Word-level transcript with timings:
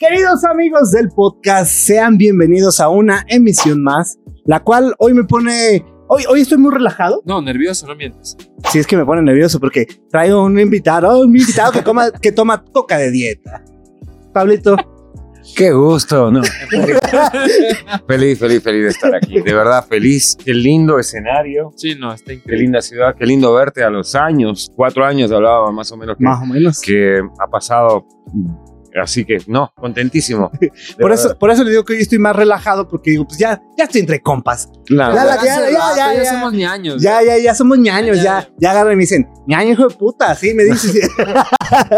Queridos 0.00 0.44
amigos 0.44 0.92
del 0.92 1.10
podcast, 1.10 1.70
sean 1.70 2.16
bienvenidos 2.16 2.80
a 2.80 2.88
una 2.88 3.22
emisión 3.28 3.82
más, 3.82 4.18
la 4.46 4.60
cual 4.60 4.94
hoy 4.98 5.12
me 5.12 5.24
pone... 5.24 5.84
Hoy, 6.08 6.22
hoy 6.26 6.40
estoy 6.40 6.56
muy 6.56 6.72
relajado. 6.72 7.20
No, 7.26 7.42
nervioso, 7.42 7.86
no 7.86 7.94
mientes. 7.94 8.34
Sí, 8.72 8.78
es 8.78 8.86
que 8.86 8.96
me 8.96 9.04
pone 9.04 9.20
nervioso 9.20 9.60
porque 9.60 9.86
traigo 10.08 10.42
un 10.42 10.58
invitado, 10.58 11.20
un 11.20 11.36
invitado 11.36 11.70
que, 11.70 11.84
coma, 11.84 12.10
que 12.12 12.32
toma 12.32 12.64
coca 12.64 12.96
de 12.96 13.10
dieta. 13.10 13.62
Pablito, 14.32 14.74
Qué 15.54 15.70
gusto, 15.72 16.30
¿no? 16.30 16.40
feliz, 18.06 18.38
feliz, 18.38 18.62
feliz 18.62 18.82
de 18.84 18.88
estar 18.88 19.14
aquí. 19.14 19.42
De 19.42 19.52
verdad, 19.52 19.84
feliz. 19.86 20.34
Qué 20.42 20.54
lindo 20.54 20.98
escenario. 20.98 21.72
Sí, 21.76 21.94
no, 21.94 22.14
está 22.14 22.28
Qué 22.28 22.34
increíble. 22.36 22.62
linda 22.62 22.80
ciudad. 22.80 23.14
Qué 23.18 23.26
lindo 23.26 23.52
verte 23.52 23.82
a 23.84 23.90
los 23.90 24.14
años. 24.14 24.72
Cuatro 24.74 25.04
años 25.04 25.30
hablaba 25.30 25.70
más 25.70 25.92
o 25.92 25.98
menos 25.98 26.16
que, 26.16 26.24
más 26.24 26.42
o 26.42 26.46
menos. 26.46 26.80
que 26.80 27.20
ha 27.38 27.46
pasado. 27.48 28.06
Así 29.00 29.24
que, 29.24 29.38
no, 29.46 29.72
contentísimo. 29.76 30.50
Por 30.98 31.12
eso, 31.12 31.38
por 31.38 31.50
eso 31.50 31.62
le 31.64 31.70
digo 31.70 31.84
que 31.84 31.92
hoy 31.94 32.00
estoy 32.00 32.18
más 32.18 32.34
relajado 32.34 32.88
porque 32.88 33.12
digo, 33.12 33.26
pues 33.26 33.38
ya, 33.38 33.62
ya 33.76 33.84
estoy 33.84 34.00
entre 34.00 34.20
compas. 34.20 34.68
Claro. 34.84 35.14
Ya 35.14 35.24
ya, 35.24 35.36
ya, 35.70 35.70
ya, 35.96 36.22
ya. 36.22 36.30
somos 36.32 36.52
ñaños. 36.52 37.00
Ya, 37.02 37.22
ya, 37.22 37.38
ya 37.38 37.54
somos 37.54 37.78
ñaños, 37.78 38.16
Ya, 38.16 38.40
ya, 38.40 38.50
ya 38.58 38.70
agarran 38.72 38.94
y 38.94 38.96
me 38.96 39.02
dicen, 39.02 39.28
ñaño 39.46 39.72
hijo 39.72 39.88
de 39.88 39.94
puta, 39.94 40.34
sí, 40.34 40.54
me 40.54 40.64
dices. 40.64 41.08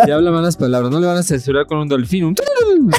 Ya 0.06 0.16
habla 0.16 0.30
malas 0.30 0.56
palabras. 0.56 0.90
No 0.90 1.00
le 1.00 1.06
van 1.06 1.16
a 1.16 1.22
censurar 1.22 1.64
con 1.66 1.78
un 1.78 1.88
delfín. 1.88 2.24
Un. 2.24 2.34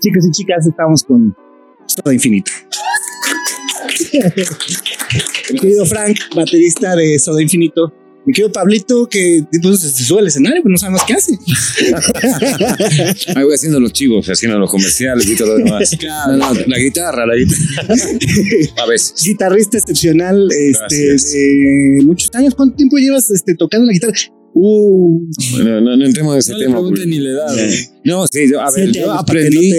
Chicos 0.00 0.26
y 0.26 0.30
chicas, 0.30 0.66
estamos 0.66 1.04
con 1.04 1.36
Soda 1.86 2.14
Infinito. 2.14 2.50
Mi 5.52 5.58
querido 5.58 5.86
Frank, 5.86 6.18
baterista 6.34 6.96
de 6.96 7.18
Soda 7.18 7.42
Infinito. 7.42 7.92
Mi 8.26 8.34
querido 8.34 8.52
Pablito, 8.52 9.08
que 9.08 9.42
pues, 9.62 9.80
se 9.80 10.04
sube 10.04 10.20
al 10.20 10.26
escenario, 10.26 10.62
pues 10.62 10.70
no 10.70 10.78
sabemos 10.78 11.02
qué 11.06 11.14
hace. 11.14 11.32
Ahí 13.34 13.44
voy 13.44 13.54
haciendo 13.54 13.80
los 13.80 13.94
chivos, 13.94 14.28
haciendo 14.28 14.58
los 14.58 14.70
comerciales 14.70 15.26
y 15.26 15.36
todo 15.36 15.58
lo 15.58 15.64
demás. 15.64 15.96
No, 16.02 16.36
no, 16.36 16.52
la 16.66 16.78
guitarra, 16.78 17.26
la 17.26 17.34
guitarra. 17.34 17.94
A 18.82 18.86
veces. 18.86 19.14
Guitarrista 19.24 19.78
excepcional 19.78 20.48
este, 20.50 21.16
de 21.16 22.02
muchos 22.04 22.30
años. 22.34 22.54
¿Cuánto 22.54 22.76
tiempo 22.76 22.98
llevas 22.98 23.30
este, 23.30 23.54
tocando 23.54 23.86
la 23.86 23.92
guitarra? 23.92 24.12
Uh, 24.54 25.26
Bueno, 25.52 25.80
no, 25.80 25.96
no 25.96 26.04
entremos 26.04 26.34
en 26.34 26.38
ese 26.40 26.52
No 26.52 26.58
le 26.58 26.64
tema. 26.64 26.74
pregunten 26.76 27.04
porque- 27.04 27.10
ni 27.10 27.18
la 27.24 27.30
edad. 27.30 27.58
Eh, 27.58 27.86
No, 28.04 28.26
sí, 28.26 28.50
yo, 28.50 28.60
a 28.60 28.70
ver, 28.70 28.90
yo 28.92 29.12
aprendí. 29.12 29.70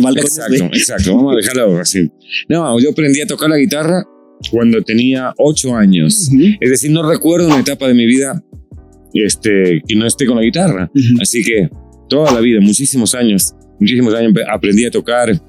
no 0.00 0.12
te 0.14 0.20
Exacto, 0.20 0.64
exacto. 0.72 1.16
Vamos 1.16 1.34
a 1.34 1.36
dejarlo 1.36 1.78
así. 1.78 2.10
No, 2.48 2.78
yo 2.80 2.90
aprendí 2.90 3.20
a 3.20 3.26
tocar 3.26 3.50
la 3.50 3.58
guitarra 3.58 4.04
cuando 4.50 4.82
tenía 4.82 5.32
ocho 5.38 5.74
años. 5.74 6.28
Ujú, 6.32 6.42
Es 6.60 6.70
decir, 6.70 6.90
no 6.90 7.08
recuerdo 7.08 7.46
una 7.48 7.60
etapa 7.60 7.88
de 7.88 7.94
mi 7.94 8.06
vida 8.06 8.42
este, 9.14 9.82
que 9.86 9.96
no 9.96 10.06
esté 10.06 10.26
con 10.26 10.36
la 10.36 10.42
guitarra. 10.42 10.90
ujú. 10.94 11.20
Así 11.20 11.42
que 11.44 11.68
toda 12.08 12.32
la 12.32 12.40
vida, 12.40 12.60
muchísimos 12.60 13.14
años, 13.14 13.54
muchísimos 13.80 14.14
años 14.14 14.32
aprendí 14.50 14.84
a 14.84 14.90
tocar. 14.90 15.40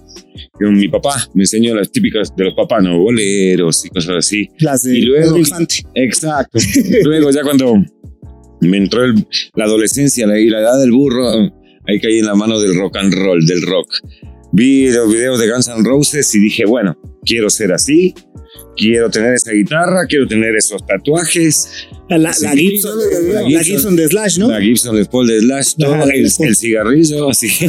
Con 0.54 0.76
mi 0.76 0.88
papá 0.88 1.28
me 1.34 1.44
enseñó 1.44 1.76
las 1.76 1.92
típicas 1.92 2.36
de 2.36 2.46
los 2.46 2.54
papás, 2.54 2.84
¿no? 2.84 2.98
Boleros 3.00 3.86
y 3.86 3.90
cosas 3.90 4.16
así. 4.18 4.48
Las 4.60 4.84
de 4.84 4.98
Y 4.98 5.02
luego- 5.04 5.38
Infante. 5.38 5.76
Exacto. 5.96 6.58
Luego 7.04 7.30
ya 7.32 7.42
cuando 7.44 7.74
me 8.62 8.78
entró 8.78 9.04
el- 9.06 9.28
la 9.56 9.66
adolescencia 9.66 10.26
y 10.40 10.50
la 10.50 10.60
edad 10.62 10.80
del 10.80 10.92
burro, 10.92 11.30
ahí 11.88 12.00
caí 12.02 12.20
en 12.20 12.26
la 12.26 12.36
mano 12.36 12.60
del 12.60 12.76
rock 12.78 12.98
and 12.98 13.14
roll, 13.14 13.46
del 13.46 13.62
rock. 13.64 13.88
Vi 14.52 14.90
los 14.92 15.12
videos 15.12 15.40
de 15.40 15.50
Guns 15.52 15.68
N' 15.68 15.84
Roses 15.84 16.34
y 16.34 16.40
dije, 16.40 16.66
bueno, 16.66 16.98
quiero 17.24 17.50
ser 17.50 17.74
así, 17.74 18.14
quiero 18.78 19.10
tener 19.10 19.34
esa 19.34 19.52
guitarra, 19.52 20.06
quiero 20.08 20.28
tener 20.28 20.56
esos 20.56 20.86
tatuajes, 20.86 21.88
La, 22.10 22.18
la, 22.18 22.32
Sí. 22.34 22.44
la 22.46 22.52
Gibson, 22.56 22.98
La 22.98 23.42
la 23.42 23.48
Gibson. 23.48 23.64
Gibson 23.66 23.96
de 23.98 24.08
Slash, 24.08 24.38
¿no? 24.40 24.50
la 24.50 24.62
Gibson 24.62 24.96
Les 24.96 25.08
Paul 25.10 25.28
de 25.28 25.40
Slash, 25.42 25.74
todo, 25.78 25.94
Ajá, 25.96 26.04
el, 26.14 26.26
el 26.40 26.56
cigarrillo, 26.56 27.30
así. 27.30 27.48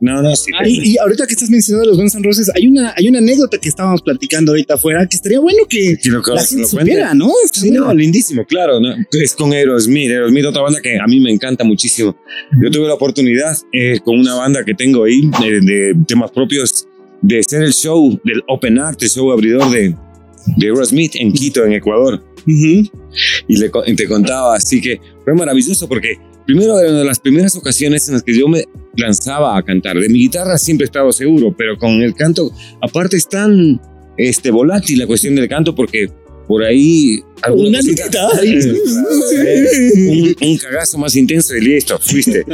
No, 0.00 0.22
no, 0.22 0.34
sí. 0.36 0.50
Y, 0.66 0.92
y 0.92 0.98
ahorita 0.98 1.26
que 1.26 1.34
estás 1.34 1.50
mencionando 1.50 1.90
los 1.90 1.98
Guns 1.98 2.14
N' 2.14 2.24
Roses, 2.24 2.50
hay 2.54 2.66
una, 2.66 2.94
hay 2.96 3.08
una 3.08 3.18
anécdota 3.18 3.58
que 3.58 3.68
estábamos 3.68 4.02
platicando 4.02 4.52
ahorita 4.52 4.74
afuera 4.74 5.06
que 5.08 5.16
estaría 5.16 5.40
bueno 5.40 5.64
que 5.68 5.96
Quiero 6.02 6.22
que 6.22 6.30
la 6.32 6.40
lo 6.42 6.46
gente 6.46 6.66
supiera, 6.66 7.14
¿no? 7.14 7.30
Está 7.44 7.60
Sí, 7.60 7.68
bueno. 7.70 7.86
no, 7.86 7.94
lindísimo, 7.94 8.44
claro. 8.44 8.80
¿no? 8.80 8.94
Es 9.12 9.34
con 9.34 9.52
Aerosmith. 9.52 10.10
Aerosmith, 10.10 10.44
otra 10.46 10.62
banda 10.62 10.80
que 10.80 10.98
a 10.98 11.06
mí 11.06 11.20
me 11.20 11.30
encanta 11.32 11.64
muchísimo. 11.64 12.16
Yo 12.62 12.70
tuve 12.70 12.86
la 12.88 12.94
oportunidad 12.94 13.56
eh, 13.72 13.98
con 14.04 14.18
una 14.18 14.34
banda 14.34 14.64
que 14.64 14.74
tengo 14.74 15.04
ahí 15.04 15.20
eh, 15.44 15.60
de 15.62 15.94
temas 16.06 16.30
propios 16.30 16.86
de 17.22 17.42
ser 17.42 17.62
el 17.62 17.72
show 17.72 18.18
del 18.24 18.42
Open 18.48 18.78
Act, 18.78 19.02
el 19.02 19.08
show 19.10 19.30
abridor 19.32 19.70
de, 19.70 19.94
de 20.56 20.66
Aerosmith 20.66 21.16
en 21.16 21.32
Quito, 21.32 21.64
en 21.64 21.72
Ecuador. 21.72 22.22
Ujú. 22.46 22.88
Y 23.48 23.56
le, 23.58 23.70
te 23.96 24.06
contaba, 24.08 24.54
así 24.56 24.80
que 24.80 25.00
fue 25.24 25.34
maravilloso 25.34 25.88
porque 25.88 26.16
primero 26.46 26.78
era 26.78 26.90
una 26.90 27.00
de 27.00 27.04
las 27.04 27.18
primeras 27.20 27.54
ocasiones 27.56 28.08
en 28.08 28.14
las 28.14 28.22
que 28.22 28.38
yo 28.38 28.48
me 28.48 28.64
lanzaba 28.96 29.56
a 29.56 29.62
cantar. 29.62 29.98
De 29.98 30.08
mi 30.08 30.20
guitarra 30.20 30.56
siempre 30.56 30.84
he 30.84 30.88
estado 30.88 31.12
seguro, 31.12 31.54
pero 31.56 31.76
con 31.76 32.00
el 32.02 32.14
canto, 32.14 32.50
aparte 32.80 33.16
es 33.16 33.28
tan 33.28 33.80
este, 34.16 34.50
volátil 34.50 34.98
la 35.00 35.06
cuestión 35.06 35.34
del 35.34 35.48
canto 35.48 35.74
porque 35.74 36.08
por 36.46 36.64
ahí... 36.64 37.20
Una 37.52 37.78
cosita- 37.80 38.30
un, 40.08 40.36
un 40.40 40.56
cagazo 40.58 40.98
más 40.98 41.14
intenso 41.16 41.54
y 41.56 41.60
listo, 41.60 41.98
fuiste. 41.98 42.44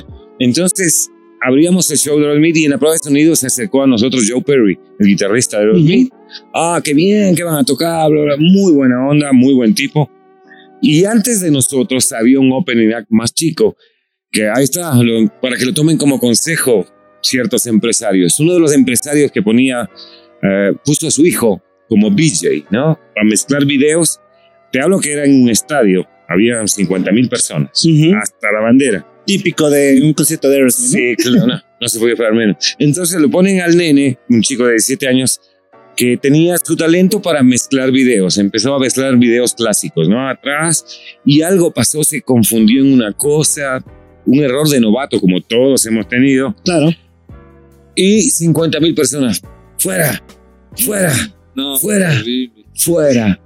Entonces, 0.40 1.08
abríamos 1.46 1.90
el 1.90 1.98
show 1.98 2.18
de 2.18 2.26
Aerosmith 2.26 2.56
y 2.56 2.64
en 2.64 2.70
la 2.70 2.78
prueba 2.78 2.94
de 2.94 2.98
sonido 2.98 3.36
se 3.36 3.46
acercó 3.46 3.82
a 3.82 3.86
nosotros 3.86 4.28
Joe 4.30 4.42
Perry, 4.42 4.78
el 4.98 5.06
guitarrista 5.06 5.58
de 5.58 5.64
Aerosmith. 5.64 6.12
Ah, 6.54 6.80
qué 6.82 6.94
bien, 6.94 7.34
que 7.34 7.42
van 7.44 7.56
a 7.56 7.64
tocar, 7.64 8.10
bla, 8.10 8.22
bla. 8.22 8.36
muy 8.38 8.72
buena 8.72 9.06
onda, 9.08 9.32
muy 9.32 9.54
buen 9.54 9.74
tipo. 9.74 10.10
Y 10.82 11.04
antes 11.04 11.40
de 11.40 11.50
nosotros 11.50 12.10
había 12.12 12.40
un 12.40 12.52
opening 12.52 12.92
act 12.92 13.06
más 13.10 13.32
chico, 13.32 13.76
que 14.30 14.48
ahí 14.48 14.64
está, 14.64 14.94
lo- 15.02 15.28
para 15.40 15.56
que 15.56 15.64
lo 15.64 15.72
tomen 15.72 15.96
como 15.96 16.18
consejo 16.18 16.86
ciertos 17.22 17.66
empresarios. 17.66 18.38
Uno 18.40 18.54
de 18.54 18.60
los 18.60 18.74
empresarios 18.74 19.30
que 19.32 19.40
ponía, 19.42 19.88
eh, 20.42 20.72
puso 20.84 21.06
a 21.06 21.10
su 21.10 21.24
hijo 21.24 21.62
como 21.88 22.10
BJ, 22.10 22.66
¿no? 22.70 22.98
Para 23.14 23.26
mezclar 23.26 23.64
videos. 23.64 24.18
Te 24.72 24.80
hablo 24.80 24.98
que 25.00 25.12
era 25.12 25.24
en 25.24 25.42
un 25.44 25.48
estadio, 25.50 26.04
había 26.28 26.66
50 26.66 27.12
mil 27.12 27.28
personas, 27.28 27.84
Ujú. 27.84 28.14
hasta 28.16 28.50
la 28.52 28.60
bandera. 28.60 29.06
Típico 29.26 29.70
de 29.70 30.00
un 30.02 30.12
concierto 30.12 30.48
de 30.48 30.56
Aerosmith. 30.56 30.90
Sí, 30.90 31.16
claro, 31.16 31.46
no, 31.46 31.60
no 31.80 31.88
se 31.88 31.98
podía 31.98 32.12
esperar 32.12 32.34
menos. 32.34 32.76
Entonces 32.78 33.20
lo 33.20 33.30
ponen 33.30 33.60
al 33.60 33.76
nene, 33.76 34.18
un 34.28 34.42
chico 34.42 34.64
de 34.66 34.72
17 34.72 35.08
años, 35.08 35.40
que 35.96 36.16
tenía 36.16 36.56
su 36.58 36.76
talento 36.76 37.22
para 37.22 37.42
mezclar 37.42 37.90
videos. 37.90 38.36
Empezó 38.36 38.74
a 38.74 38.78
mezclar 38.78 39.16
videos 39.16 39.54
clásicos, 39.54 40.08
¿no? 40.08 40.28
Atrás, 40.28 40.84
y 41.24 41.40
algo 41.42 41.72
pasó, 41.72 42.02
se 42.04 42.20
confundió 42.20 42.82
en 42.82 42.92
una 42.92 43.12
cosa, 43.12 43.82
un 44.26 44.40
error 44.40 44.68
de 44.68 44.80
novato, 44.80 45.20
como 45.20 45.40
todos 45.40 45.86
hemos 45.86 46.08
tenido, 46.08 46.54
Claro. 46.64 46.90
y 47.94 48.22
50 48.22 48.80
mil 48.80 48.94
personas. 48.94 49.40
Fuera, 49.78 50.22
fuera, 50.76 51.12
No, 51.54 51.78
Fuera. 51.78 52.10
horrible. 52.10 52.64
fuera. 52.74 53.40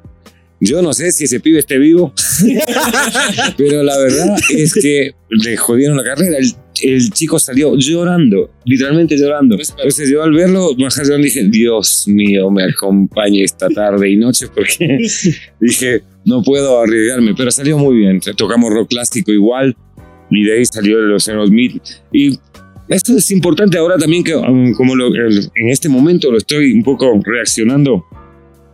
Yo 0.61 0.83
no 0.83 0.93
sé 0.93 1.13
si 1.13 1.25
ese 1.25 1.39
pibe 1.41 1.61
esté 1.61 1.79
vivo, 1.79 2.13
pero 3.57 3.83
la 3.83 3.97
verdad 3.99 4.37
es 4.51 4.75
que 4.75 5.13
le 5.31 5.57
jodieron 5.57 5.97
la 5.97 6.05
carrera. 6.05 6.39
El, 6.39 6.53
el 6.83 7.11
chico 7.11 7.39
salió 7.39 7.75
llorando, 7.77 8.51
literalmente 8.65 9.17
llorando. 9.17 9.57
Entonces 9.57 10.11
yo 10.11 10.23
al 10.23 10.33
verlo, 10.33 10.75
llorando 10.77 11.23
dije, 11.23 11.45
Dios 11.49 12.05
mío, 12.09 12.51
me 12.51 12.65
acompañe 12.65 13.43
esta 13.45 13.69
tarde 13.69 14.11
y 14.11 14.17
noche 14.17 14.47
porque 14.55 14.99
dije, 15.61 16.03
no 16.25 16.43
puedo 16.43 16.81
arriesgarme, 16.81 17.35
pero 17.37 17.51
salió 17.51 17.79
muy 17.79 17.97
bien. 17.97 18.21
Tocamos 18.37 18.73
rock 18.73 18.89
clásico 18.91 19.33
igual 19.33 19.77
y 20.31 20.45
de 20.45 20.59
ahí 20.59 20.67
salió 20.67 20.99
los 20.99 21.29
Aerosmith. 21.29 21.81
Y 22.13 22.39
esto 22.89 23.17
es 23.17 23.31
importante 23.31 23.77
ahora 23.79 23.97
también 23.99 24.25
que 24.25 24.35
um, 24.35 24.73
como 24.75 24.95
lo- 24.97 25.15
en 25.15 25.69
este 25.69 25.89
momento 25.89 26.31
lo 26.31 26.39
estoy 26.39 26.73
un 26.73 26.83
poco 26.83 27.21
reaccionando 27.25 28.05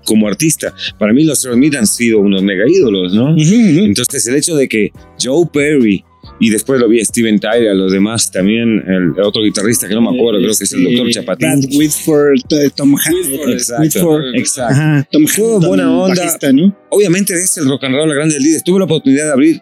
como 0.05 0.29
artista. 0.29 0.75
Para 0.99 1.13
mí 1.13 1.25
los 1.25 1.45
Aerosmith 1.45 1.75
han 1.75 1.87
sido 1.87 2.21
unos 2.21 2.43
mega 2.43 2.65
ídolos, 2.69 3.13
¿no? 3.15 3.33
Ujú, 3.35 3.41
ujú. 3.41 3.85
Entonces 3.85 4.27
el 4.27 4.37
hecho 4.37 4.55
de 4.57 4.69
que 4.69 4.91
Joe 5.23 5.47
Perry 5.53 6.05
y 6.41 6.51
después 6.51 6.81
lo 6.81 6.89
vi 6.89 7.01
a 7.01 7.05
Steven 7.05 7.39
Tyler, 7.39 7.77
los 7.77 7.93
demás 7.93 8.31
también, 8.31 8.83
el, 8.89 9.21
otro 9.23 9.43
guitarrista 9.43 9.87
que 9.87 9.95
no 9.95 10.01
me 10.01 10.17
acuerdo, 10.17 10.41
creo 10.41 10.53
que 10.57 10.65
es 10.65 10.73
el 10.73 10.83
doctor 10.85 11.03
Brad 11.05 11.13
Chapatín. 11.13 11.79
Whitford, 11.79 12.39
eh, 12.51 12.71
Tom 12.75 12.95
Ha- 12.97 13.13
Whitford, 13.13 13.51
eh, 13.51 13.53
Exacto, 13.53 13.83
Whitford. 13.83 14.35
exacto. 14.37 14.73
Ajá, 14.73 15.09
Tom 15.13 15.25
Todo 15.37 15.69
buena 15.69 15.97
onda. 15.97 16.15
bajista, 16.23 16.53
¿no? 16.53 16.77
Obviamente 16.91 17.35
es 17.35 17.57
el 17.59 17.69
rock 17.69 17.85
and 17.85 17.95
roll, 17.95 18.09
la 18.09 18.15
grande 18.15 18.39
líder. 18.41 18.63
Tuve 18.63 18.79
la 18.79 18.85
oportunidad 18.87 19.27
de 19.27 19.33
abrir 19.33 19.61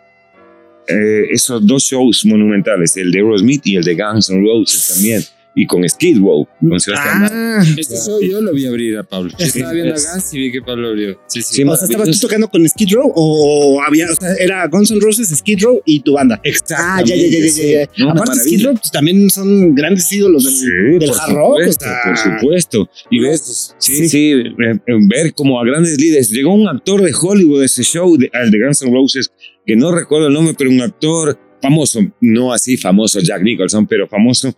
eh, 0.89 1.25
esos 1.33 1.65
dos 1.67 1.83
shows 1.85 2.25
monumentales, 2.25 2.97
el 2.97 3.11
de 3.13 3.19
Aerosmith 3.19 3.67
y 3.67 3.77
el 3.77 3.85
de 3.85 3.95
Guns 3.95 4.31
N' 4.31 4.41
Roses 4.47 4.95
también. 4.95 5.23
Y 5.55 5.67
con 5.67 5.87
Skid 5.89 6.19
Row. 6.19 6.47
Con 6.61 6.81
Sebastián 6.81 7.21
Bach. 7.23 7.31
Ah, 7.33 7.63
Este 7.77 7.97
show 7.97 8.21
yo 8.23 8.41
lo 8.41 8.53
vi 8.53 8.67
abrir 8.67 8.97
a 8.97 9.03
Pablo. 9.03 9.31
Yo 9.39 9.45
estaba 9.47 9.73
viendo 9.73 9.93
a 9.93 9.97
es- 9.97 10.07
Gans 10.07 10.33
y 10.35 10.39
vi 10.39 10.53
que 10.53 10.63
Pablo 10.63 10.89
abrió. 10.89 11.21
Sí, 11.27 11.43
sí. 11.43 11.55
Sí, 11.57 11.63
o 11.65 11.77
sea, 11.77 11.87
¿estabas 11.87 12.11
tú 12.11 12.27
tocando 12.27 12.49
con 12.49 12.67
Skid 12.69 12.93
Row 12.95 13.13
o 13.15 13.83
había, 13.87 14.07
o 14.11 14.15
sea, 14.15 14.35
era 14.41 14.67
Guns 14.69 14.91
N' 14.91 15.01
Roses, 15.01 15.29
Skid 15.29 15.63
Row 15.63 15.81
y 15.85 16.01
tu 16.01 16.15
banda? 16.15 16.41
Ah, 16.77 17.03
ya, 17.05 17.15
ya, 17.15 17.27
ya, 17.27 17.39
ya, 17.39 17.65
ya. 17.65 17.89
No, 17.99 18.11
Aparte. 18.13 18.41
Skid 18.41 18.65
Row 18.65 18.75
pues, 18.75 18.91
también 18.91 19.29
son 19.31 19.75
grandes 19.75 20.11
ídolos 20.13 20.45
del, 20.45 20.55
Sí, 20.55 20.67
del 20.99 21.09
por 21.11 21.21
hard 21.21 21.35
rock. 21.35 21.53
o 21.53 21.59
supuesto, 21.59 21.85
sea, 21.85 21.99
por 22.05 22.17
supuesto. 22.19 22.91
Y 23.11 23.21
ves, 23.21 23.75
sí, 23.79 23.97
Sí. 23.97 24.09
sí, 24.09 24.31
eh, 24.33 24.45
eh, 24.87 24.93
ver 25.09 25.35
como 25.35 25.61
a 25.61 25.65
grandes 25.67 25.99
líderes. 25.99 26.31
Llegó 26.31 26.55
un 26.55 26.67
actor 26.69 27.03
de 27.03 27.13
Hollywood 27.19 27.61
de 27.61 27.67
ese 27.67 27.83
show, 27.83 28.17
de, 28.17 28.31
al 28.33 28.51
de 28.51 28.59
Guns 28.59 28.83
N' 28.83 28.93
Roses, 28.93 29.31
que 29.67 29.77
no 29.77 29.95
recuerdo 29.95 30.29
el 30.29 30.33
nombre, 30.35 30.55
pero 30.57 30.71
un 30.71 30.81
actor 30.81 31.39
famoso, 31.61 32.01
no 32.21 32.53
así 32.53 32.77
famoso, 32.77 33.21
Jack 33.21 33.43
Nicholson, 33.43 33.87
pero 33.87 34.09
famoso. 34.09 34.53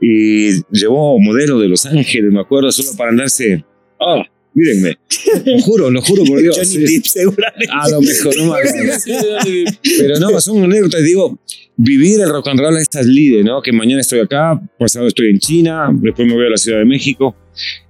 Y 0.00 0.62
llevó 0.70 1.18
modelo 1.18 1.58
de 1.58 1.68
Los 1.68 1.86
Ángeles, 1.86 2.32
me 2.32 2.40
acuerdo, 2.40 2.70
solo 2.70 2.90
para 2.96 3.10
andarse. 3.10 3.64
Ah, 4.00 4.22
mírenme. 4.54 4.96
Lo 5.44 5.60
juro, 5.60 5.90
lo 5.90 6.00
juro 6.02 6.24
por 6.24 6.38
Dios. 6.42 6.56
Johnny. 6.56 6.84
Depp, 6.84 7.04
seguramente. 7.04 7.68
A 7.72 7.88
lo 7.88 8.00
mejor, 8.00 8.36
no 8.36 8.52
me. 8.52 9.64
Pero 9.98 10.20
no, 10.20 10.40
son 10.40 10.64
anécdotas. 10.64 11.02
Digo, 11.02 11.38
vivir 11.76 12.20
el 12.20 12.28
rock 12.28 12.48
and 12.48 12.60
roll 12.60 12.76
a 12.76 12.80
estas 12.80 13.06
líderes, 13.06 13.44
¿no? 13.44 13.62
Que 13.62 13.72
mañana 13.72 14.00
estoy 14.00 14.20
acá, 14.20 14.60
pasado 14.78 15.06
estoy 15.06 15.30
en 15.30 15.38
China, 15.38 15.88
después 15.92 16.26
me 16.26 16.34
voy 16.34 16.46
a 16.46 16.50
la 16.50 16.56
Ciudad 16.56 16.78
de 16.78 16.84
México. 16.84 17.36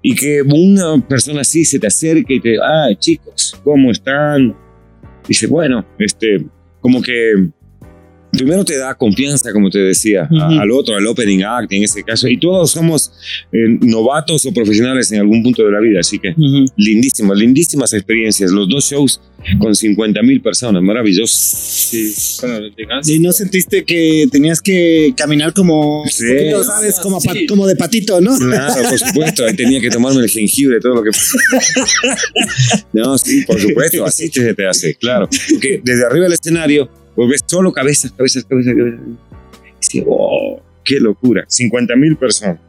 Y 0.03 0.15
que 0.15 0.43
una 0.43 0.99
persona 1.07 1.43
así 1.43 1.65
se 1.65 1.79
te 1.79 1.87
acerque 1.87 2.35
y 2.35 2.41
te 2.41 2.57
ah, 2.59 2.89
chicos, 2.99 3.59
¿cómo 3.65 3.91
están? 3.91 4.55
Dice, 5.27 5.47
bueno, 5.47 5.85
este, 5.99 6.45
como 6.81 7.03
que 7.03 7.51
primero 8.33 8.65
te 8.65 8.77
da 8.77 8.95
confianza, 8.95 9.53
como 9.53 9.71
te 9.71 9.79
decía, 9.79 10.23
a- 10.31 10.49
Ujú. 10.49 10.61
al 10.61 10.71
otro, 10.71 10.97
al 10.97 11.07
opening 11.07 11.43
act 11.43 11.73
en 11.73 11.83
ese 11.85 12.03
caso. 12.03 12.29
Y 12.29 12.39
todos 12.39 12.71
somos 12.71 13.11
eh, 13.53 13.79
novatos 13.81 14.45
o 14.47 14.53
profesionales 14.53 15.11
en 15.13 15.21
algún 15.21 15.43
punto 15.43 15.65
de 15.65 15.73
la 15.73 15.81
vida, 15.81 16.01
así 16.01 16.19
que 16.19 16.31
Ujú. 16.31 16.65
lindísimas, 16.77 17.39
lindísimas 17.39 17.93
experiencias. 17.93 18.51
Los 18.51 18.69
dos 18.69 18.85
shows 18.91 19.21
con 19.61 19.75
50 19.75 20.21
mil 20.23 20.41
personas, 20.43 20.83
maravillosos. 20.83 21.39
Sí, 21.39 22.13
bueno, 22.43 22.61
de 22.61 22.85
Gans. 22.85 23.09
¿Y 23.09 23.19
no 23.21 23.33
sentiste 23.33 23.85
que 23.85 24.27
tenías 24.31 24.61
que 24.61 25.15
caminar 25.17 25.55
como, 25.55 26.03
Sí. 26.11 26.25
poquito, 26.29 26.65
¿sabes? 26.65 26.97
Como, 27.01 27.21
Sí. 27.21 27.47
como 27.47 27.67
de 27.67 27.77
patito, 27.77 28.21
¿no? 28.21 28.37
Claro, 28.37 28.83
por 28.89 28.99
supuesto, 28.99 29.45
ahí 29.47 29.55
tenía 29.57 29.81
que 29.81 29.89
tomarme 29.91 30.21
el 30.23 30.29
jengibre, 30.29 30.81
todo 30.81 30.97
lo 30.97 31.03
que. 31.03 31.11
No, 32.93 33.17
sí, 33.19 33.43
por 33.47 33.61
supuesto, 33.61 34.05
así 34.05 34.31
te, 34.31 34.55
te 34.55 34.67
hace, 34.67 34.95
claro. 34.97 35.29
Porque 35.51 35.81
desde 35.85 36.05
arriba 36.07 36.25
del 36.25 36.33
escenario, 36.35 36.89
pues 37.19 37.31
ves 37.31 37.41
solo 37.47 37.73
cabezas, 37.73 38.13
cabezas, 38.13 38.45
cabezas, 38.45 38.75
cabezas. 38.77 39.01
Y 39.01 39.81
dices, 39.81 40.05
oh, 40.09 40.63
qué 40.85 41.01
locura. 41.01 41.45
50 41.49 41.97
mil 41.97 42.17
personas. 42.17 42.61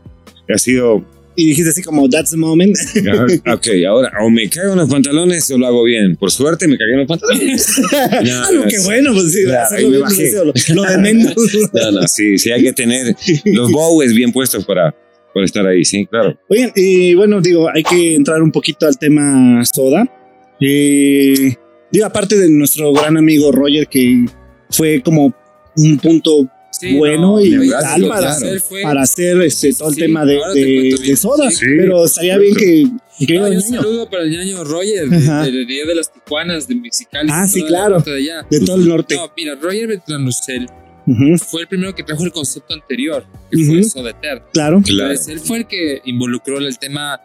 Ha 0.52 0.58
sido. 0.58 1.06
Y 1.36 1.50
dijiste 1.50 1.70
así 1.70 1.84
como, 1.84 2.10
that's 2.10 2.32
the 2.32 2.38
moment. 2.38 2.76
Ok, 3.48 3.68
ahora, 3.88 4.12
o 4.22 4.30
me 4.32 4.50
cago 4.50 4.72
en 4.74 4.80
los 4.80 4.90
pantalones 4.90 5.52
o 5.52 5.58
lo 5.60 5.68
hago 5.68 5.84
bien. 5.84 6.16
Por 6.16 6.32
suerte 6.32 6.68
me 6.68 6.80
cagué 6.80 6.94
en 6.94 6.98
los 7.02 7.08
pantalones. 7.08 7.80
No, 7.92 8.00
ah, 8.00 8.50
no, 8.52 8.64
qué 8.64 8.80
bueno, 8.86 9.14
pues 9.14 9.34
sí, 9.34 9.44
Claro, 9.44 9.76
ahí 9.78 9.88
me 9.88 9.98
bajé. 10.00 10.34
lo, 10.34 10.46
lo 10.76 10.84
de 10.84 10.98
menos. 10.98 11.36
No, 11.74 11.92
no, 11.92 12.08
sí, 12.08 12.40
sí, 12.40 12.50
hay 12.52 12.64
que 12.64 12.74
tener 12.74 13.16
los 13.46 13.72
bows 13.72 14.16
bien 14.16 14.32
puestos 14.32 14.66
para, 14.66 14.96
para 15.32 15.46
estar 15.46 15.64
ahí, 15.68 15.86
sí, 15.86 16.08
claro. 16.08 16.36
Oigan, 16.50 16.72
y 16.76 17.14
bueno, 17.14 17.40
digo, 17.40 17.70
hay 17.72 17.84
que 17.84 18.16
entrar 18.16 18.42
un 18.42 18.52
poquito 18.52 18.88
al 18.88 18.98
tema 18.98 19.64
soda. 19.64 20.12
Eh, 20.60 21.54
digo, 21.92 22.06
aparte 22.08 22.36
de 22.36 22.50
nuestro 22.50 22.92
gran 22.94 23.16
amigo 23.16 23.52
Roger, 23.52 23.88
que 23.88 24.26
fue 24.70 25.02
como 25.02 25.34
un 25.76 25.98
punto 26.00 26.48
Sí, 26.72 26.96
bueno 26.98 27.42
y 27.42 27.58
oye, 27.58 27.72
tal 27.72 28.02
lo 28.02 28.08
que 28.08 28.14
para- 28.14 28.30
hacer 28.32 28.60
fue- 28.62 28.82
para 28.84 29.02
hacer 29.02 29.42
este, 29.42 29.74
todo 29.74 29.90
el 29.90 29.96
Sí, 29.96 30.02
tema 30.02 30.24
de, 30.24 30.36
de- 30.54 30.96
de 31.08 31.16
soda. 31.18 31.50
Sí, 31.52 31.66
pero 31.78 32.06
estaría 32.06 32.38
bien 32.38 32.56
que, 32.56 32.86
que 33.28 33.38
Ah, 33.38 33.48
un 33.50 33.62
saludo 33.62 34.10
para 34.10 34.24
el 34.24 34.32
ñaño 34.32 34.64
Roger, 34.64 35.10
de, 35.10 35.66
Día 35.66 35.86
de 35.86 35.96
las 35.96 36.14
Tijuanas, 36.14 36.68
de 36.70 36.76
Mexicali. 36.76 37.30
Ah, 37.34 37.48
sí, 37.48 37.64
claro. 37.64 38.00
De 38.00 38.16
allá. 38.16 38.46
de 38.50 38.60
todo 38.62 38.78
el 38.78 38.88
norte. 38.88 39.16
No, 39.16 39.30
mira, 39.36 39.56
Roger 39.56 39.88
Beltranucel 39.88 40.70
Ujú, 41.08 41.38
fue 41.40 41.62
el 41.64 41.68
primero 41.68 41.94
que 41.96 42.04
trajo 42.04 42.24
el 42.24 42.32
concepto 42.32 42.74
anterior, 42.74 43.26
que 43.52 43.66
fue 43.66 43.84
Soda 43.84 44.12
Eterna. 44.12 44.44
claro. 44.54 44.82
Claro. 44.86 45.10
Entonces, 45.12 45.28
él 45.28 45.40
fue 45.42 45.58
el 45.58 45.68
que 45.68 46.02
involucró 46.06 46.60
el 46.60 46.78
tema 46.78 47.20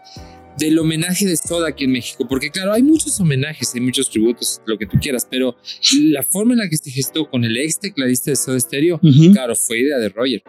del 0.58 0.78
homenaje 0.78 1.26
de 1.26 1.36
Soda 1.36 1.68
aquí 1.68 1.84
en 1.84 1.92
México, 1.92 2.26
porque 2.28 2.50
claro, 2.50 2.72
hay 2.72 2.82
muchos 2.82 3.18
homenajes, 3.20 3.74
hay 3.74 3.80
muchos 3.80 4.10
tributos, 4.10 4.60
lo 4.66 4.78
que 4.78 4.86
tú 4.86 4.98
quieras, 5.00 5.26
pero 5.28 5.56
la 5.94 6.22
forma 6.22 6.54
en 6.54 6.60
la 6.60 6.68
que 6.68 6.76
se 6.76 6.90
gestó 6.90 7.28
con 7.28 7.44
el 7.44 7.56
ex 7.56 7.80
tecladista 7.80 8.30
de 8.30 8.36
Soda 8.36 8.60
Stereo, 8.60 9.00
Ujú. 9.02 9.32
claro, 9.32 9.54
fue 9.56 9.80
idea 9.80 9.98
de 9.98 10.08
Roger. 10.08 10.42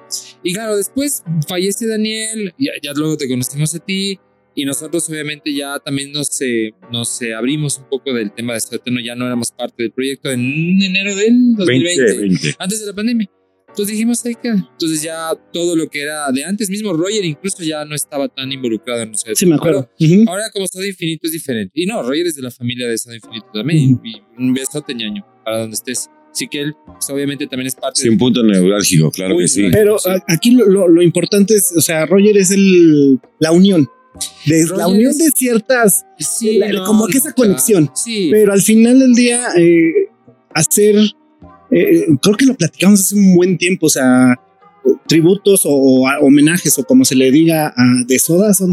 Y 0.44 0.54
claro, 0.54 0.78
después 0.78 1.24
fallece 1.48 1.88
Daniel, 1.88 2.54
ya, 2.60 2.72
ya 2.82 2.94
luego 2.94 3.18
te 3.18 3.28
conocimos 3.28 3.74
a 3.76 3.80
ti, 3.80 4.20
y 4.58 4.64
nosotros 4.64 5.10
obviamente 5.10 5.54
ya 5.54 5.80
también 5.80 6.14
nos, 6.14 6.42
eh, 6.42 6.72
nos 6.92 7.22
eh, 7.22 7.34
abrimos 7.34 7.78
un 7.78 7.90
poco 7.90 8.14
del 8.14 8.34
tema 8.34 8.54
de 8.54 8.62
Soda 8.62 8.80
ya 9.04 9.16
no 9.16 9.26
éramos 9.26 9.52
parte 9.52 9.84
del 9.84 9.92
proyecto 9.92 10.32
en 10.32 10.82
enero 10.82 11.14
del 11.16 11.56
2020 11.56 12.04
20, 12.04 12.22
20. 12.22 12.56
antes 12.60 12.80
de 12.80 12.86
la 12.86 12.94
pandemia. 12.94 13.30
Entonces 13.76 13.92
dijimos, 13.94 14.26
ahí 14.26 14.36
queda. 14.42 14.56
Entonces 14.72 15.02
ya 15.02 15.32
todo 15.52 15.76
lo 15.76 15.90
que 15.90 16.02
era 16.02 16.32
de 16.32 16.46
antes 16.46 16.70
mismo, 16.70 16.94
Roger 16.94 17.26
incluso 17.26 17.62
ya 17.62 17.84
no 17.84 17.94
estaba 17.94 18.30
tan 18.30 18.50
involucrado 18.52 19.02
en 19.02 19.12
nosotros. 19.12 19.38
Sí, 19.38 19.46
me 19.46 19.56
acuerdo. 19.56 19.90
Ahora 20.28 20.44
como 20.54 20.66
Soda 20.68 20.88
Infinito 20.88 21.28
es 21.28 21.34
diferente. 21.34 21.74
Y 21.76 21.86
no, 21.86 22.02
Roger 22.02 22.28
es 22.28 22.36
de 22.38 22.42
la 22.42 22.52
familia 22.52 22.88
de 22.88 22.98
Soda 22.98 23.16
Infinito 23.16 23.48
también. 23.54 24.00
Y 24.02 24.22
un 24.38 24.54
besote 24.54 24.96
ñaño 24.96 25.26
para 25.44 25.60
donde 25.60 25.74
estés. 25.76 26.10
Así 26.32 26.48
que 26.48 26.62
él 26.62 26.74
pues, 26.86 27.10
obviamente 27.10 27.48
también 27.48 27.68
es 27.68 27.76
parte 27.76 28.02
Sí, 28.02 28.08
un 28.10 28.18
punto 28.18 28.44
neurálgico, 28.44 29.12
claro 29.12 29.38
que 29.38 29.48
sí. 29.50 29.68
Pero 29.72 30.00
Sí. 30.00 30.10
aquí 30.28 30.52
lo, 30.52 30.66
lo- 30.68 30.88
lo 30.88 31.02
importante 31.02 31.56
es, 31.56 31.74
o 31.78 31.82
sea, 31.82 32.06
Roger 32.06 32.38
es 32.38 32.52
el, 32.52 33.20
la 33.40 33.52
unión. 33.52 33.88
De, 34.46 34.66
la 34.78 34.88
unión 34.88 35.12
es- 35.12 35.18
de 35.18 35.32
ciertas, 35.32 36.06
Sí, 36.18 36.58
la- 36.60 36.84
como 36.86 37.08
que 37.08 37.18
esa 37.18 37.34
conexión. 37.34 37.90
Sí. 37.94 38.30
pero 38.32 38.54
al 38.54 38.62
final 38.62 39.00
del 39.00 39.14
día, 39.14 39.48
eh, 39.58 39.92
hacer, 40.54 40.96
eh, 41.72 42.06
creo 42.22 42.36
que 42.38 42.46
lo 42.46 42.56
platicamos 42.56 43.00
hace 43.02 43.16
un 43.16 43.36
buen 43.36 43.58
tiempo, 43.58 43.88
o 43.88 43.90
sea, 43.90 44.36
tributos 45.08 45.66
o, 45.66 45.72
o 45.72 46.08
a- 46.08 46.20
homenajes 46.20 46.78
o 46.78 46.84
como 46.84 47.06
se 47.06 47.16
le 47.16 47.32
diga 47.32 47.68
a, 47.76 47.84
de 48.08 48.20
soda 48.20 48.54
son 48.54 48.72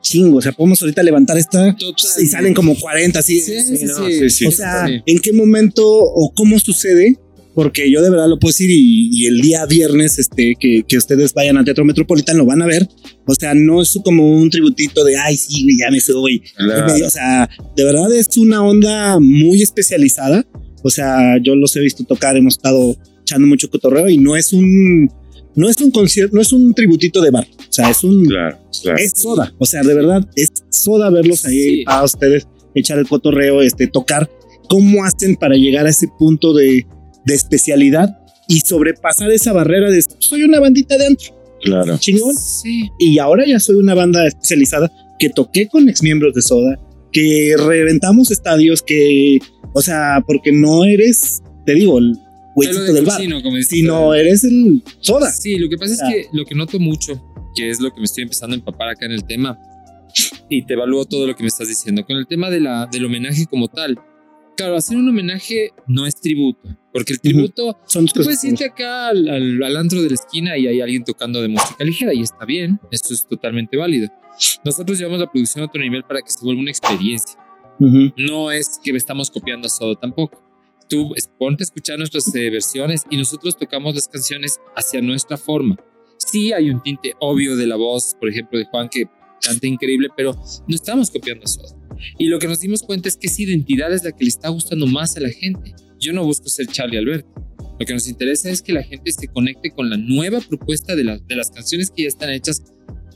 chingos. 0.00 0.38
O 0.38 0.42
sea, 0.42 0.52
podemos 0.52 0.80
ahorita 0.82 1.02
levantar 1.02 1.36
esta 1.38 1.74
Total. 1.76 2.22
y 2.22 2.26
salen 2.26 2.54
como 2.54 2.74
40, 2.78 3.18
así. 3.18 3.40
Sí, 3.40 3.60
sí, 3.62 3.76
sí. 3.76 3.84
no, 3.86 4.06
sí, 4.06 4.30
sí. 4.30 4.46
O 4.46 4.50
sea. 4.52 4.86
¿en 4.88 5.18
qué 5.18 5.32
momento 5.32 5.84
o 5.86 6.32
cómo 6.34 6.58
sucede? 6.60 7.16
Porque 7.54 7.90
yo 7.90 8.00
de 8.02 8.10
verdad 8.10 8.28
lo 8.28 8.38
puedo 8.38 8.50
decir 8.50 8.70
y, 8.70 9.10
y 9.12 9.26
el 9.26 9.40
día 9.40 9.66
viernes 9.66 10.20
este, 10.20 10.54
que, 10.60 10.84
que 10.86 10.96
ustedes 10.96 11.34
vayan 11.34 11.56
al 11.56 11.64
Teatro 11.64 11.84
Metropolitan 11.84 12.38
lo 12.38 12.46
van 12.46 12.62
a 12.62 12.66
ver. 12.66 12.88
O 13.26 13.34
sea, 13.34 13.52
no 13.54 13.82
es 13.82 13.98
como 14.04 14.32
un 14.38 14.48
tributito 14.48 15.02
de, 15.04 15.16
ay, 15.16 15.36
sí, 15.36 15.66
ya 15.76 15.90
me 15.90 15.98
soy. 15.98 16.40
Claro. 16.56 17.04
O 17.04 17.10
sea, 17.10 17.50
de 17.76 17.84
verdad 17.84 18.14
es 18.14 18.36
una 18.36 18.62
onda 18.62 19.18
muy 19.18 19.60
especializada. 19.60 20.46
O 20.82 20.90
sea, 20.90 21.36
yo 21.42 21.54
los 21.54 21.74
he 21.76 21.80
visto 21.80 22.04
tocar, 22.04 22.36
hemos 22.36 22.54
estado 22.54 22.96
echando 23.20 23.46
mucho 23.46 23.68
cotorreo 23.70 24.08
y 24.08 24.18
no 24.18 24.36
es 24.36 24.52
un, 24.52 25.10
no 25.54 25.68
es 25.68 25.80
un 25.80 25.90
concierto, 25.90 26.34
no 26.36 26.40
es 26.42 26.52
un 26.52 26.72
tributito 26.74 27.20
de 27.20 27.30
bar. 27.30 27.46
O 27.58 27.72
sea, 27.72 27.90
es 27.90 28.02
un, 28.04 28.24
Claro, 28.26 28.58
claro. 28.82 28.98
es 28.98 29.12
soda. 29.16 29.54
O 29.58 29.66
sea, 29.66 29.82
de 29.82 29.94
verdad 29.94 30.26
es 30.36 30.48
soda 30.70 31.10
verlos 31.10 31.44
ahí 31.44 31.58
Sí. 31.58 31.84
a 31.86 32.04
ustedes 32.04 32.46
echar 32.74 32.98
el 32.98 33.08
cotorreo, 33.08 33.60
este, 33.62 33.86
tocar. 33.86 34.30
¿Cómo 34.68 35.04
hacen 35.04 35.34
para 35.36 35.56
llegar 35.56 35.86
a 35.86 35.90
ese 35.90 36.08
punto 36.18 36.52
de, 36.52 36.86
de 37.24 37.34
especialidad 37.34 38.18
y 38.48 38.60
sobrepasar 38.60 39.30
esa 39.30 39.52
barrera 39.52 39.90
de 39.90 40.02
soy 40.18 40.42
una 40.42 40.60
bandita 40.60 40.96
de 40.98 41.06
antro, 41.06 41.34
claro. 41.62 41.98
chingón? 41.98 42.34
Sí. 42.36 42.88
Y 42.98 43.18
ahora 43.18 43.44
ya 43.46 43.58
soy 43.60 43.76
una 43.76 43.94
banda 43.94 44.26
especializada 44.26 44.90
que 45.18 45.30
toqué 45.30 45.68
con 45.68 45.88
exmiembros 45.88 46.34
de 46.34 46.42
Soda, 46.42 46.78
que 47.12 47.54
reventamos 47.58 48.30
estadios, 48.30 48.82
que, 48.82 49.38
o 49.72 49.80
sea, 49.82 50.22
porque 50.26 50.52
no 50.52 50.84
eres, 50.84 51.42
te 51.66 51.74
digo, 51.74 51.98
el 51.98 52.16
güeycito 52.54 52.82
de 52.84 52.92
del 52.92 53.04
bar, 53.04 53.16
cochino, 53.16 53.42
como 53.42 53.56
sino 53.62 54.14
eres 54.14 54.44
el 54.44 54.82
Soda. 55.00 55.30
Sí, 55.30 55.56
lo 55.56 55.68
que 55.68 55.76
pasa 55.76 55.94
es 55.94 56.02
Ah. 56.02 56.08
que 56.10 56.26
lo 56.32 56.44
que 56.44 56.54
noto 56.54 56.78
mucho, 56.78 57.22
que 57.54 57.70
es 57.70 57.80
lo 57.80 57.92
que 57.92 58.00
me 58.00 58.04
estoy 58.06 58.22
empezando 58.24 58.54
a 58.54 58.58
empapar 58.58 58.88
acá 58.88 59.06
en 59.06 59.12
el 59.12 59.24
tema, 59.24 59.58
y 60.48 60.62
te 60.64 60.74
evalúo 60.74 61.04
todo 61.04 61.26
lo 61.26 61.36
que 61.36 61.42
me 61.42 61.48
estás 61.48 61.68
diciendo, 61.68 62.04
con 62.04 62.16
el 62.16 62.26
tema 62.26 62.50
de 62.50 62.60
la, 62.60 62.86
del 62.90 63.04
homenaje 63.04 63.46
como 63.46 63.68
tal. 63.68 63.98
Claro, 64.56 64.74
hacer 64.74 64.96
un 64.96 65.08
homenaje 65.08 65.70
no 65.86 66.04
es 66.04 66.16
tributo, 66.16 66.68
porque 66.92 67.12
el 67.12 67.20
tributo, 67.20 67.78
Son 67.86 68.04
dos 68.06 68.12
tú 68.14 68.22
puedes 68.24 68.42
irte 68.42 68.64
acá 68.64 69.08
al, 69.08 69.28
al- 69.28 69.62
al 69.62 69.76
antro 69.76 70.02
de 70.02 70.08
la 70.08 70.14
esquina 70.16 70.58
y 70.58 70.66
hay 70.66 70.80
alguien 70.80 71.04
tocando 71.04 71.40
de 71.40 71.46
música 71.48 71.84
ligera 71.84 72.12
y 72.12 72.22
está 72.22 72.44
bien, 72.44 72.80
esto 72.90 73.14
es 73.14 73.24
totalmente 73.28 73.76
válido. 73.76 74.08
Nosotros 74.64 74.98
llevamos 74.98 75.20
la 75.20 75.30
producción 75.30 75.62
a 75.62 75.66
otro 75.66 75.80
nivel 75.80 76.02
para 76.02 76.22
que 76.22 76.30
se 76.30 76.40
vuelva 76.44 76.60
una 76.62 76.70
experiencia. 76.72 77.38
No 77.78 78.50
es 78.50 78.80
que 78.82 78.90
estamos 78.90 79.30
copiando 79.30 79.66
a 79.66 79.70
Soda 79.70 79.94
tampoco. 80.00 80.42
Tú 80.88 81.14
ponte 81.38 81.62
a 81.62 81.66
escuchar 81.66 81.98
nuestras 81.98 82.34
eh, 82.34 82.50
versiones 82.50 83.04
y 83.10 83.16
nosotros 83.16 83.56
tocamos 83.56 83.94
las 83.94 84.08
canciones 84.08 84.58
hacia 84.74 85.02
nuestra 85.02 85.36
forma. 85.36 85.76
Sí 86.16 86.52
hay 86.52 86.70
un 86.70 86.82
tinte 86.82 87.12
obvio 87.20 87.56
de 87.56 87.66
la 87.66 87.76
voz, 87.76 88.16
por 88.18 88.28
ejemplo, 88.28 88.58
de 88.58 88.64
Juan 88.64 88.88
que 88.88 89.04
canta 89.40 89.66
increíble, 89.66 90.08
pero 90.16 90.34
no 90.34 90.74
estamos 90.74 91.10
copiando 91.10 91.44
a 91.44 91.48
Soda. 91.48 91.76
Y 92.18 92.28
lo 92.28 92.38
que 92.38 92.48
nos 92.48 92.60
dimos 92.60 92.82
cuenta 92.82 93.08
es 93.08 93.16
que 93.16 93.26
esa 93.26 93.42
identidad 93.42 93.92
es 93.92 94.04
la 94.04 94.12
que 94.12 94.24
le 94.24 94.28
está 94.28 94.48
gustando 94.48 94.86
más 94.86 95.16
a 95.16 95.20
la 95.20 95.30
gente. 95.30 95.74
Yo 95.98 96.12
no 96.12 96.24
busco 96.24 96.48
ser 96.48 96.66
Charlie 96.66 96.98
Alberto. 96.98 97.28
Lo 97.78 97.86
que 97.86 97.94
nos 97.94 98.08
interesa 98.08 98.50
es 98.50 98.62
que 98.62 98.72
la 98.72 98.82
gente 98.82 99.12
se 99.12 99.28
conecte 99.28 99.70
con 99.70 99.88
la 99.90 99.96
nueva 99.96 100.40
propuesta 100.40 100.96
de, 100.96 101.20
de 101.26 101.36
las 101.36 101.50
canciones 101.50 101.90
que 101.90 102.02
ya 102.02 102.08
están 102.08 102.30
hechas 102.30 102.62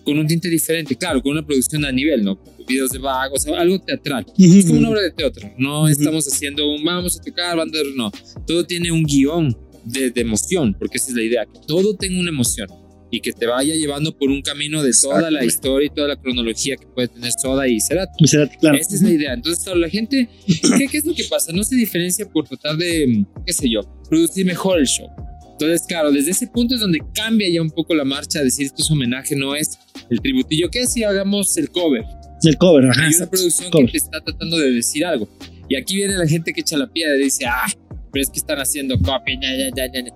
con 0.05 0.19
un 0.19 0.27
tinte 0.27 0.49
diferente, 0.49 0.97
claro, 0.97 1.23
con 1.23 1.33
una 1.33 1.45
producción 1.45 1.85
a 1.85 1.93
nivel, 1.93 2.25
¿no? 2.25 2.39
Videos 2.67 2.91
de 2.91 2.99
vagos, 2.99 3.47
algo 3.47 3.81
teatral. 3.81 4.27
Es 4.39 4.67
como 4.67 4.79
una 4.79 4.91
obra 4.91 5.03
de 5.03 5.11
teatro. 5.13 5.51
No 5.59 5.89
estamos 5.89 6.27
haciendo 6.27 6.71
un 6.71 6.85
vamos 6.85 7.19
a 7.19 7.23
tocar, 7.23 7.57
banda, 7.57 7.79
no. 7.95 8.11
Todo 8.47 8.65
tiene 8.65 8.91
un 8.91 9.03
guion 9.05 9.57
de, 9.85 10.11
de, 10.11 10.21
emoción, 10.21 10.77
porque 10.79 10.99
esa 10.99 11.11
es 11.11 11.17
la 11.17 11.23
idea, 11.23 11.45
que 11.45 11.61
todo 11.67 11.95
tenga 11.97 12.21
una 12.21 12.31
emoción 12.31 12.69
y 13.13 13.21
que 13.21 13.33
te 13.33 13.47
vaya 13.47 13.75
llevando 13.75 14.17
por 14.17 14.31
un 14.31 14.41
camino 14.41 14.83
de 14.83 14.93
toda 15.01 15.31
la 15.31 15.45
historia 15.45 15.87
y 15.87 15.95
toda 15.95 16.09
la 16.09 16.17
cronología 16.17 16.77
que 16.77 16.87
puede 16.87 17.09
tener 17.09 17.31
Soda 17.33 17.69
y 17.69 17.79
Cerati. 17.79 18.27
Cerati 18.27 18.57
claro. 18.57 18.79
Esa 18.79 18.95
es 18.95 19.03
la 19.03 19.11
idea. 19.11 19.35
Entonces, 19.35 19.77
la 19.77 19.89
gente, 19.89 20.31
¿qué, 20.47 20.89
¿qué 20.89 20.97
es 20.97 21.05
lo 21.05 21.15
que 21.15 21.25
pasa? 21.25 21.53
No 21.53 21.63
se 21.63 21.77
diferencia 21.77 22.27
por 22.27 22.49
tratar 22.49 22.79
de, 22.79 23.27
qué 23.47 23.53
sé 23.53 23.69
yo, 23.69 23.83
producir 24.09 24.47
mejor 24.47 24.79
el 24.79 24.87
show. 24.87 25.09
Entonces, 25.53 25.87
claro, 25.87 26.11
desde 26.11 26.31
ese 26.31 26.47
punto 26.47 26.75
es 26.75 26.81
donde 26.81 27.01
cambia 27.15 27.49
ya 27.51 27.61
un 27.61 27.71
poco 27.71 27.95
la 27.95 28.05
marcha, 28.05 28.43
decir 28.43 28.65
esto 28.65 28.83
es 28.83 28.91
homenaje, 28.91 29.37
no 29.37 29.55
es 29.55 29.79
el 30.13 30.21
tributillo. 30.21 30.71
¿Qué 30.71 30.87
si 30.87 31.05
hagamos 31.05 31.57
el 31.57 31.71
cover? 31.71 32.05
El 32.43 32.57
cover, 32.59 32.87
ajá. 32.91 33.07
Hay 33.07 33.15
una 33.15 33.27
producción 33.27 33.71
que 33.71 33.85
te 33.93 33.99
está 33.99 34.21
tratando 34.21 34.59
de 34.59 34.71
decir 34.73 35.05
algo. 35.05 35.29
Y 35.69 35.77
aquí 35.77 35.97
viene 35.97 36.17
la 36.17 36.27
gente 36.27 36.53
que 36.53 36.61
echa 36.61 36.77
la 36.77 36.87
piedra 36.87 37.17
y 37.17 37.25
dice, 37.25 37.47
ah, 37.47 37.67
pero 38.13 38.23
es 38.23 38.31
que 38.31 38.39
están 38.39 38.59
haciendo 38.59 38.99
copia, 38.99 39.39
ya, 39.41 39.57
ya, 39.57 39.87
ya, 39.93 40.05
ya. 40.05 40.13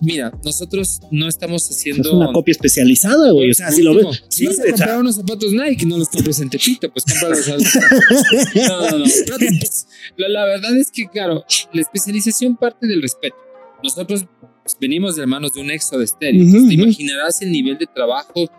Mira, 0.00 0.30
nosotros 0.44 1.00
no 1.10 1.26
estamos 1.26 1.68
haciendo. 1.70 2.08
Es 2.08 2.14
una 2.14 2.32
copia 2.32 2.52
especializada, 2.52 3.30
güey. 3.30 3.50
O 3.50 3.54
sea, 3.54 3.70
si 3.70 3.82
lo 3.82 3.94
ves. 3.94 4.24
Si 4.28 4.46
vas 4.46 4.60
a 4.60 4.66
comprar 4.66 4.98
unos 4.98 5.16
zapatos 5.16 5.52
Nike, 5.52 5.86
no 5.86 5.96
los 5.96 6.08
compres 6.08 6.38
en 6.40 6.50
Tepito, 6.50 6.92
pues 6.92 7.04
cómpralos. 7.04 7.48
no, 8.68 8.90
no, 8.90 8.98
no. 8.98 9.04
La, 10.16 10.28
la 10.28 10.44
verdad 10.44 10.76
es 10.76 10.90
que, 10.90 11.06
claro, 11.08 11.44
la 11.72 11.80
especialización 11.80 12.56
parte 12.56 12.86
del 12.86 13.00
respeto. 13.00 13.36
Nosotros 13.82 14.26
venimos 14.80 15.16
de 15.16 15.26
manos 15.26 15.54
de 15.54 15.60
un 15.60 15.70
éxodo 15.70 16.02
estéril. 16.02 16.42
Uh 16.42 16.46
-huh, 16.46 16.68
te 16.68 16.74
imaginarás 16.74 17.40
el 17.42 17.52
nivel 17.52 17.78
de 17.78 17.86
trabajo 17.86 18.50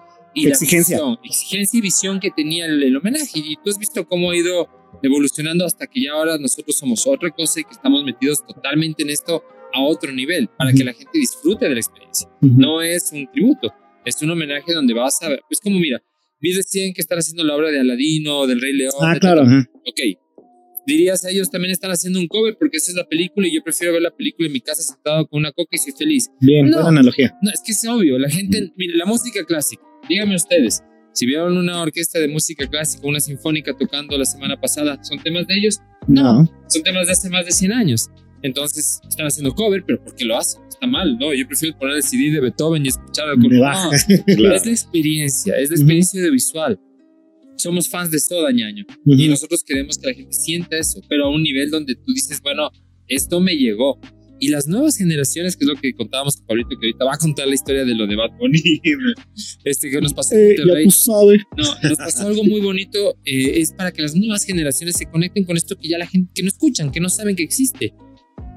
y 0.41 0.47
exigencia. 0.47 0.97
La 0.97 1.03
visión, 1.03 1.19
exigencia 1.23 1.77
y 1.77 1.81
visión 1.81 2.19
que 2.19 2.31
tenía 2.31 2.65
el, 2.65 2.83
el, 2.83 2.95
homenaje. 2.95 3.31
Y 3.35 3.55
tú 3.55 3.69
has 3.69 3.77
visto 3.77 4.07
cómo 4.07 4.31
ha 4.31 4.35
ido 4.35 4.69
evolucionando 5.03 5.65
hasta 5.65 5.87
que 5.87 6.03
ya 6.03 6.13
ahora 6.13 6.37
nosotros 6.37 6.75
somos 6.75 7.05
otra 7.07 7.29
cosa 7.29 7.59
y 7.59 7.63
que 7.63 7.71
estamos 7.71 8.03
metidos 8.03 8.45
totalmente 8.45 9.03
en 9.03 9.09
esto 9.09 9.43
a 9.73 9.81
otro 9.81 10.11
nivel 10.11 10.47
para 10.57 10.69
uh 10.69 10.73
-huh. 10.73 10.77
que 10.77 10.83
la 10.83 10.93
gente 10.93 11.11
disfrute 11.13 11.67
de 11.67 11.73
la 11.73 11.79
experiencia. 11.79 12.27
Uh 12.41 12.47
-huh. 12.47 12.57
No 12.57 12.81
es 12.81 13.11
un 13.11 13.29
tributo, 13.31 13.73
es 14.05 14.21
un 14.21 14.31
homenaje 14.31 14.73
donde 14.73 14.93
vas 14.93 15.21
a 15.21 15.29
ver. 15.29 15.41
Es 15.49 15.59
como, 15.59 15.79
mira, 15.79 16.01
vi 16.39 16.53
decían 16.53 16.93
que 16.93 17.01
están 17.01 17.19
haciendo 17.19 17.43
la 17.43 17.55
obra 17.55 17.69
de 17.69 17.79
Aladino, 17.79 18.47
del 18.47 18.61
Rey 18.61 18.73
León. 18.73 18.93
Ah, 19.01 19.17
claro. 19.19 19.43
Ok, 19.85 19.99
dirías 20.87 21.25
a 21.25 21.29
ellos 21.29 21.51
también 21.51 21.71
están 21.71 21.91
haciendo 21.91 22.17
un 22.17 22.27
cover 22.27 22.55
porque 22.57 22.77
esa 22.77 22.91
es 22.91 22.95
la 22.95 23.07
película 23.07 23.47
y 23.47 23.53
yo 23.53 23.61
prefiero 23.61 23.93
ver 23.93 24.01
la 24.01 24.15
película 24.15 24.47
en 24.47 24.53
mi 24.53 24.61
casa 24.61 24.81
sentado 24.81 25.27
con 25.27 25.39
una 25.39 25.51
coca 25.51 25.71
y 25.73 25.77
soy 25.77 25.91
feliz. 25.91 26.29
Bien, 26.39 26.69
no, 26.69 26.77
buena 26.77 26.89
analogía. 26.89 27.37
No, 27.41 27.51
es 27.51 27.61
que 27.63 27.73
es 27.73 27.85
obvio, 27.87 28.17
la 28.17 28.29
gente, 28.29 28.71
mira, 28.77 28.95
la 28.95 29.05
música 29.05 29.43
clásica, 29.45 29.83
díganme 30.09 30.35
ustedes, 30.35 30.83
si 31.13 31.25
vieron 31.25 31.57
una 31.57 31.81
orquesta 31.81 32.19
de 32.19 32.27
música 32.27 32.67
clásica, 32.67 33.07
una 33.07 33.19
sinfónica 33.19 33.73
tocando 33.75 34.17
la 34.17 34.25
semana 34.25 34.59
pasada, 34.59 35.03
¿son 35.03 35.19
temas 35.19 35.47
de 35.47 35.55
ellos? 35.55 35.79
No, 36.07 36.43
no. 36.43 36.51
son 36.67 36.83
temas 36.83 37.07
de 37.07 37.13
hace 37.13 37.29
más 37.29 37.45
de 37.45 37.51
100 37.51 37.71
años. 37.71 38.09
Entonces 38.43 38.99
están 39.07 39.25
haciendo 39.25 39.53
cover, 39.55 39.83
pero 39.85 40.03
¿por 40.03 40.15
qué 40.15 40.23
lo 40.25 40.37
hacen? 40.37 40.61
Está 40.67 40.85
mal, 40.85 41.17
¿no? 41.17 41.33
Yo 41.33 41.47
prefiero 41.47 41.77
poner 41.77 41.95
el 41.95 42.03
CD 42.03 42.31
de 42.31 42.39
Beethoven 42.39 42.85
y 42.85 42.89
escuchar 42.89 43.29
algo. 43.29 43.49
No, 43.49 43.61
baja. 43.61 43.89
claro. 44.35 44.55
Es 44.55 44.65
la 44.65 44.71
experiencia, 44.71 45.55
es 45.57 45.69
la 45.71 45.75
experiencia 45.75 46.21
uh 46.21 46.25
-huh. 46.25 46.31
visual 46.31 46.79
somos 47.57 47.89
fans 47.89 48.11
de 48.11 48.19
Soda, 48.19 48.51
ñaño. 48.51 48.85
Uh 49.05 49.13
-huh. 49.13 49.23
Y 49.23 49.27
nosotros 49.27 49.63
queremos 49.63 49.97
que 49.97 50.07
la 50.07 50.13
gente 50.13 50.33
sienta 50.33 50.77
eso, 50.77 51.01
pero 51.09 51.25
a 51.25 51.29
un 51.29 51.43
nivel 51.43 51.69
donde 51.69 51.95
tú 51.95 52.13
dices, 52.13 52.41
bueno, 52.41 52.69
esto 53.07 53.39
me 53.39 53.55
llegó. 53.55 53.99
Y 54.39 54.49
las 54.49 54.67
nuevas 54.67 54.97
generaciones, 54.97 55.55
que 55.55 55.65
es 55.65 55.69
lo 55.69 55.75
que 55.75 55.93
contábamos 55.93 56.37
con 56.37 56.45
Pablito, 56.47 56.69
que 56.69 56.87
ahorita 56.87 57.05
va 57.05 57.13
a 57.13 57.17
contar 57.17 57.47
la 57.47 57.55
historia 57.55 57.85
de 57.85 57.95
lo 57.95 58.05
de 58.05 58.15
Bad 58.15 58.37
Bunny, 58.37 58.61
este 59.63 59.89
que 59.89 60.01
nos 60.01 60.13
pasó 60.13 60.35
eh, 60.35 60.51
en 60.51 60.57
Monterrey. 60.59 60.85
Ya 60.85 60.89
tú 60.89 60.91
sabes. 60.91 61.41
No, 61.57 61.89
nos 61.89 61.97
pasó 61.97 62.27
algo 62.27 62.43
muy 62.43 62.61
bonito, 62.61 63.15
eh, 63.25 63.59
es 63.59 63.73
para 63.73 63.91
que 63.91 64.01
las 64.01 64.15
nuevas 64.15 64.43
generaciones 64.43 64.95
se 64.95 65.05
conecten 65.05 65.43
con 65.43 65.57
esto 65.57 65.75
que 65.75 65.89
ya 65.89 65.97
la 65.97 66.07
gente, 66.07 66.31
que 66.35 66.43
no 66.43 66.49
escuchan, 66.49 66.91
que 66.91 66.99
no 66.99 67.09
saben 67.09 67.35
que 67.35 67.43
existe. 67.43 67.93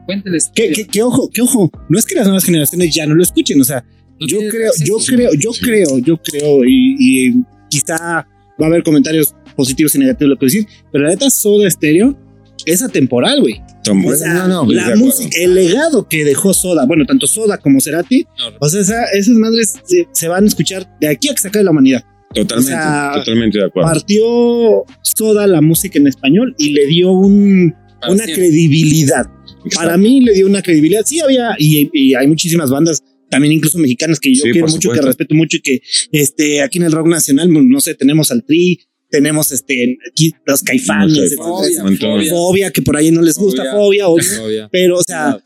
Cuéntales. 0.06 0.50
Que, 0.54 0.70
que, 0.72 0.86
que 0.86 1.02
ojo, 1.02 1.30
que 1.30 1.40
ojo, 1.40 1.70
no 1.88 1.98
es 1.98 2.04
que 2.04 2.14
las 2.14 2.24
nuevas 2.24 2.44
generaciones 2.44 2.94
ya 2.94 3.06
no 3.06 3.14
lo 3.14 3.22
escuchen, 3.22 3.60
o 3.60 3.64
sea, 3.64 3.84
no 4.18 4.26
yo, 4.26 4.38
creo, 4.50 4.72
yo 4.84 4.96
creo, 4.98 5.30
yo 5.34 5.50
creo, 5.52 5.98
yo 5.98 6.16
creo, 6.18 6.64
y, 6.64 6.96
y 6.98 7.34
quizá 7.70 7.96
va 7.98 8.26
a 8.58 8.66
haber 8.66 8.82
comentarios 8.82 9.34
positivos 9.56 9.94
y 9.94 9.98
negativos, 9.98 10.30
lo 10.30 10.38
que 10.38 10.46
decir, 10.46 10.66
pero 10.92 11.04
la 11.04 11.10
neta 11.10 11.30
Soda 11.30 11.70
Stereo 11.70 12.29
es 12.66 12.82
atemporal, 12.82 13.40
güey. 13.40 13.60
O 13.88 14.14
sea, 14.14 14.46
no, 14.46 14.64
no, 14.64 14.72
la 14.72 14.94
música, 14.96 15.30
el 15.40 15.54
legado 15.54 16.06
que 16.06 16.24
dejó 16.24 16.54
Soda, 16.54 16.86
bueno, 16.86 17.04
tanto 17.06 17.26
Soda 17.26 17.58
como 17.58 17.80
Cerati, 17.80 18.26
no, 18.38 18.56
o 18.60 18.68
sea, 18.68 18.80
esa, 18.80 19.04
esas 19.06 19.34
madres 19.34 19.74
se, 19.84 20.06
se, 20.12 20.28
van 20.28 20.44
a 20.44 20.46
escuchar 20.46 20.86
de 21.00 21.08
aquí 21.08 21.28
a 21.28 21.34
que 21.34 21.40
se 21.40 21.48
acabe 21.48 21.64
la 21.64 21.70
humanidad. 21.70 22.04
Totalmente, 22.34 22.72
o 22.72 22.76
sea, 22.76 23.12
totalmente 23.14 23.58
de 23.58 23.64
acuerdo. 23.64 23.88
Partió 23.90 24.84
Soda 25.02 25.46
la 25.46 25.60
música 25.60 25.98
en 25.98 26.06
español 26.06 26.54
y 26.58 26.72
le 26.72 26.86
dio 26.86 27.10
un, 27.10 27.74
una 28.08 28.24
siempre. 28.24 28.34
credibilidad. 28.34 29.26
Exacto. 29.64 29.76
Para 29.76 29.96
mí 29.96 30.20
le 30.20 30.34
dio 30.34 30.46
una 30.46 30.62
credibilidad. 30.62 31.02
Sí, 31.04 31.20
había, 31.20 31.56
y, 31.58 31.90
y 31.92 32.14
hay 32.14 32.26
muchísimas 32.26 32.70
bandas 32.70 33.02
también 33.30 33.52
incluso 33.52 33.78
mexicanas 33.78 34.20
que 34.20 34.34
yo 34.34 34.42
sí, 34.42 34.50
quiero 34.50 34.66
mucho, 34.66 34.90
que 34.90 35.00
respeto 35.00 35.34
mucho 35.34 35.56
y 35.56 35.60
que 35.60 35.80
este 36.10 36.62
aquí 36.62 36.78
en 36.78 36.84
el 36.84 36.92
rock 36.92 37.06
nacional, 37.06 37.48
no 37.50 37.80
sé, 37.80 37.94
tenemos 37.94 38.30
al 38.32 38.44
Tri, 38.44 38.80
tenemos 39.10 39.52
este 39.52 39.98
aquí 40.10 40.32
los 40.46 40.62
caifanes, 40.62 41.36
fobia, 41.36 41.82
fobia, 41.82 42.30
fobia, 42.30 42.70
que 42.70 42.82
por 42.82 42.96
ahí 42.96 43.10
no 43.10 43.22
les 43.22 43.36
gusta, 43.36 43.70
fobia, 43.72 44.06
fobia, 44.06 44.38
fobia. 44.38 44.68
pero 44.70 44.98
o 44.98 45.02
sea, 45.02 45.38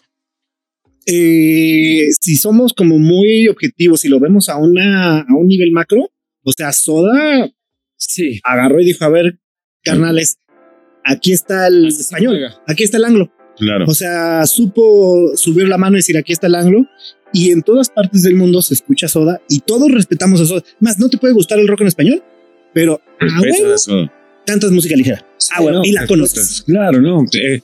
eh, 1.06 2.06
si 2.20 2.36
somos 2.36 2.72
como 2.72 2.98
muy 2.98 3.48
objetivos 3.48 4.04
y 4.04 4.08
lo 4.08 4.20
vemos 4.20 4.48
a 4.48 4.56
una 4.56 5.20
a 5.20 5.34
un 5.34 5.48
nivel 5.48 5.70
macro, 5.72 6.10
o 6.42 6.52
sea, 6.56 6.72
Soda 6.72 7.50
sí. 7.96 8.40
agarró 8.44 8.80
y 8.80 8.84
dijo, 8.84 9.04
a 9.04 9.08
ver, 9.08 9.38
carnales, 9.82 10.38
aquí 11.04 11.32
está 11.32 11.66
el 11.66 11.88
Así 11.88 12.02
español, 12.02 12.38
aquí 12.66 12.84
está 12.84 12.98
el 12.98 13.04
anglo. 13.04 13.32
Claro. 13.56 13.84
O 13.86 13.94
sea, 13.94 14.44
supo 14.46 15.36
subir 15.36 15.68
la 15.68 15.78
mano 15.78 15.96
y 15.96 16.00
decir, 16.00 16.16
aquí 16.18 16.32
está 16.32 16.48
el 16.48 16.56
anglo, 16.56 16.88
y 17.32 17.50
en 17.50 17.62
todas 17.62 17.90
partes 17.90 18.22
del 18.22 18.36
mundo 18.36 18.62
se 18.62 18.74
escucha 18.74 19.08
Soda 19.08 19.40
y 19.48 19.60
todos 19.60 19.90
respetamos 19.90 20.40
a 20.40 20.46
Soda. 20.46 20.62
Más, 20.80 20.98
no 20.98 21.08
te 21.08 21.18
puede 21.18 21.34
gustar 21.34 21.58
el 21.58 21.68
rock 21.68 21.82
en 21.82 21.88
español, 21.88 22.22
pero 22.74 23.00
ah, 23.20 23.26
bueno, 23.38 24.10
tantas 24.44 24.70
música 24.72 24.96
ligera. 24.96 25.24
Ah, 25.52 25.62
bueno, 25.62 25.78
no, 25.78 25.84
y 25.84 25.92
la 25.92 26.06
conoces. 26.06 26.64
Claro, 26.66 27.00
no. 27.00 27.24
Eh, 27.32 27.60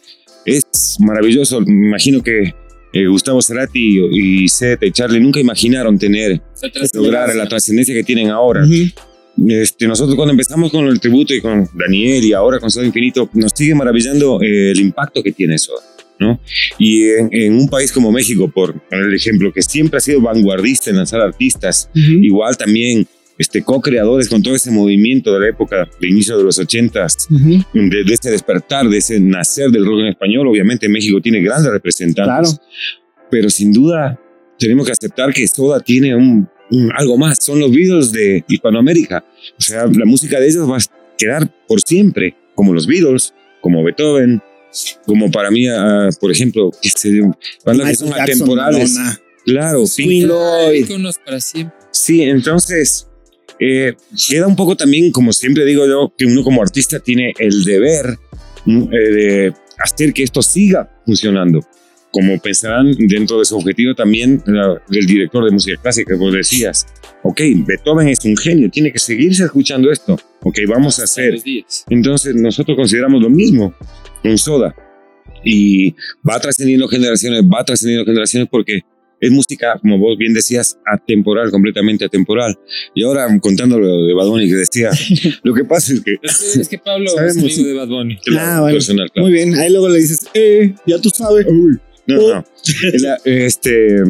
es 0.47 0.97
maravilloso. 1.01 1.61
Me 1.61 1.89
imagino 1.89 2.23
que 2.23 2.55
eh, 2.93 3.07
Gustavo 3.07 3.43
Cerati 3.43 4.01
y 4.13 4.49
Zeta 4.49 4.87
y 4.87 4.93
Charlie 4.93 5.21
nunca 5.21 5.41
imaginaron 5.41 5.99
tener, 5.99 6.41
lograr 6.95 7.35
la 7.35 7.47
trascendencia 7.47 7.95
que 7.95 8.05
tienen 8.05 8.31
ahora. 8.31 8.63
Uh 8.63 8.67
-huh. 8.67 8.95
Este, 9.49 9.87
nosotros 9.87 10.17
cuando 10.17 10.33
empezamos 10.33 10.71
con 10.71 10.87
el 10.87 11.01
tributo 11.01 11.33
y 11.33 11.41
con 11.41 11.69
Daniel 11.75 12.25
y 12.25 12.33
ahora 12.33 12.59
con 12.59 12.71
Soda 12.71 12.85
Infinito, 12.85 13.29
nos 13.33 13.53
sigue 13.55 13.75
maravillando 13.75 14.43
eh, 14.43 14.73
el 14.73 14.81
impacto 14.81 15.23
que 15.23 15.33
tiene 15.33 15.59
Soda. 15.59 15.83
¿no? 16.19 16.39
Y 16.79 17.09
en, 17.09 17.31
en, 17.33 17.55
un 17.55 17.69
país 17.69 17.91
como 17.93 18.13
México, 18.13 18.51
por 18.51 18.79
el 18.91 19.15
ejemplo, 19.15 19.51
que 19.53 19.63
siempre 19.63 19.97
ha 19.97 20.01
sido 20.01 20.21
vanguardista 20.21 20.91
en 20.91 20.97
lanzar 20.97 21.23
artistas, 21.23 21.89
uh 21.95 21.99
-huh. 21.99 22.25
igual 22.25 22.59
también 22.59 23.07
este, 23.41 23.63
co-creadores 23.63 24.29
con 24.29 24.43
todo 24.43 24.55
ese 24.55 24.71
movimiento 24.71 25.33
de 25.33 25.41
la 25.41 25.49
época 25.49 25.89
de 25.99 26.09
inicio 26.09 26.37
de 26.37 26.45
los 26.45 26.59
ochentas, 26.59 27.27
uh 27.31 27.35
-huh. 27.35 27.65
de, 27.73 28.05
de, 28.05 28.13
ese 28.13 28.31
despertar, 28.31 28.87
de 28.87 28.99
ese 28.99 29.19
nacer 29.19 29.71
del 29.71 29.87
rock 29.87 30.01
en 30.01 30.07
español, 30.09 30.47
obviamente 30.47 30.91
México 30.91 31.23
tiene 31.23 31.41
grandes 31.41 31.73
representantes, 31.73 32.59
claro. 32.59 33.29
pero 33.31 33.49
sin 33.49 33.73
duda 33.73 34.21
tenemos 34.59 34.85
que 34.85 34.93
aceptar 34.93 35.33
que 35.33 35.49
Soda 35.49 35.81
tiene 35.81 36.15
un, 36.15 36.47
un, 36.71 36.93
algo 36.95 37.17
más, 37.17 37.43
son 37.43 37.61
los 37.61 37.71
Beatles 37.73 38.13
de 38.13 38.45
Hispanoamérica, 38.47 39.25
o 39.59 39.63
sea, 39.63 39.87
la 39.87 40.05
música 40.05 40.39
de 40.39 40.47
ellos 40.47 40.69
va 40.71 40.77
a 40.77 40.81
quedar 41.17 41.51
por 41.67 41.81
siempre, 41.81 42.37
como 42.55 42.75
los 42.75 42.87
Beatles, 42.87 43.33
como 43.63 43.83
Beethoven, 43.83 44.43
como 45.07 45.31
para 45.31 45.51
mí, 45.51 45.67
uh, 45.67 46.11
por 46.21 46.31
ejemplo, 46.31 46.71
este, 46.83 47.23
bandas 47.65 47.89
que 47.89 47.95
son 47.97 48.13
atemporales. 48.13 48.93
Madonna. 48.93 49.21
Claro, 49.47 49.85
Pink 49.97 50.27
Floyd. 50.27 51.15
para 51.25 51.41
siempre. 51.41 51.75
Sí, 51.91 52.23
entonces 52.23 53.10
eh, 53.61 53.95
queda 54.29 54.47
un 54.47 54.57
poco 54.57 54.75
también, 54.75 55.13
como 55.13 55.33
siempre 55.35 55.67
digo 55.67 55.87
yo, 55.87 56.15
que 56.17 56.25
uno 56.25 56.43
como 56.43 56.63
artista 56.63 56.99
tiene 56.99 57.35
el 57.39 57.63
deber 57.63 58.19
eh, 58.67 58.89
de 58.91 59.55
hacer 59.79 60.15
que 60.15 60.23
esto 60.23 60.41
siga 60.41 60.91
funcionando. 61.05 61.61
Como 62.11 62.41
pensarán 62.41 62.93
dentro 62.99 63.39
de 63.39 63.45
su 63.45 63.57
objetivo 63.57 63.95
también 63.95 64.43
la, 64.47 64.83
el 64.91 65.07
director 65.07 65.45
de 65.45 65.51
música 65.51 65.81
clásica, 65.81 66.17
vos 66.17 66.33
decías, 66.33 66.87
ok, 67.23 67.41
Beethoven 67.67 68.09
es 68.09 68.25
un 68.25 68.37
genio, 68.37 68.71
tiene 68.71 68.91
que 68.91 68.99
seguirse 68.99 69.45
escuchando 69.45 69.93
esto, 69.93 70.19
ok, 70.43 70.59
vamos 70.67 70.99
a 70.99 71.05
hacer. 71.05 71.35
Entonces 71.91 72.35
nosotros 72.35 72.77
consideramos 72.77 73.23
lo 73.23 73.29
mismo 73.29 73.75
con 74.23 74.39
Soda. 74.39 74.75
Y 75.45 75.95
va 76.29 76.41
trascendiendo 76.41 76.89
generaciones, 76.89 77.43
va 77.43 77.65
trascendiendo 77.65 78.05
generaciones 78.05 78.49
porque 78.51 78.81
es 79.21 79.31
música, 79.31 79.79
como 79.81 79.99
vos 79.99 80.17
bien 80.17 80.33
decías, 80.33 80.79
atemporal, 80.87 81.51
completamente 81.51 82.05
atemporal. 82.05 82.59
Y 82.95 83.05
ahora 83.05 83.27
contando 83.41 83.79
lo 83.79 84.05
de 84.05 84.15
Bad 84.15 84.27
Bunny 84.27 84.49
que 84.49 84.57
decía, 84.57 84.91
lo 85.43 85.55
que 85.55 85.65
pasa 85.65 85.93
es 85.93 86.01
que... 86.01 86.17
Es 86.23 86.69
que, 86.69 86.79
Pablo 86.79 87.11
sabemos, 87.11 87.37
es 87.37 87.59
amigo 87.59 87.69
de 87.69 87.75
Bad 87.75 87.89
Bunny. 87.89 88.19
Claro, 88.19 88.51
ah, 88.51 88.61
bueno, 88.63 88.75
personal, 88.75 89.11
claro. 89.11 89.29
Muy 89.29 89.33
bien, 89.33 89.55
ahí 89.55 89.71
luego 89.71 89.89
le 89.89 89.99
dices, 89.99 90.27
eh, 90.35 90.75
ya 90.87 91.01
tú 91.01 91.11
sabes. 91.11 91.47
Uy. 91.47 91.79
No, 92.07 92.19
oh. 92.19 92.35
no. 92.35 92.45
La, 92.95 93.19
este, 93.25 94.03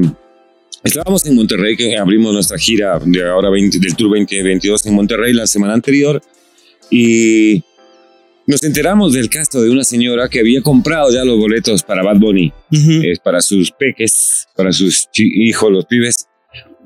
Estábamos 0.83 1.27
en 1.27 1.35
Monterrey, 1.35 1.77
que 1.77 1.97
abrimos 1.99 2.33
nuestra 2.33 2.57
gira 2.57 2.99
de 3.05 3.29
ahora 3.29 3.51
20, 3.51 3.79
del 3.79 3.95
Tour 3.95 4.19
2022 4.19 4.87
en 4.87 4.95
Monterrey 4.95 5.35
la 5.35 5.47
semana 5.47 5.75
anterior 5.75 6.23
y 6.91 7.63
nos 8.51 8.63
enteramos 8.65 9.13
del 9.15 9.31
caso 9.31 9.63
de 9.63 9.71
una 9.71 9.85
señora 9.85 10.29
que 10.29 10.41
había 10.41 10.61
comprado 10.63 11.11
ya 11.13 11.25
los 11.25 11.39
boletos 11.39 11.83
para 11.83 12.03
Bad 12.03 12.19
Bunny, 12.19 12.53
Ujú. 12.73 13.03
es 13.05 13.19
para 13.21 13.41
sus 13.41 13.71
peques, 13.73 14.47
para 14.57 14.73
sus 14.73 15.09
hijos, 15.15 15.71
los 15.73 15.87
pibes, 15.87 16.27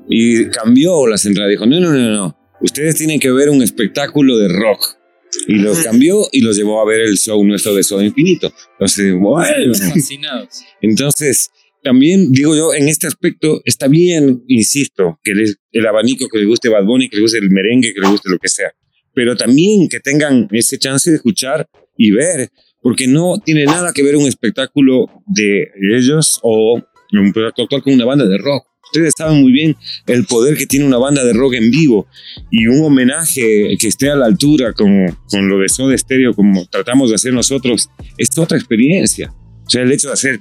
y 0.07 0.45
cambió 0.49 1.07
las 1.07 1.25
entradas. 1.25 1.49
Dijo, 1.51 1.65
no, 1.65 1.79
no, 1.79 1.91
no, 1.91 2.11
no, 2.11 2.37
ustedes 2.61 2.95
tienen 2.97 3.19
que 3.19 3.31
ver 3.31 3.49
un 3.49 3.61
espectáculo 3.61 4.37
de 4.37 4.47
rock. 4.47 4.85
Y 5.47 5.55
los 5.55 5.79
cambió 5.79 6.21
y 6.31 6.39
los 6.41 6.55
llevó 6.55 6.79
a 6.81 6.85
ver 6.85 7.01
el 7.01 7.17
show 7.17 7.43
nuestro 7.43 7.75
de 7.75 7.83
Soda 7.83 8.05
Infinito. 8.05 8.53
Entonces, 8.73 9.13
bueno, 9.19 9.73
Fascinados. 9.75 10.61
entonces, 10.81 11.49
también 11.83 12.31
digo 12.31 12.55
yo, 12.55 12.73
en 12.73 12.87
este 12.87 13.05
aspecto 13.07 13.61
está 13.65 13.89
bien, 13.89 14.43
insisto, 14.47 15.19
que 15.23 15.33
les- 15.35 15.57
el 15.73 15.85
abanico 15.87 16.29
que 16.29 16.37
les 16.39 16.47
guste 16.47 16.69
Bad 16.69 16.85
Bunny, 16.85 17.09
que 17.09 17.17
les 17.17 17.23
guste 17.23 17.39
el 17.39 17.49
merengue, 17.49 17.93
que 17.93 17.99
les 17.99 18.09
guste 18.09 18.29
lo 18.29 18.39
que 18.39 18.47
sea. 18.47 18.71
Pero 19.15 19.35
también 19.35 19.87
que 19.89 19.99
tengan 19.99 20.47
ese 20.51 20.77
chance 20.77 21.09
de 21.09 21.15
escuchar 21.15 21.67
y 21.97 22.11
ver, 22.11 22.49
porque 22.81 23.07
no 23.07 23.39
tiene 23.43 23.65
nada 23.65 23.93
que 23.93 24.03
ver 24.03 24.15
un 24.15 24.27
espectáculo 24.27 25.07
de 25.25 25.69
ellos 25.97 26.39
o 26.43 26.79
un 27.11 27.33
actual 27.47 27.81
con 27.81 27.93
una 27.93 28.05
banda 28.05 28.25
de 28.25 28.37
rock. 28.37 28.67
Ustedes 28.83 29.13
saben 29.17 29.41
muy 29.41 29.51
bien 29.51 29.75
el 30.05 30.25
poder 30.25 30.55
que 30.55 30.67
tiene 30.67 30.85
una 30.85 30.97
banda 30.97 31.23
de 31.25 31.33
rock 31.33 31.55
en 31.55 31.71
vivo 31.71 32.07
y 32.51 32.67
un 32.67 32.83
homenaje 32.83 33.75
que 33.79 33.87
esté 33.87 34.09
a 34.09 34.15
la 34.15 34.25
altura 34.25 34.73
con, 34.73 35.07
con 35.29 35.49
lo 35.49 35.59
de 35.59 35.69
Soda 35.69 35.97
Stereo 35.97 36.33
como 36.33 36.65
tratamos 36.67 37.09
de 37.09 37.15
hacer 37.15 37.33
nosotros, 37.33 37.89
es 38.17 38.37
otra 38.37 38.57
experiencia. 38.57 39.33
O 39.65 39.69
sea, 39.69 39.81
el 39.81 39.91
hecho 39.91 40.07
de 40.07 40.13
hacer 40.13 40.39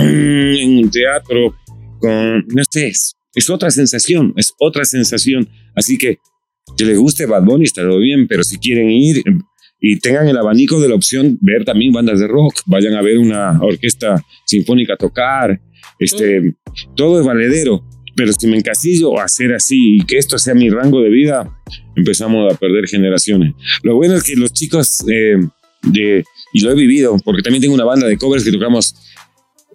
en 0.00 0.78
un 0.78 0.90
teatro 0.90 1.54
con, 2.00 2.44
no 2.48 2.62
sé, 2.68 2.88
es, 2.88 3.14
es 3.34 3.48
otra 3.48 3.70
sensación, 3.70 4.34
es 4.36 4.52
otra 4.58 4.84
sensación. 4.84 5.48
Así 5.74 5.96
que 5.96 6.18
que 6.76 6.84
les 6.84 6.98
guste 6.98 7.26
Bad 7.26 7.44
Bunny 7.44 7.64
está 7.64 7.82
todo 7.82 7.98
bien, 7.98 8.26
pero 8.26 8.42
si 8.42 8.58
quieren 8.58 8.90
ir 8.90 9.22
em, 9.24 9.40
y 9.80 9.98
tengan 9.98 10.26
el 10.28 10.36
abanico 10.36 10.80
de 10.80 10.88
la 10.88 10.94
opción, 10.94 11.38
ver 11.40 11.64
también 11.64 11.92
bandas 11.92 12.18
de 12.18 12.26
rock, 12.26 12.54
vayan 12.66 12.94
a 12.94 13.02
ver 13.02 13.18
una 13.18 13.60
orquesta 13.60 14.24
sinfónica 14.46 14.96
tocar, 14.96 15.60
este, 15.98 16.54
todo 16.96 17.20
es 17.20 17.26
valedero. 17.26 17.84
Pero 18.16 18.32
si 18.32 18.46
me 18.46 18.56
encasillo 18.56 19.18
a 19.18 19.24
hacer 19.24 19.52
así 19.52 19.96
y 19.96 20.06
que 20.06 20.18
esto 20.18 20.38
sea 20.38 20.54
mi 20.54 20.70
rango 20.70 21.02
de 21.02 21.10
vida, 21.10 21.50
empezamos 21.96 22.52
a 22.52 22.56
perder 22.56 22.86
generaciones. 22.86 23.54
Lo 23.82 23.96
bueno 23.96 24.14
es 24.14 24.22
que 24.22 24.36
los 24.36 24.52
chicos 24.52 25.04
eh, 25.10 25.36
de, 25.82 26.24
y 26.52 26.60
lo 26.60 26.70
he 26.70 26.74
vivido, 26.76 27.16
porque 27.24 27.42
también 27.42 27.60
tengo 27.60 27.74
una 27.74 27.84
banda 27.84 28.06
de 28.06 28.16
covers 28.16 28.44
que 28.44 28.52
tocamos. 28.52 28.94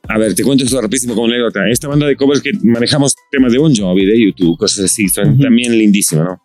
A 0.08 0.18
ver, 0.18 0.34
te 0.34 0.44
cuento 0.44 0.64
esto 0.64 0.82
rapidísimo 0.82 1.14
como 1.14 1.28
anécdota. 1.28 1.70
Esta 1.70 1.88
banda 1.90 2.08
de 2.08 2.16
covers 2.16 2.42
que 2.42 2.52
manejamos 2.64 3.14
temas 3.30 3.52
de 3.52 3.58
Bon 3.60 3.76
Jovi, 3.76 4.06
de 4.06 4.24
YouTube, 4.24 4.58
cosas 4.58 4.86
así, 4.86 5.08
son 5.10 5.34
Ujú. 5.34 5.44
también 5.44 5.78
lindísimas, 5.78 6.26
¿no? 6.26 6.42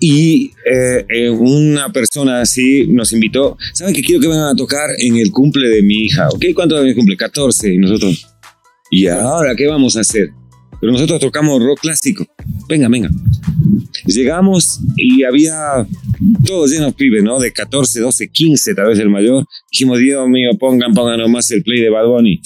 Y 0.00 0.52
eh, 0.70 1.06
eh, 1.08 1.30
una 1.30 1.90
persona 1.90 2.40
así 2.40 2.86
nos 2.88 3.12
invitó, 3.12 3.56
¿saben 3.72 3.94
que 3.94 4.02
quiero 4.02 4.20
que 4.20 4.28
vengan 4.28 4.48
a 4.48 4.56
tocar 4.56 4.90
en 4.98 5.16
el 5.16 5.30
cumple 5.30 5.68
de 5.68 5.82
mi 5.82 6.04
hija? 6.04 6.28
¿Ok? 6.28 6.46
¿Cuánto 6.54 6.76
años 6.76 6.94
cumple? 6.94 7.16
14. 7.16 7.72
Y 7.72 7.78
nosotros, 7.78 8.26
¿y 8.90 9.06
ahora 9.06 9.54
qué 9.56 9.66
vamos 9.66 9.96
a 9.96 10.00
hacer? 10.00 10.30
Pero 10.80 10.92
nosotros 10.92 11.20
tocamos 11.20 11.62
rock 11.62 11.80
clásico. 11.80 12.26
Venga, 12.68 12.88
venga. 12.88 13.08
Llegamos 14.06 14.80
y 14.96 15.24
había 15.24 15.86
todos 16.44 16.70
llenos 16.70 16.94
pibes, 16.94 17.22
¿no? 17.22 17.38
De 17.38 17.52
14, 17.52 18.00
12, 18.00 18.28
15, 18.28 18.74
tal 18.74 18.88
vez 18.88 18.98
el 18.98 19.08
mayor. 19.08 19.46
Dijimos, 19.72 19.98
Dios 19.98 20.28
mío, 20.28 20.50
pongan, 20.58 20.92
pongan 20.92 21.20
nomás 21.20 21.50
el 21.52 21.62
play 21.62 21.80
de 21.80 21.88
Bad 21.88 22.06
Bunny. 22.06 22.40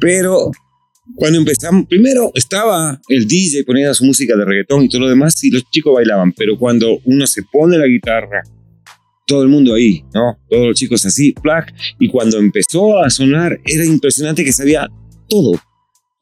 Pero 0.00 0.50
cuando 1.16 1.38
empezamos, 1.38 1.86
primero 1.86 2.32
estaba 2.34 3.00
el 3.08 3.26
DJ 3.26 3.64
poniendo 3.64 3.94
su 3.94 4.04
música 4.04 4.36
de 4.36 4.44
reggaetón 4.44 4.84
y 4.84 4.88
todo 4.88 5.02
lo 5.02 5.08
demás 5.08 5.42
y 5.44 5.50
los 5.50 5.68
chicos 5.70 5.94
bailaban. 5.94 6.32
Pero 6.32 6.58
cuando 6.58 7.00
uno 7.04 7.26
se 7.26 7.42
pone 7.42 7.78
la 7.78 7.86
guitarra, 7.86 8.42
todo 9.26 9.42
el 9.42 9.48
mundo 9.48 9.74
ahí, 9.74 10.04
¿no? 10.12 10.38
Todos 10.48 10.68
los 10.68 10.76
chicos 10.76 11.04
así, 11.06 11.32
plac. 11.32 11.72
Y 11.98 12.08
cuando 12.08 12.38
empezó 12.38 12.98
a 12.98 13.10
sonar, 13.10 13.60
era 13.64 13.84
impresionante 13.84 14.44
que 14.44 14.52
sabía 14.52 14.88
todo. 15.28 15.52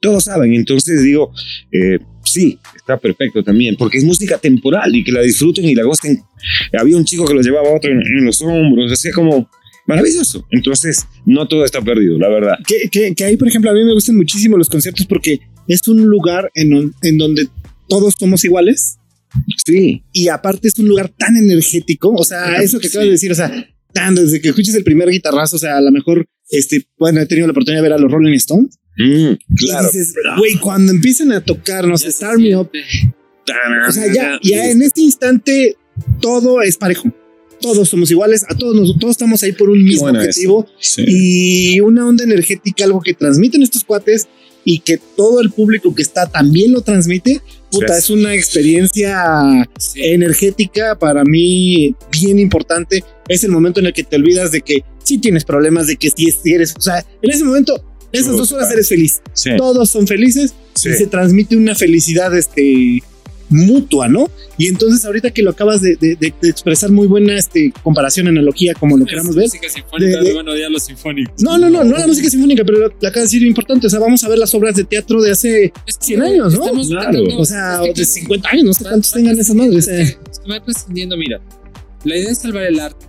Todos 0.01 0.25
saben. 0.25 0.53
Entonces 0.55 1.03
digo, 1.03 1.33
eh, 1.73 1.99
sí, 2.25 2.59
está 2.77 2.99
perfecto 2.99 3.43
también, 3.43 3.77
porque 3.77 3.99
es 3.99 4.05
música 4.05 4.39
temporal 4.39 4.95
y 4.95 5.05
que 5.05 5.13
la 5.13 5.23
disfruten 5.23 5.65
y 5.65 5.75
la 5.75 5.85
gocen. 5.85 6.23
Había 6.79 6.97
un 6.97 7.05
chico 7.05 7.25
que 7.25 7.35
lo 7.35 7.41
llevaba 7.41 7.69
a 7.69 7.77
otro 7.77 7.91
en, 7.91 7.99
en 7.99 8.25
los 8.25 8.43
hombros, 8.43 8.93
hacía 8.93 9.13
como 9.13 9.49
maravilloso. 9.87 10.47
Entonces, 10.51 11.07
no 11.27 11.47
todo 11.49 11.65
está 11.65 11.81
perdido, 11.81 12.19
la 12.19 12.29
verdad. 12.29 12.59
Que, 12.67 12.89
que, 12.89 13.15
que 13.15 13.25
ahí, 13.25 13.37
por 13.37 13.49
ejemplo, 13.49 13.71
a 13.71 13.75
mí 13.75 13.85
me 13.85 13.93
gustan 13.93 14.17
muchísimo 14.17 14.57
los 14.57 14.69
conciertos 14.69 15.07
porque 15.07 15.41
es 15.69 15.87
un 15.88 16.05
lugar 16.05 16.51
en, 16.55 16.92
en 17.03 17.18
donde 17.18 17.47
todos 17.88 18.14
somos 18.18 18.45
iguales 18.45 18.99
Sí, 19.64 20.05
y 20.12 20.29
aparte 20.29 20.68
es 20.68 20.79
un 20.79 20.88
lugar 20.88 21.09
tan 21.09 21.37
energético. 21.37 22.12
O 22.12 22.25
sea, 22.25 22.57
eso 22.57 22.79
que 22.79 22.88
acabas 22.88 23.07
de 23.07 23.12
decir, 23.12 23.33
o 23.33 23.35
sea, 23.35 23.51
tan 23.92 24.14
desde 24.14 24.40
que 24.40 24.49
escuches 24.49 24.75
el 24.75 24.85
primer 24.85 25.09
guitarrazo, 25.11 25.57
o 25.57 25.59
sea, 25.59 25.77
a 25.77 25.81
lo 25.81 25.90
mejor, 25.90 26.27
este, 26.51 26.87
bueno, 26.99 27.21
he 27.21 27.27
tenido 27.27 27.47
la 27.47 27.53
oportunidad 27.53 27.83
de 27.83 27.88
ver 27.88 27.92
a 27.97 27.99
los 27.99 28.11
Rolling 28.11 28.35
Stones. 28.35 28.79
Mm, 28.99 29.55
claro. 29.57 29.88
Y 29.92 29.99
dices, 29.99 30.14
güey, 30.37 30.57
cuando 30.57 30.92
empiezan 30.92 31.33
a 31.33 31.40
tocar, 31.40 31.87
no 31.87 31.97
sé, 31.97 32.12
Start 32.12 32.38
Me 32.38 32.57
Up, 32.57 32.71
o 33.88 33.92
sea, 33.92 34.12
ya, 34.12 34.38
ya 34.42 34.71
en 34.71 34.83
este 34.83 35.01
instante 35.01 35.77
todo 36.21 36.62
es 36.62 36.77
parejo. 36.77 37.12
Todos 37.62 37.88
somos 37.88 38.11
iguales, 38.11 38.44
a 38.48 38.55
todos 38.55 38.75
nos, 38.77 38.98
todos 38.98 39.12
estamos 39.12 39.42
ahí 39.42 39.53
por 39.53 39.70
un 39.70 39.83
mismo 39.83 40.03
Bueno, 40.03 40.18
objetivo 40.18 40.66
Sí. 40.79 41.05
y 41.07 41.81
una 41.81 42.07
onda 42.07 42.25
energética, 42.25 42.85
algo 42.85 43.01
que 43.01 43.14
transmiten 43.14 43.62
estos 43.62 43.85
cuates 43.85 44.27
y 44.64 44.81
que 44.81 44.98
todo 45.16 45.40
el 45.40 45.51
público 45.51 45.94
que 45.94 46.03
está 46.03 46.29
también 46.29 46.72
lo 46.72 46.83
transmite. 46.83 47.40
Puta, 47.70 47.94
Sí. 47.94 47.98
es 48.01 48.11
una 48.11 48.35
experiencia 48.35 49.66
energética 49.96 50.98
para 50.98 51.25
mí 51.25 51.94
bien 52.11 52.38
importante. 52.38 53.03
Es 53.29 53.44
el 53.44 53.51
momento 53.51 53.81
en 53.81 53.87
el 53.87 53.92
que 53.92 54.05
te 54.05 54.16
olvidas 54.16 54.53
de 54.53 54.61
que 54.61 54.85
si 55.03 55.18
tienes 55.18 55.44
problemas, 55.44 55.87
de 55.87 55.96
que 55.96 56.11
si 56.11 56.31
si 56.31 56.53
eres, 56.53 56.75
o 56.77 56.81
sea, 56.81 57.05
en 57.22 57.31
ese 57.31 57.44
momento, 57.44 57.83
esas 58.12 58.37
dos 58.37 58.53
horas 58.53 58.70
eres 58.72 58.88
feliz. 58.88 59.20
Sí, 59.33 59.51
Todos 59.57 59.88
son 59.90 60.07
felices 60.07 60.53
sí. 60.75 60.90
y 60.90 60.92
se 60.94 61.07
transmite 61.07 61.57
una 61.57 61.75
felicidad 61.75 62.37
este 62.37 63.03
mutua, 63.53 64.09
¿no? 64.09 64.31
Y 64.59 64.69
entonces 64.69 65.05
ahorita 65.05 65.31
que 65.31 65.43
lo 65.43 65.51
acabas 65.51 65.81
de, 65.83 65.97
de- 65.97 66.17
de- 66.17 66.35
de 66.41 66.49
expresar 66.49 66.91
muy 66.91 67.07
buena 67.07 67.37
este 67.37 67.73
comparación, 67.83 68.29
analogía, 68.29 68.75
como 68.75 68.97
lo 68.97 69.05
queramos 69.07 69.35
ver. 69.37 69.45
Música 69.47 69.69
sinfónica, 69.69 70.21
De- 70.21 70.71
los 70.71 70.83
sinfónicos. 70.85 71.43
No, 71.43 71.59
no, 71.59 71.69
no, 71.71 71.85
no 71.85 71.97
la 71.99 72.07
música 72.07 72.29
sinfónica, 72.31 72.65
pero 72.65 72.79
lo 72.81 72.87
acabas 72.87 73.15
de 73.15 73.21
decir 73.23 73.43
importante. 73.43 73.87
O 73.87 73.91
sea, 73.91 73.99
vamos 74.01 74.23
a 74.25 74.29
ver 74.29 74.38
las 74.38 74.55
obras 74.55 74.75
de 74.77 74.85
teatro 74.85 75.21
de 75.23 75.31
hace, 75.33 75.73
Es 75.87 75.99
que 75.99 76.05
100 76.07 76.23
años, 76.23 76.55
¿no? 76.55 76.83
Claro. 76.88 77.23
o 77.38 77.45
sea, 77.45 77.83
es 77.85 77.95
de 77.95 78.05
50 78.05 78.49
años, 78.49 78.65
no 78.65 78.75
sé 78.75 78.85
cuántos 78.85 79.12
tengan 79.12 79.38
esas 79.38 79.55
madres. 79.57 79.88
eh. 79.88 80.03
es 80.03 80.41
va 80.51 80.62
trascendiendo, 80.62 81.17
mira. 81.17 81.41
La 82.05 82.17
idea 82.17 82.31
es 82.31 82.38
salvar 82.38 82.65
el 82.65 82.81
arte. 82.81 83.07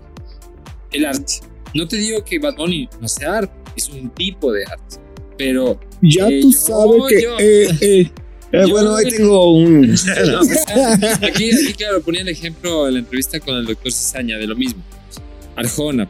El 0.91 1.05
arte. 1.05 1.33
No 1.73 1.87
te 1.87 1.97
digo 1.97 2.23
que 2.23 2.37
Bad 2.39 2.55
Bunny 2.57 2.87
no 3.01 3.07
sea 3.07 3.37
arte, 3.39 3.53
es 3.75 3.89
un 3.89 4.09
tipo 4.11 4.51
de 4.51 4.63
arte. 4.65 4.97
Pero 5.37 5.79
Ya 6.01 6.27
Eh, 6.27 6.41
tú 6.41 6.51
sabes 6.51 7.01
que. 7.09 7.15
eh, 7.39 7.67
eh. 7.81 8.11
Eh, 8.53 8.65
bueno, 8.69 8.95
ahí 8.95 9.09
tengo 9.09 9.51
un. 9.51 9.83
aquí, 11.23 11.51
aquí, 11.51 11.73
claro, 11.75 12.01
ponía 12.01 12.21
el 12.21 12.29
ejemplo 12.29 12.87
en 12.87 12.93
la 12.93 12.99
entrevista 12.99 13.39
con 13.39 13.55
el 13.55 13.65
doctor 13.65 13.91
Cizaña 13.91 14.37
de 14.37 14.45
lo 14.45 14.55
mismo. 14.55 14.81
Arjona. 15.55 16.07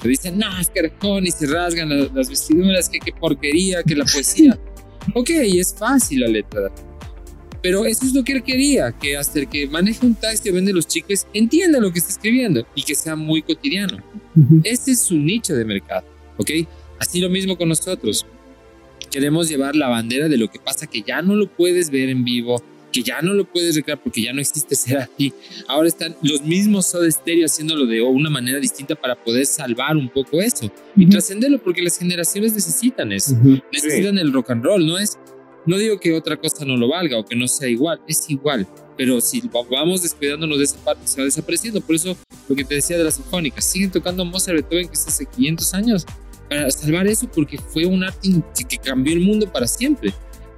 Te 0.00 0.08
dicen, 0.08 0.38
no, 0.38 0.60
es 0.60 0.68
que 0.68 0.80
Arjona 0.80 1.26
y 1.26 1.30
se 1.30 1.46
rasgan 1.46 1.88
la- 1.88 2.10
las, 2.14 2.28
vestiduras, 2.28 2.88
que 2.88 2.98
qué 3.00 3.12
porquería, 3.12 3.82
que 3.82 3.96
la 3.96 4.04
poesía. 4.04 4.58
ok, 5.14 5.30
es 5.30 5.74
fácil 5.74 6.20
la 6.20 6.28
letra. 6.28 6.70
Pero 7.62 7.84
eso 7.86 8.04
es 8.04 8.12
lo 8.12 8.22
que 8.22 8.34
él 8.34 8.42
quería, 8.44 8.92
que 8.92 9.16
hasta 9.16 9.40
el 9.40 9.48
que 9.48 9.66
maneja 9.66 10.06
un 10.06 10.14
taxi 10.14 10.48
o 10.50 10.54
vende 10.54 10.72
los 10.72 10.86
chicles 10.86 11.26
entienda 11.34 11.80
lo 11.80 11.90
que 11.92 11.98
está 11.98 12.12
escribiendo 12.12 12.64
y 12.74 12.84
que 12.84 12.94
sea 12.94 13.16
muy 13.16 13.42
cotidiano. 13.42 13.98
Ese 14.62 14.92
es 14.92 15.00
su 15.00 15.16
nicho 15.16 15.54
de 15.54 15.64
mercado, 15.64 16.06
¿ok? 16.36 16.50
Así 17.00 17.20
lo 17.20 17.28
mismo 17.28 17.56
con 17.58 17.68
nosotros. 17.68 18.24
Queremos 19.10 19.48
llevar 19.48 19.74
la 19.76 19.88
bandera 19.88 20.28
de 20.28 20.36
lo 20.36 20.50
que 20.50 20.58
pasa 20.58 20.86
que 20.86 21.02
ya 21.02 21.22
no 21.22 21.34
lo 21.34 21.48
puedes 21.48 21.90
ver 21.90 22.08
en 22.10 22.24
vivo, 22.24 22.62
que 22.92 23.02
ya 23.02 23.20
no 23.22 23.34
lo 23.34 23.44
puedes 23.44 23.74
recrear 23.76 24.00
porque 24.02 24.22
ya 24.22 24.32
no 24.32 24.40
existe 24.40 24.74
ser 24.74 24.98
así. 24.98 25.32
Ahora 25.66 25.88
están 25.88 26.16
los 26.22 26.42
mismos 26.42 26.86
Soda 26.86 27.10
Stereo 27.10 27.46
haciéndolo 27.46 27.86
de 27.86 28.00
una 28.02 28.30
manera 28.30 28.58
distinta 28.58 28.94
para 28.94 29.14
poder 29.14 29.44
salvar 29.46 29.96
un 29.96 30.08
poco 30.08 30.40
eso 30.40 30.70
y 30.96 31.02
Ujú. 31.02 31.10
trascenderlo 31.12 31.58
porque 31.62 31.82
las 31.82 31.98
generaciones 31.98 32.52
necesitan 32.54 33.12
eso, 33.12 33.32
Ujú. 33.34 33.58
necesitan 33.72 34.18
el 34.18 34.32
rock 34.32 34.50
and 34.50 34.64
roll, 34.64 34.86
no 34.86 34.98
es, 34.98 35.18
no 35.66 35.76
digo 35.76 36.00
que 36.00 36.14
otra 36.14 36.36
cosa 36.38 36.64
no 36.64 36.76
lo 36.76 36.88
valga 36.88 37.18
o 37.18 37.24
que 37.26 37.36
no 37.36 37.46
sea 37.46 37.68
igual, 37.68 38.00
es 38.08 38.28
igual, 38.30 38.66
pero 38.96 39.20
si 39.20 39.40
va- 39.40 39.62
vamos 39.70 40.02
descuidándonos 40.02 40.56
de 40.58 40.64
esa 40.64 40.78
parte 40.82 41.06
se 41.06 41.20
va 41.20 41.24
desapareciendo, 41.26 41.80
por 41.82 41.94
eso 41.94 42.16
lo 42.48 42.56
que 42.56 42.64
te 42.64 42.74
decía 42.76 42.96
de 42.96 43.04
las 43.04 43.16
sinfónicas, 43.16 43.64
siguen 43.66 43.90
tocando 43.90 44.24
Mozart, 44.24 44.56
Beethoven 44.56 44.88
que 44.88 44.94
es 44.94 45.06
hace 45.06 45.26
500 45.26 45.74
años 45.74 46.06
para 46.48 46.70
salvar 46.70 47.06
eso 47.06 47.28
porque 47.34 47.58
fue 47.58 47.84
un 47.84 48.02
arte 48.04 48.28
que, 48.56 48.64
que 48.64 48.78
cambió 48.78 49.12
el 49.12 49.20
mundo 49.20 49.50
para 49.52 49.66
siempre. 49.66 50.12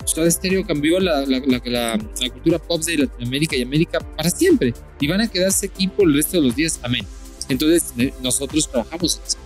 Soda 0.05 0.31
Stereo 0.31 0.67
cambió 0.67 0.99
la, 0.99 1.21
la, 1.27 1.39
la, 1.47 1.61
la- 1.65 1.99
cultura 2.33 2.59
pop 2.59 2.83
de 2.83 2.99
Latinoamérica 2.99 3.55
y 3.57 3.63
América 3.63 3.99
para 4.17 4.31
siempre 4.31 4.73
y 4.99 5.07
van 5.07 5.21
a 5.21 5.29
quedarse 5.29 5.67
aquí 5.67 5.89
por 5.89 6.09
el 6.09 6.15
resto 6.15 6.41
de 6.41 6.47
los 6.47 6.57
días. 6.57 6.81
Amén. 6.83 7.05
Entonces, 7.49 7.93
eh, 7.99 8.13
nosotros 8.23 8.69
trabajamos 8.71 9.17
en 9.19 9.23
esa. 9.27 9.39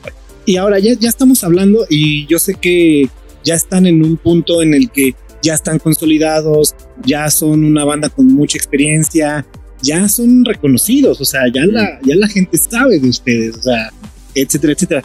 Y 0.46 0.56
ahora 0.56 0.78
ya, 0.78 0.92
ya 0.94 1.08
estamos 1.08 1.42
hablando 1.42 1.86
y 1.88 2.26
yo 2.26 2.38
sé 2.38 2.54
que 2.54 3.08
ya 3.42 3.54
están 3.54 3.86
en 3.86 4.04
un 4.04 4.16
punto 4.16 4.62
en 4.62 4.74
el 4.74 4.90
que 4.90 5.14
ya 5.42 5.54
están 5.54 5.78
consolidados, 5.78 6.74
ya 7.04 7.30
son 7.30 7.64
una 7.64 7.84
banda 7.84 8.08
con 8.08 8.26
mucha 8.26 8.56
experiencia, 8.56 9.44
ya 9.82 10.08
son 10.08 10.44
reconocidos, 10.44 11.20
o 11.20 11.24
sea, 11.24 11.42
ya 11.54 11.66
la, 11.66 11.98
ya 12.02 12.16
la 12.16 12.28
gente 12.28 12.56
sabe 12.56 12.98
de 12.98 13.08
ustedes, 13.08 13.56
o 13.56 13.62
sea, 13.62 13.90
etcétera, 14.34 14.72
etcétera. 14.72 15.02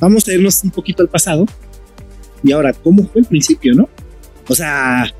Vamos 0.00 0.26
a 0.28 0.32
irnos 0.34 0.62
un 0.64 0.70
poquito 0.70 1.02
al 1.02 1.08
pasado. 1.08 1.46
Y 2.42 2.52
ahora, 2.52 2.72
¿cómo 2.72 3.06
fue 3.08 3.22
el 3.22 3.26
principio, 3.26 3.74
no? 3.74 3.88
O 4.48 4.54
sea, 4.54 5.12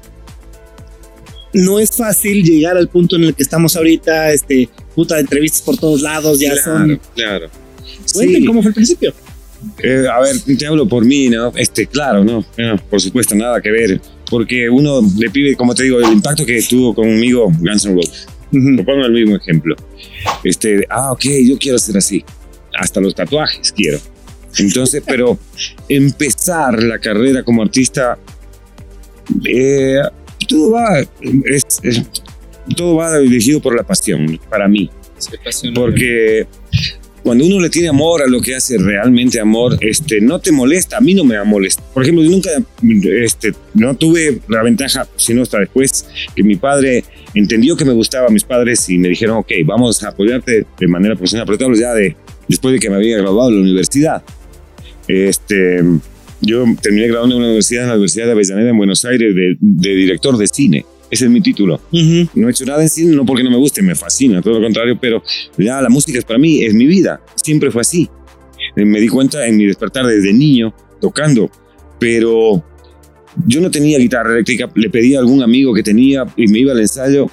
no 1.53 1.79
es 1.79 1.91
fácil 1.97 2.45
llegar 2.45 2.77
al 2.77 2.88
punto 2.88 3.17
en 3.17 3.25
el 3.25 3.35
que 3.35 3.43
estamos 3.43 3.77
ahorita, 3.77 4.33
este, 4.33 4.69
puta, 4.95 5.19
entrevistas 5.19 5.62
por 5.62 5.77
todos 5.77 6.03
lados, 6.03 6.38
ya 6.38 6.55
son... 6.57 7.01
Claro. 7.14 7.49
Cuenten 8.12 8.41
Sí. 8.43 8.47
cómo 8.47 8.62
fue 8.62 8.69
el 8.71 8.75
principio. 8.75 9.12
Eh, 9.83 10.07
a 10.11 10.21
ver, 10.21 10.37
te 10.57 10.67
hablo 10.67 10.87
por 10.87 11.05
mí, 11.05 11.29
¿no? 11.29 11.53
Este, 11.57 11.87
claro, 11.87 12.25
no, 12.25 12.45
no, 12.57 12.77
por 12.88 13.01
supuesto, 13.01 13.35
nada 13.35 13.61
que 13.61 13.71
ver. 13.71 14.01
Porque 14.31 14.69
uno 14.71 15.01
le 15.19 15.31
pide, 15.31 15.57
como 15.57 15.75
te 15.75 15.83
digo, 15.85 15.99
el 15.99 16.12
impacto 16.12 16.47
que 16.47 16.62
tuvo 16.62 16.95
conmigo 16.95 17.47
Guns 17.59 17.85
N' 17.87 17.95
Roses. 17.95 18.27
Te 18.53 18.85
pongo 18.85 19.05
el 19.05 19.12
mismo 19.12 19.37
ejemplo. 19.37 19.75
Este, 20.45 20.87
ah, 20.88 21.12
ok, 21.12 21.25
yo 21.45 21.59
quiero 21.59 21.79
ser 21.79 21.97
así. 21.97 22.25
Hasta 22.79 23.01
los 23.01 23.14
tatuajes 23.14 23.73
quiero. 23.73 23.99
Entonces, 24.57 25.03
pero 25.07 25.39
empezar 25.89 26.83
la 26.83 26.99
carrera 26.99 27.43
como 27.43 27.63
artista, 27.63 28.19
eh, 29.45 30.01
todo 30.49 30.73
va, 30.73 31.01
es- 31.01 31.81
es- 31.83 32.03
todo 32.77 32.97
va 32.97 33.19
dirigido 33.19 33.61
por 33.61 33.75
la 33.77 33.83
pasión, 33.83 34.39
para 34.51 34.69
mí. 34.69 34.91
Porque 35.75 36.47
cuando 37.23 37.45
uno 37.45 37.61
le 37.61 37.69
tiene 37.69 37.89
amor 37.89 38.23
a 38.23 38.27
lo 38.27 38.41
que 38.41 38.55
hace 38.55 38.79
realmente 38.79 39.41
amor, 39.41 39.77
este, 39.81 40.21
no 40.21 40.39
te 40.39 40.53
molesta. 40.53 40.97
A 40.99 41.01
mí 41.01 41.15
no 41.15 41.25
me 41.25 41.43
molesta. 41.45 41.83
Por 41.93 42.03
ejemplo, 42.03 42.23
yo 42.25 42.31
nunca 42.31 42.51
este, 43.23 43.53
no 43.75 43.95
tuve 43.97 44.41
la 44.49 44.63
ventaja, 44.63 45.07
sino 45.17 45.43
hasta 45.43 45.59
después 45.59 46.07
que 46.35 46.43
mi 46.43 46.57
padre 46.57 47.05
entendió 47.35 47.77
que 47.77 47.85
me 47.85 47.93
gustaba 47.93 48.29
a 48.29 48.31
mis 48.31 48.45
padres 48.45 48.89
y 48.89 48.97
me 48.99 49.09
dijeron, 49.09 49.39
ok, 49.39 49.51
vamos 49.67 50.03
a 50.05 50.09
apoyarte 50.11 50.65
de 50.79 50.89
manera 50.89 51.15
profesional. 51.17 51.47
Pero 51.47 51.59
te 51.59 51.65
hablo 51.65 51.77
ya 51.77 51.93
de 51.95 52.17
después 52.49 52.73
de 52.73 52.79
que 52.81 52.89
me 52.89 52.97
había 52.97 53.19
graduado 53.19 53.51
de 53.51 53.57
la 53.57 53.63
universidad. 53.63 54.23
Este, 55.09 55.83
yo 56.40 56.64
terminé 56.83 57.09
graduando 57.09 57.35
en 57.35 57.40
una 57.40 57.49
universidad, 57.49 57.85
en 57.85 57.88
la 57.88 57.94
Universidad 57.94 58.27
de 58.27 58.33
Avellaneda 58.33 58.71
en 58.71 58.77
Buenos 58.77 59.05
Aires, 59.05 59.35
de, 59.35 59.57
de 59.61 59.94
director 59.94 60.37
de 60.37 60.47
cine. 60.47 60.87
Ese 61.11 61.25
es 61.25 61.31
mi 61.31 61.40
título. 61.40 61.81
No 62.35 62.49
he 62.49 62.51
hecho 62.51 62.66
nada 62.66 62.83
en 62.83 62.88
cine, 62.90 63.16
no 63.16 63.25
porque 63.25 63.42
no 63.42 63.51
me 63.51 63.57
guste, 63.57 63.81
me 63.81 63.94
fascina, 63.94 64.42
todo 64.42 64.59
lo 64.59 64.62
contrario, 64.62 64.99
pero 65.01 65.23
ya 65.57 65.81
la 65.81 65.88
música 65.88 66.18
es 66.18 66.25
para 66.25 66.38
mí, 66.38 66.62
es 66.62 66.75
mi 66.75 66.87
vida, 66.87 67.21
siempre 67.35 67.71
fue 67.71 67.81
así. 67.81 68.09
Eh, 68.77 68.85
Me 68.85 69.01
di 69.01 69.09
cuenta 69.09 69.47
en 69.47 69.57
mi 69.57 69.64
despertar 69.64 70.07
desde 70.07 70.33
niño, 70.35 70.75
tocando, 71.01 71.51
pero 71.99 72.62
yo 73.47 73.61
no 73.62 73.71
tenía 73.71 73.99
guitarra 73.99 74.33
eléctrica, 74.33 74.71
le 74.75 74.90
pedí 74.90 75.14
a 75.14 75.21
algún 75.21 75.42
amigo 75.42 75.73
que 75.73 75.83
tenía 75.83 76.27
y 76.37 76.47
me 76.49 76.59
iba 76.59 76.73
al 76.73 76.81
ensayo, 76.81 77.31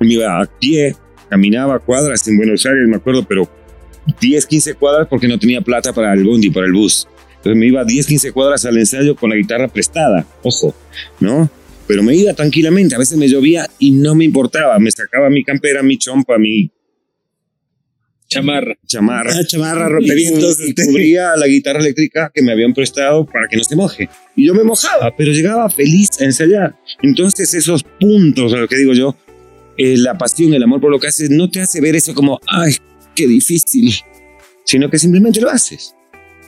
me 0.00 0.14
iba 0.14 0.40
a 0.40 0.46
pie, 0.46 0.96
caminaba 1.30 1.78
cuadras 1.78 2.26
en 2.26 2.36
Buenos 2.36 2.66
Aires, 2.66 2.88
me 2.88 2.96
acuerdo, 2.96 3.24
pero 3.28 3.48
10, 4.20 4.46
15 4.46 4.74
cuadras 4.74 5.08
porque 5.08 5.28
no 5.28 5.38
tenía 5.38 5.60
plata 5.60 5.92
para 5.92 6.12
el 6.14 6.24
bondi, 6.24 6.50
para 6.50 6.66
el 6.66 6.72
bus. 6.72 7.06
Entonces 7.36 7.56
me 7.56 7.66
iba 7.66 7.84
10, 7.84 8.06
15 8.06 8.32
cuadras 8.32 8.64
al 8.64 8.76
ensayo 8.78 9.14
con 9.14 9.30
la 9.30 9.36
guitarra 9.36 9.68
prestada, 9.68 10.26
ojo, 10.42 10.74
¿no? 11.20 11.50
Pero 11.86 12.02
me 12.02 12.14
iba 12.14 12.34
tranquilamente, 12.34 12.94
a 12.94 12.98
veces 12.98 13.16
me 13.16 13.28
llovía 13.28 13.68
y 13.78 13.92
no 13.92 14.14
me 14.14 14.24
importaba, 14.24 14.78
me 14.78 14.90
sacaba 14.90 15.30
mi 15.30 15.44
campera, 15.44 15.82
mi 15.82 15.96
chompa, 15.96 16.36
mi 16.38 16.70
Chamarra. 18.28 18.76
chamarra. 18.86 19.30
Ah, 19.34 19.44
chamarra, 19.46 19.88
rompevientos. 19.88 20.60
y 20.60 20.68
este. 20.68 20.86
cubría 20.86 21.34
la 21.36 21.46
guitarra 21.46 21.80
eléctrica 21.80 22.30
que 22.34 22.42
me 22.42 22.52
habían 22.52 22.74
prestado 22.74 23.24
para 23.24 23.48
que 23.48 23.56
no 23.56 23.64
se 23.64 23.74
moje. 23.74 24.10
Y 24.36 24.46
yo 24.46 24.54
me 24.54 24.64
mojaba, 24.64 25.14
pero 25.16 25.32
llegaba 25.32 25.70
feliz 25.70 26.10
a 26.20 26.24
ensayar. 26.24 26.76
Entonces 27.00 27.54
esos 27.54 27.82
puntos, 27.84 28.52
a 28.52 28.56
lo 28.58 28.68
que 28.68 28.76
digo 28.76 28.92
yo, 28.92 29.16
eh, 29.78 29.96
la 29.96 30.18
pasión, 30.18 30.52
el 30.52 30.62
amor 30.62 30.80
por 30.80 30.90
lo 30.90 30.98
que 30.98 31.06
haces, 31.06 31.30
no 31.30 31.48
te 31.48 31.62
hace 31.62 31.80
ver 31.80 31.96
eso 31.96 32.12
como, 32.12 32.38
ay, 32.46 32.74
qué 33.18 33.26
difícil, 33.26 33.92
sino 34.64 34.88
que 34.88 34.96
simplemente 34.96 35.40
lo 35.40 35.50
haces. 35.50 35.96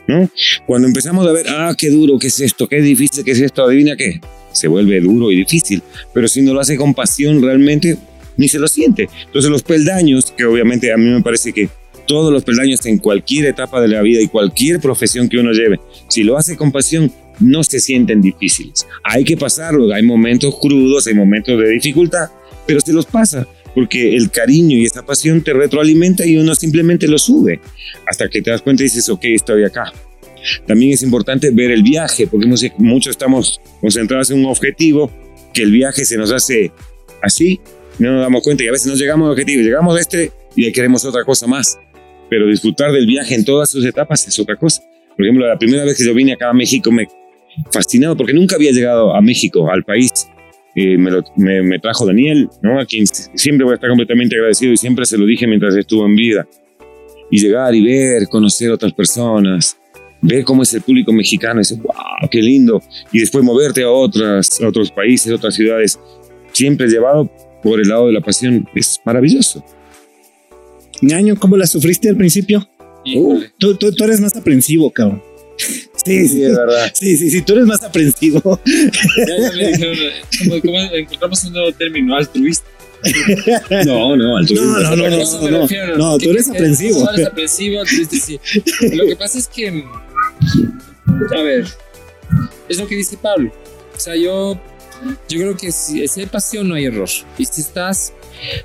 ¿no? 0.07 0.31
Cuando 0.67 0.87
empezamos 0.87 1.27
a 1.27 1.33
ver, 1.33 1.47
ah, 1.49 1.75
qué 1.77 1.91
duro, 1.91 2.17
qué 2.17 2.29
es 2.29 2.39
esto, 2.39 2.69
qué 2.69 2.81
difícil, 2.81 3.25
qué 3.25 3.33
es 3.33 3.41
esto, 3.41 3.65
adivina 3.65 3.97
qué, 3.97 4.21
se 4.53 4.69
vuelve 4.69 5.01
duro 5.01 5.33
y 5.33 5.37
difícil. 5.37 5.83
Pero 6.15 6.29
si 6.29 6.43
no 6.43 6.55
lo 6.55 6.61
hace 6.61 6.77
con 6.77 6.95
pasión 6.95 7.43
realmente, 7.43 7.99
ni 8.37 8.47
se 8.47 8.61
lo 8.61 8.69
siente. 8.69 9.09
Entonces 9.27 9.51
los 9.51 9.65
peldaños, 9.65 10.33
que 10.37 10.45
obviamente 10.45 10.93
a 10.93 10.97
mí 10.97 11.11
me 11.11 11.23
parece 11.23 11.53
que 11.53 11.69
todos 12.07 12.33
los 12.33 12.45
peldaños 12.45 12.87
en 12.87 12.99
cualquier 12.99 13.47
etapa 13.47 13.81
de 13.81 13.89
la 13.89 14.01
vida 14.03 14.21
y 14.21 14.29
cualquier 14.29 14.79
profesión 14.79 15.29
que 15.29 15.39
uno 15.39 15.51
lleve, 15.51 15.81
si 16.09 16.23
lo 16.23 16.39
hace 16.39 16.57
con 16.57 16.71
pasión, 16.71 17.13
no 17.41 17.65
se 17.65 17.81
sienten 17.81 18.23
difíciles. 18.23 18.87
Hay 19.03 19.25
que 19.25 19.37
pasarlo, 19.37 19.93
hay 19.93 20.05
momentos 20.05 20.57
crudos, 20.61 21.09
hay 21.09 21.15
momentos 21.15 21.59
de 21.59 21.69
dificultad, 21.69 22.29
pero 22.65 22.81
se 22.81 22.93
los 22.93 23.07
pasa, 23.07 23.49
porque 23.75 24.17
el 24.17 24.31
cariño 24.31 24.77
y 24.77 24.85
esa 24.85 25.05
pasión 25.05 25.43
te 25.43 25.53
retroalimenta 25.53 26.27
y 26.27 26.37
uno 26.37 26.55
simplemente 26.55 27.07
lo 27.09 27.19
sube, 27.19 27.61
hasta 28.07 28.29
que 28.29 28.43
te 28.43 28.51
das 28.51 28.63
cuenta 28.63 28.83
y 28.83 28.87
dices, 28.87 29.09
ok, 29.09 29.25
estoy 29.27 29.65
acá. 29.65 29.93
También 30.67 30.93
es 30.93 31.03
importante 31.03 31.51
ver 31.53 31.71
el 31.71 31.83
viaje, 31.83 32.27
porque 32.27 32.47
muchos- 32.79 33.11
estamos 33.11 33.61
concentrados 33.81 34.31
en 34.31 34.39
un 34.41 34.47
objetivo, 34.47 35.11
que 35.53 35.63
el 35.63 35.71
viaje 35.73 36.05
se 36.05 36.17
nos 36.17 36.33
hace 36.33 36.73
así, 37.23 37.61
no 37.99 38.13
nos 38.13 38.23
damos 38.23 38.43
cuenta 38.43 38.65
y 38.65 38.69
a 38.69 38.73
veces 38.73 38.87
no 38.87 38.95
llegamos 38.95 39.27
al 39.27 39.33
objetivo, 39.33 39.63
llegamos 39.63 39.97
a 39.97 40.01
este 40.01 40.33
y 40.57 40.71
queremos 40.73 41.05
otra 41.05 41.25
cosa 41.25 41.47
más. 41.47 41.79
Pero 42.31 42.47
disfrutar 42.47 42.93
del 42.93 43.07
viaje 43.07 43.35
en 43.35 43.45
todas 43.45 43.71
sus 43.71 43.85
etapas 43.85 44.27
es 44.27 44.39
otra 44.39 44.57
cosa. 44.57 44.83
Por 45.17 45.27
ejemplo, 45.27 45.47
la 45.47 45.59
primera 45.59 45.85
vez 45.85 45.97
que 45.99 46.05
yo 46.07 46.15
vine 46.15 46.33
acá 46.33 46.49
a 46.51 46.55
México 46.55 46.91
me 46.93 47.09
fascinado 47.73 48.17
porque 48.17 48.33
nunca 48.33 48.55
había 48.57 48.71
llegado 48.71 49.15
a 49.15 49.21
México, 49.21 49.71
al 49.71 49.83
país. 49.85 50.11
Eh, 50.75 50.97
me, 50.97 51.11
lo- 51.11 51.25
me- 51.37 51.63
me 51.63 51.79
trajo 51.81 52.07
Daniel, 52.07 52.49
¿no? 52.63 52.79
a 52.81 52.87
quien 52.87 53.05
siempre 53.07 53.65
voy 53.65 53.73
a 53.73 53.75
estar 53.75 53.89
completamente 53.91 54.37
agradecido 54.37 54.73
y 54.73 54.77
siempre 54.77 55.05
se 55.05 55.19
lo 55.19 55.27
dije 55.27 55.47
mientras 55.47 55.75
estuvo 55.77 56.07
en 56.07 56.15
vida. 56.15 56.47
Y 57.31 57.41
llegar 57.41 57.75
y 57.75 57.83
ver, 57.85 58.29
conocer 58.29 58.71
otras 58.71 58.93
personas, 58.93 59.77
ver 60.23 60.45
cómo 60.45 60.63
es 60.63 60.73
el 60.75 60.83
público 60.83 61.13
mexicano, 61.13 61.61
y 61.61 61.63
decir, 61.63 61.79
wow, 61.79 62.29
qué 62.31 62.41
lindo. 62.43 62.83
Y 63.13 63.21
después 63.21 63.43
moverte 63.45 63.83
a, 63.83 63.91
otras, 63.91 64.61
a 64.61 64.69
otros 64.69 64.91
países, 64.91 65.33
a 65.33 65.37
otras 65.37 65.55
ciudades, 65.55 65.99
siempre 66.53 66.87
llevado 66.89 67.31
por 67.63 67.81
el 67.81 67.89
lado 67.89 68.07
de 68.07 68.13
la 68.13 68.21
pasión, 68.21 68.69
es 68.75 69.01
maravilloso. 69.05 69.65
Ñaño, 71.03 71.37
¿cómo 71.39 71.57
la 71.57 71.67
sufriste 71.67 72.09
al 72.09 72.17
principio? 72.17 72.69
Híjole. 73.05 73.51
Tú, 73.59 73.75
tú, 73.77 73.93
tú 73.93 74.05
eres 74.05 74.21
más 74.21 74.37
aprensivo, 74.37 74.91
cabrón. 74.91 75.23
Sí, 76.05 76.29
sí, 76.29 76.43
es 76.45 76.57
verdad. 76.57 76.91
sí, 76.95 77.17
sí, 77.17 77.31
sí, 77.31 77.43
tú 77.43 77.53
eres 77.55 77.67
más 77.67 77.83
aprensivo. 77.83 78.61
Ya, 78.65 79.39
ya 79.39 79.53
me 79.57 79.69
dijeron, 79.69 79.97
eh, 79.97 80.13
¿cómo, 80.39 80.61
cómo 80.63 80.81
encontramos 80.95 81.45
un 81.45 81.53
nuevo 81.53 81.73
término? 81.73 82.17
Altruista. 82.17 82.67
No, 83.87 84.15
no, 84.17 84.37
al 84.37 84.47
No, 84.47 84.63
no, 84.63 84.97
no, 84.97 84.97
no, 84.97 85.51
no, 85.51 85.61
refiero, 85.63 85.97
no, 85.97 86.19
tú 86.19 86.31
eres 86.31 86.47
que- 86.47 86.53
aprensivo. 86.53 87.03
Tú 87.05 87.11
eres 87.15 87.27
aprensivo, 87.27 87.81
altruista, 87.81 88.17
sí. 88.17 88.41
Lo 88.95 89.07
que 89.07 89.17
pasa 89.17 89.39
es 89.39 89.47
que, 89.49 89.85
a 91.37 91.43
ver, 91.43 91.67
es 92.69 92.79
lo 92.79 92.87
que 92.87 92.97
dice 92.97 93.17
Pablo. 93.17 93.53
O 93.97 93.99
sea, 94.01 94.17
yo, 94.17 94.61
yo 95.29 95.39
creo 95.39 95.57
que 95.57 95.73
si, 95.73 96.07
si 96.09 96.21
hay 96.21 96.27
pasión 96.27 96.69
no 96.69 96.75
hay 96.75 96.85
error. 96.87 97.09
Y 97.39 97.45
si 97.47 97.61
estás, 97.63 98.13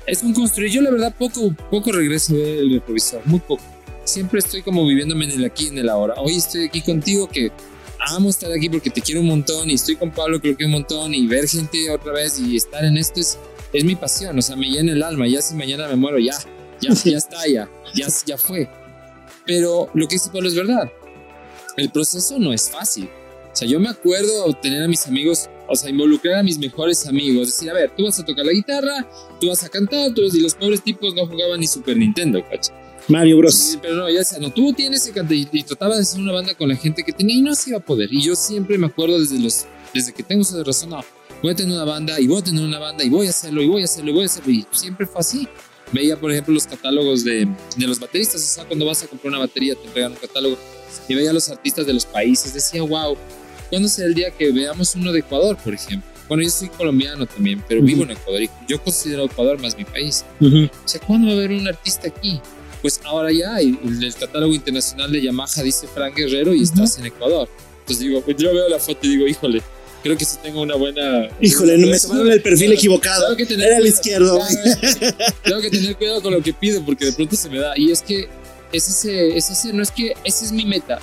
es 0.06 0.22
un 0.22 0.32
construir. 0.34 0.70
Yo 0.70 0.80
la 0.82 0.90
verdad 0.90 1.14
poco, 1.18 1.54
poco 1.70 1.92
regreso 1.92 2.34
del 2.34 2.70
retrovisor, 2.74 3.20
muy 3.24 3.40
poco. 3.40 3.62
Siempre 4.06 4.38
estoy 4.38 4.62
como 4.62 4.86
viviéndome 4.86 5.24
en 5.24 5.32
el 5.32 5.44
aquí 5.44 5.66
en 5.66 5.78
el 5.78 5.88
ahora. 5.88 6.14
Hoy 6.18 6.36
estoy 6.36 6.66
aquí 6.66 6.80
contigo 6.80 7.28
que 7.28 7.50
amo 7.98 8.30
estar 8.30 8.52
aquí 8.52 8.70
porque 8.70 8.88
te 8.88 9.00
quiero 9.00 9.20
un 9.20 9.26
montón 9.26 9.68
y 9.68 9.74
estoy 9.74 9.96
con 9.96 10.12
Pablo 10.12 10.40
que 10.40 10.48
lo 10.48 10.56
quiero 10.56 10.68
un 10.68 10.74
montón 10.74 11.12
y 11.12 11.26
ver 11.26 11.48
gente 11.48 11.90
otra 11.90 12.12
vez 12.12 12.38
y 12.38 12.54
estar 12.54 12.84
en 12.84 12.96
esto 12.96 13.18
es, 13.18 13.36
es 13.72 13.84
mi 13.84 13.96
pasión. 13.96 14.38
O 14.38 14.42
sea, 14.42 14.54
me 14.54 14.68
llena 14.68 14.92
el 14.92 15.02
alma. 15.02 15.26
Ya 15.26 15.42
si 15.42 15.56
mañana 15.56 15.88
me 15.88 15.96
muero, 15.96 16.20
ya, 16.20 16.38
ya, 16.80 16.94
ya 17.04 17.18
está, 17.18 17.48
ya, 17.48 17.68
ya, 17.96 18.06
ya 18.24 18.38
fue. 18.38 18.68
Pero 19.44 19.90
lo 19.92 20.06
que 20.06 20.14
dice 20.14 20.30
Pablo 20.32 20.46
es 20.46 20.54
verdad. 20.54 20.88
El 21.76 21.90
proceso 21.90 22.38
no 22.38 22.52
es 22.52 22.70
fácil. 22.70 23.10
O 23.52 23.56
sea, 23.56 23.66
yo 23.66 23.80
me 23.80 23.88
acuerdo 23.88 24.52
tener 24.62 24.84
a 24.84 24.88
mis 24.88 25.04
amigos, 25.08 25.50
o 25.68 25.74
sea, 25.74 25.90
involucrar 25.90 26.36
a 26.36 26.42
mis 26.44 26.60
mejores 26.60 27.08
amigos, 27.08 27.48
decir, 27.48 27.68
a 27.70 27.74
ver, 27.74 27.90
tú 27.96 28.04
vas 28.04 28.20
a 28.20 28.24
tocar 28.24 28.46
la 28.46 28.52
guitarra, 28.52 29.08
tú 29.40 29.48
vas 29.48 29.64
a 29.64 29.68
cantar, 29.68 30.14
tú 30.14 30.22
vas... 30.22 30.34
y 30.34 30.40
los 30.40 30.54
pobres 30.54 30.82
tipos 30.84 31.12
no 31.14 31.26
jugaban 31.26 31.58
ni 31.58 31.66
Super 31.66 31.96
Nintendo, 31.96 32.40
¿cacho? 32.48 32.72
Mario 33.08 33.38
Bros. 33.38 33.54
Sí, 33.54 33.78
pero 33.80 33.94
no, 33.94 34.10
ya 34.10 34.18
decía, 34.20 34.38
no, 34.38 34.50
tú 34.50 34.72
tienes 34.72 35.08
que 35.08 35.34
y, 35.34 35.48
y 35.52 35.62
trataba 35.62 35.94
de 35.94 36.02
hacer 36.02 36.20
una 36.20 36.32
banda 36.32 36.54
con 36.54 36.68
la 36.68 36.76
gente 36.76 37.02
que 37.02 37.12
tenía 37.12 37.36
y 37.36 37.42
no 37.42 37.54
se 37.54 37.70
iba 37.70 37.78
a 37.78 37.82
poder. 37.82 38.12
Y 38.12 38.22
yo 38.22 38.34
siempre 38.34 38.78
me 38.78 38.86
acuerdo 38.86 39.18
desde 39.20 39.38
los, 39.38 39.66
desde 39.94 40.12
que 40.12 40.22
tengo 40.22 40.42
esa 40.42 40.62
razón, 40.64 40.90
no, 40.90 41.04
voy 41.42 41.52
a 41.52 41.54
tener 41.54 41.74
una 41.74 41.84
banda 41.84 42.18
y 42.20 42.26
voy 42.26 42.40
a 42.40 42.44
tener 42.44 42.64
una 42.64 42.78
banda 42.78 43.04
y 43.04 43.08
voy 43.08 43.26
a 43.26 43.30
hacerlo 43.30 43.62
y 43.62 43.66
voy 43.66 43.82
a 43.82 43.84
hacerlo 43.84 44.10
y 44.10 44.14
voy 44.14 44.22
a 44.24 44.26
hacerlo. 44.26 44.52
Y 44.52 44.66
siempre 44.72 45.06
fue 45.06 45.20
así. 45.20 45.48
Veía, 45.92 46.18
por 46.18 46.32
ejemplo, 46.32 46.52
los 46.52 46.66
catálogos 46.66 47.22
de, 47.22 47.46
de 47.76 47.86
los 47.86 48.00
bateristas, 48.00 48.42
o 48.42 48.54
sea, 48.54 48.64
cuando 48.64 48.84
vas 48.84 49.04
a 49.04 49.06
comprar 49.06 49.28
una 49.28 49.38
batería 49.38 49.76
te 49.76 49.86
entregan 49.86 50.12
un 50.12 50.18
catálogo 50.18 50.58
y 51.08 51.14
veía 51.14 51.30
a 51.30 51.32
los 51.32 51.48
artistas 51.48 51.86
de 51.86 51.92
los 51.92 52.04
países, 52.04 52.52
decía, 52.52 52.82
wow, 52.82 53.16
¿cuándo 53.70 53.88
será 53.88 54.08
el 54.08 54.14
día 54.14 54.32
que 54.32 54.50
veamos 54.50 54.96
uno 54.96 55.12
de 55.12 55.20
Ecuador, 55.20 55.56
por 55.56 55.74
ejemplo? 55.74 56.10
Bueno, 56.28 56.42
yo 56.42 56.50
soy 56.50 56.68
colombiano 56.70 57.24
también, 57.26 57.62
pero 57.68 57.80
vivo 57.82 58.02
en 58.02 58.10
Ecuador 58.10 58.42
y 58.42 58.50
yo 58.68 58.82
considero 58.82 59.26
Ecuador 59.26 59.60
más 59.62 59.76
mi 59.78 59.84
país. 59.84 60.24
Ujú. 60.40 60.64
O 60.64 60.88
sea, 60.88 61.00
¿cuándo 61.00 61.28
va 61.28 61.34
a 61.34 61.36
haber 61.36 61.52
un 61.52 61.68
artista 61.68 62.08
aquí? 62.08 62.40
Pues 62.86 63.00
ahora 63.02 63.32
ya 63.32 63.56
hay. 63.56 63.76
El, 63.82 64.14
catálogo 64.14 64.54
internacional 64.54 65.10
de 65.10 65.20
Yamaha 65.20 65.60
dice 65.64 65.88
Frank 65.92 66.14
Guerrero 66.14 66.54
y 66.54 66.62
estás 66.62 66.96
en 67.00 67.06
Ecuador. 67.06 67.48
Entonces 67.80 67.98
digo, 67.98 68.20
pues 68.20 68.36
yo 68.36 68.54
veo 68.54 68.68
la 68.68 68.78
foto 68.78 69.00
y 69.02 69.08
digo, 69.08 69.26
híjole, 69.26 69.60
creo 70.04 70.16
que 70.16 70.24
sí 70.24 70.36
tengo 70.40 70.62
una 70.62 70.76
buena. 70.76 71.28
Híjole, 71.40 71.78
no 71.78 71.88
me 71.88 71.98
tomaron 71.98 72.30
el 72.30 72.40
perfil 72.40 72.74
equivocado. 72.74 73.34
Tengo 73.34 73.48
que 73.48 73.54
Era 73.54 73.78
el 73.78 73.88
izquierdo. 73.88 74.38
Tengo 75.42 75.60
que 75.60 75.68
tener 75.68 75.96
cuidado 75.96 76.22
con 76.22 76.32
lo 76.32 76.40
que 76.40 76.52
pido 76.52 76.86
porque 76.86 77.06
de 77.06 77.12
pronto 77.12 77.34
se 77.34 77.50
me 77.50 77.58
da. 77.58 77.76
Y 77.76 77.90
es 77.90 78.02
que 78.02 78.28
es 78.72 78.88
ese, 78.88 79.36
es 79.36 79.50
ese, 79.50 79.72
no 79.72 79.82
es 79.82 79.90
que 79.90 80.12
esa 80.22 80.44
es 80.44 80.52
mi 80.52 80.64
meta. 80.64 81.00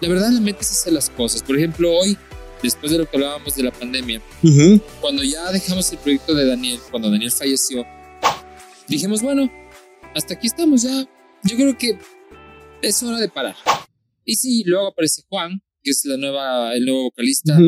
La 0.00 0.08
verdad, 0.08 0.30
la 0.30 0.40
meta 0.40 0.62
es 0.62 0.70
hacer 0.72 0.94
las 0.94 1.10
cosas. 1.10 1.44
Por 1.44 1.56
ejemplo, 1.56 1.92
hoy, 1.92 2.18
después 2.60 2.90
de 2.90 2.98
lo 2.98 3.08
que 3.08 3.16
hablábamos 3.16 3.54
de 3.54 3.62
la 3.62 3.70
pandemia, 3.70 4.20
Ujú. 4.42 4.80
cuando 5.00 5.22
ya 5.22 5.52
dejamos 5.52 5.92
el 5.92 5.98
proyecto 5.98 6.34
de 6.34 6.44
Daniel, 6.44 6.80
cuando 6.90 7.08
Daniel 7.08 7.30
falleció, 7.30 7.86
dijimos, 8.88 9.22
bueno, 9.22 9.48
hasta 10.12 10.34
aquí 10.34 10.48
estamos 10.48 10.82
ya. 10.82 11.06
Yo 11.44 11.56
creo 11.56 11.76
que 11.78 11.98
es 12.82 13.02
hora 13.02 13.18
de 13.18 13.28
parar. 13.28 13.56
Y 14.24 14.36
sí, 14.36 14.62
luego 14.64 14.88
aparece 14.88 15.22
Juan, 15.28 15.62
que 15.82 15.90
es 15.90 16.04
la 16.04 16.16
nueva, 16.16 16.74
el 16.74 16.84
nuevo 16.84 17.04
vocalista. 17.04 17.58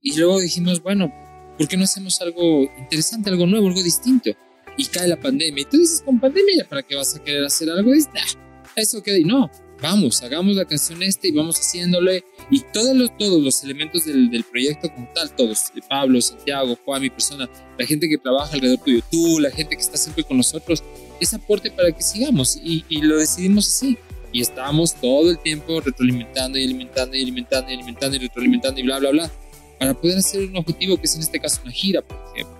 Y 0.00 0.16
luego 0.18 0.40
dijimos, 0.40 0.82
bueno, 0.82 1.12
¿por 1.58 1.68
qué 1.68 1.76
no 1.76 1.84
hacemos 1.84 2.20
algo 2.20 2.62
interesante, 2.78 3.30
algo 3.30 3.46
nuevo, 3.46 3.68
algo 3.68 3.82
distinto? 3.82 4.30
Y 4.76 4.86
cae 4.86 5.08
la 5.08 5.20
pandemia. 5.20 5.62
Y 5.62 5.64
tú 5.64 5.78
dices, 5.78 6.02
con 6.02 6.20
pandemia, 6.20 6.58
¿ya 6.58 6.68
para 6.68 6.82
qué 6.82 6.94
vas 6.94 7.14
a 7.14 7.22
querer 7.22 7.44
hacer 7.44 7.68
algo? 7.70 7.92
Dices, 7.92 8.10
"Ah, 8.14 8.70
eso 8.76 9.02
queda. 9.02 9.18
Y 9.18 9.24
no, 9.24 9.50
vamos, 9.80 10.22
hagamos 10.22 10.56
la 10.56 10.64
canción 10.64 11.02
esta 11.02 11.26
y 11.26 11.32
vamos 11.32 11.58
haciéndole. 11.58 12.24
Y 12.50 12.60
todos 12.72 12.96
los, 12.96 13.16
todos 13.16 13.42
los 13.42 13.62
elementos 13.64 14.04
del, 14.04 14.30
del 14.30 14.44
proyecto 14.44 14.92
como 14.92 15.08
tal, 15.14 15.30
todos, 15.34 15.72
de 15.74 15.82
Pablo, 15.82 16.20
Santiago, 16.20 16.78
Juan, 16.84 17.02
mi 17.02 17.10
persona, 17.10 17.48
la 17.78 17.86
gente 17.86 18.08
que 18.08 18.18
trabaja 18.18 18.54
alrededor 18.54 18.78
tuyo, 18.84 19.00
tú, 19.10 19.38
la 19.38 19.50
gente 19.50 19.76
que 19.76 19.82
está 19.82 19.96
siempre 19.96 20.24
con 20.24 20.36
nosotros, 20.36 20.82
es 21.20 21.34
aporte 21.34 21.70
para 21.70 21.92
que 21.92 22.02
sigamos. 22.02 22.56
Y, 22.62 22.84
y 22.88 23.02
lo 23.02 23.18
decidimos 23.18 23.66
así. 23.68 23.96
Y 24.32 24.42
estábamos 24.42 24.94
todo 24.94 25.30
el 25.30 25.38
tiempo 25.38 25.80
retroalimentando 25.80 26.58
y 26.58 26.64
alimentando 26.64 27.16
y 27.16 27.22
alimentando 27.22 27.70
y 27.70 27.74
alimentando 27.74 28.16
y 28.16 28.18
retroalimentando 28.18 28.80
y 28.80 28.82
bla, 28.82 28.98
bla, 28.98 29.10
bla 29.10 29.32
para 29.78 29.94
poder 29.94 30.18
hacer 30.18 30.44
un 30.44 30.56
objetivo 30.56 30.96
que 30.96 31.06
es 31.06 31.14
en 31.14 31.22
este 31.22 31.38
caso 31.38 31.60
una 31.62 31.72
gira, 31.72 32.02
por 32.02 32.18
ejemplo. 32.34 32.56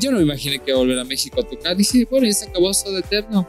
Yo 0.00 0.10
no 0.10 0.16
me 0.16 0.24
imaginé 0.24 0.58
que 0.58 0.72
volver 0.72 0.98
a 0.98 1.04
México 1.04 1.40
a 1.40 1.48
tocar. 1.48 1.76
Dije, 1.76 2.06
bueno, 2.10 2.26
ya 2.26 2.32
se 2.32 2.48
acabó 2.48 2.70
eso 2.70 2.90
de 2.90 3.00
eterno. 3.00 3.46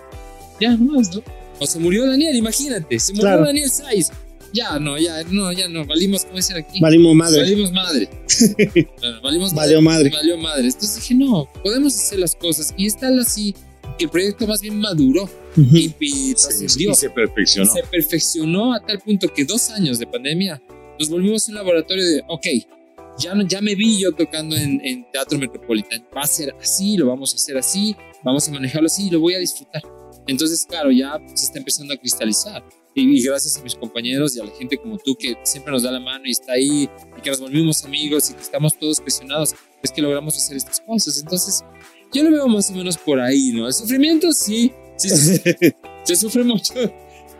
Ya, 0.59 0.75
no 0.75 0.93
más, 0.93 1.15
¿no? 1.15 1.23
O 1.59 1.65
se 1.65 1.79
murió 1.79 2.05
Daniel, 2.07 2.35
imagínate. 2.35 2.99
Se 2.99 3.13
murió 3.13 3.27
Claro. 3.29 3.45
Daniel 3.45 3.69
Saiz. 3.69 4.11
Ya, 4.53 4.77
no, 4.77 4.97
ya, 4.99 5.23
no, 5.31 5.51
ya 5.51 5.67
no. 5.67 5.83
Valimos, 5.85 6.25
como 6.25 6.37
dicen 6.37 6.57
aquí. 6.57 6.79
Valimos 6.79 7.15
madre. 7.15 7.41
Valimos 7.41 7.71
madre. 7.71 8.09
Bueno, 8.99 9.21
valimos 9.21 9.53
Valió 9.53 9.81
madre. 9.81 10.09
Valió 10.11 10.37
madre. 10.37 10.65
Entonces 10.67 10.95
dije, 10.95 11.15
no, 11.15 11.47
podemos 11.63 11.95
hacer 11.97 12.19
las 12.19 12.35
cosas. 12.35 12.73
Y 12.77 12.85
está 12.85 13.07
así 13.19 13.55
que 13.97 14.05
el 14.05 14.09
proyecto 14.11 14.45
más 14.47 14.61
bien 14.61 14.79
maduró 14.79 15.23
Ujú. 15.23 15.75
y, 15.75 15.93
y 15.99 16.33
trascendió 16.33 16.91
y 16.91 16.95
se 16.95 17.09
perfeccionó. 17.09 17.71
se 17.71 17.83
perfeccionó 17.83 18.73
a 18.73 18.79
tal 18.79 18.99
punto 18.99 19.27
que 19.27 19.45
dos 19.45 19.69
años 19.69 19.99
de 19.99 20.07
pandemia 20.07 20.61
nos 20.99 21.09
volvimos 21.09 21.47
un 21.47 21.55
laboratorio 21.55 22.03
de, 22.03 22.23
ok, 22.27 22.45
ya, 23.19 23.35
no, 23.35 23.45
ya 23.47 23.61
me 23.61 23.75
vi 23.75 23.99
yo 23.99 24.11
tocando 24.11 24.55
en, 24.55 24.81
en 24.83 25.05
Teatro 25.11 25.37
Metropolitano, 25.37 26.05
va 26.15 26.21
a 26.21 26.27
ser 26.27 26.55
así, 26.59 26.97
lo 26.97 27.07
vamos 27.07 27.33
a 27.33 27.35
hacer 27.35 27.55
así, 27.57 27.95
vamos 28.23 28.47
a 28.47 28.51
manejarlo 28.51 28.87
así 28.87 29.07
y 29.07 29.09
lo 29.11 29.19
voy 29.19 29.35
a 29.35 29.39
disfrutar. 29.39 29.83
Entonces, 30.27 30.65
claro, 30.67 30.91
ya 30.91 31.19
se 31.33 31.45
está 31.45 31.59
empezando 31.59 31.93
a 31.93 31.97
cristalizar. 31.97 32.63
Y, 32.95 33.17
y 33.19 33.23
gracias 33.23 33.57
a 33.57 33.63
mis 33.63 33.73
compañeros 33.75 34.35
y 34.35 34.39
a 34.39 34.43
la 34.43 34.51
gente 34.51 34.77
como 34.77 34.97
tú 34.99 35.15
que 35.15 35.35
siempre 35.43 35.71
nos 35.73 35.81
da 35.83 35.91
la 35.91 35.99
mano 35.99 36.25
y 36.27 36.31
está 36.31 36.53
ahí 36.53 36.87
y 37.17 37.21
que 37.21 37.29
nos 37.31 37.39
volvimos 37.39 37.83
amigos 37.83 38.29
y 38.29 38.33
que 38.35 38.41
estamos 38.41 38.77
todos 38.77 38.99
presionados, 38.99 39.55
es 39.81 39.91
que 39.91 40.01
logramos 40.01 40.37
hacer 40.37 40.55
estas 40.57 40.79
cosas. 40.81 41.17
Entonces, 41.19 41.63
yo 42.13 42.23
lo 42.23 42.29
veo 42.31 42.47
más 42.47 42.69
o 42.69 42.73
menos 42.73 42.97
por 42.97 43.19
ahí, 43.19 43.51
¿no? 43.51 43.65
El 43.67 43.73
sufrimiento 43.73 44.31
sí, 44.31 44.71
sí, 44.97 45.09
sí, 45.09 45.41
se 46.03 46.15
sufre 46.15 46.43
mucho, 46.43 46.73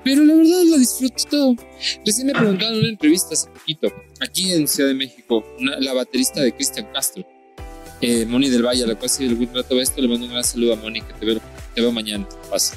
pero 0.04 0.24
la 0.24 0.34
verdad 0.34 0.64
lo 0.64 0.78
disfruto 0.80 1.24
todo. 1.30 1.56
Recién 2.04 2.26
me 2.28 2.34
preguntaron 2.34 2.74
en 2.74 2.80
una 2.80 2.90
entrevista 2.90 3.34
hace 3.34 3.48
poquito, 3.52 3.94
aquí 4.20 4.52
en 4.52 4.68
Ciudad 4.68 4.90
de 4.90 4.96
México, 4.96 5.46
una- 5.60 5.80
la 5.80 5.94
baterista 5.94 6.42
de 6.42 6.52
Cristian 6.54 6.88
Castro, 6.92 7.24
eh, 8.04 8.26
Moni 8.26 8.50
del 8.50 8.64
Valle, 8.66 8.84
a 8.84 8.88
la 8.88 8.96
cual 8.96 9.10
si 9.10 9.26
algún 9.26 9.54
rato 9.54 9.76
ve 9.76 9.82
esto, 9.82 10.02
le 10.02 10.10
mando 10.10 10.26
un 10.26 10.32
gran 10.32 10.44
saludo 10.44 10.74
a 10.74 10.76
Moni, 10.76 11.02
que 11.02 11.14
te 11.14 11.26
veo, 11.26 11.40
te 11.74 11.82
veo 11.82 11.92
mañana, 11.92 12.28
pasa. 12.50 12.76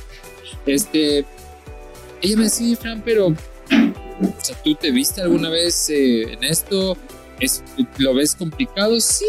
Este, 0.65 1.25
ella 2.23 2.37
me 2.37 2.45
decía, 2.45 2.67
"Oye, 2.67 2.77
Fran, 2.77 3.03
pero, 3.05 3.27
o 3.29 3.35
sea, 4.41 4.57
¿tú 4.63 4.77
te 4.77 4.93
viste 4.93 5.21
alguna 5.21 5.49
vez 5.49 5.91
eh, 5.91 6.33
en 6.33 6.45
esto? 6.45 6.97
¿Es, 7.41 7.65
¿Lo 7.99 8.15
ves 8.15 8.37
complicado? 8.37 9.01
Sí. 9.01 9.25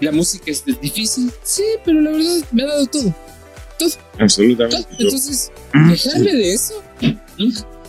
¿La 0.00 0.12
música 0.12 0.50
es 0.50 0.64
difícil? 0.66 1.32
Sí, 1.42 1.64
pero 1.82 2.00
la 2.02 2.10
verdad 2.10 2.46
me 2.52 2.62
ha 2.64 2.66
dado 2.66 2.86
todo. 2.86 3.14
Absolutamente. 4.18 4.82
todo. 4.82 4.96
Entonces, 4.98 5.50
quejarme 5.72 6.32
de 6.34 6.52
eso. 6.52 6.82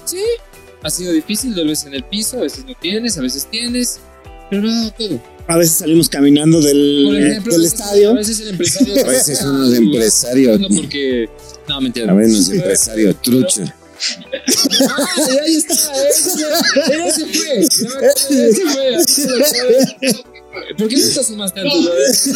Sí, 0.06 0.24
ha 0.82 0.90
sido 0.90 1.12
difícil, 1.12 1.54
tal 1.54 1.68
vez 1.68 1.86
en 1.86 1.94
el 1.94 2.04
piso, 2.04 2.38
a 2.38 2.42
veces 2.44 2.66
no 2.66 2.74
tienes, 2.76 3.18
a 3.18 3.22
veces 3.22 3.46
tienes, 3.52 4.00
pero 4.50 4.62
me 4.62 4.70
ha 4.70 4.76
dado 4.76 4.92
todo. 4.92 5.37
A 5.48 5.58
veces 5.58 5.78
salimos 5.78 6.10
caminando 6.10 6.62
del, 6.62 7.04
Por 7.06 7.16
ejemplo, 7.18 7.54
del 7.54 7.62
a 7.62 7.64
veces- 7.64 7.80
estadio. 7.80 8.10
A 8.10 8.14
veces 8.14 8.40
el 8.42 8.48
empresario. 8.50 9.06
A 9.06 9.10
veces 9.10 9.42
uno 9.44 9.72
es 9.72 9.78
empresario. 9.78 10.60
No, 10.60 10.68
porque. 10.70 11.30
No, 11.70 11.82
mentira. 11.82 12.12
A 12.12 12.16
ver, 12.16 12.28
no 12.28 12.38
es 12.38 12.50
empresario 12.50 13.16
trucho. 13.16 13.64
Ah, 14.90 15.08
ahí 15.44 15.56
está. 15.56 15.74
Ese, 15.74 16.30
ese 16.30 17.12
se 17.12 17.26
fue. 17.26 17.60
Ese 17.60 18.54
se 18.54 18.66
fue. 18.68 20.24
¿Por 20.78 20.88
qué 20.88 20.98
no 20.98 21.08
te 21.14 21.20
asomas 21.20 21.54
tanto? 21.54 21.94
Ese 21.98 22.34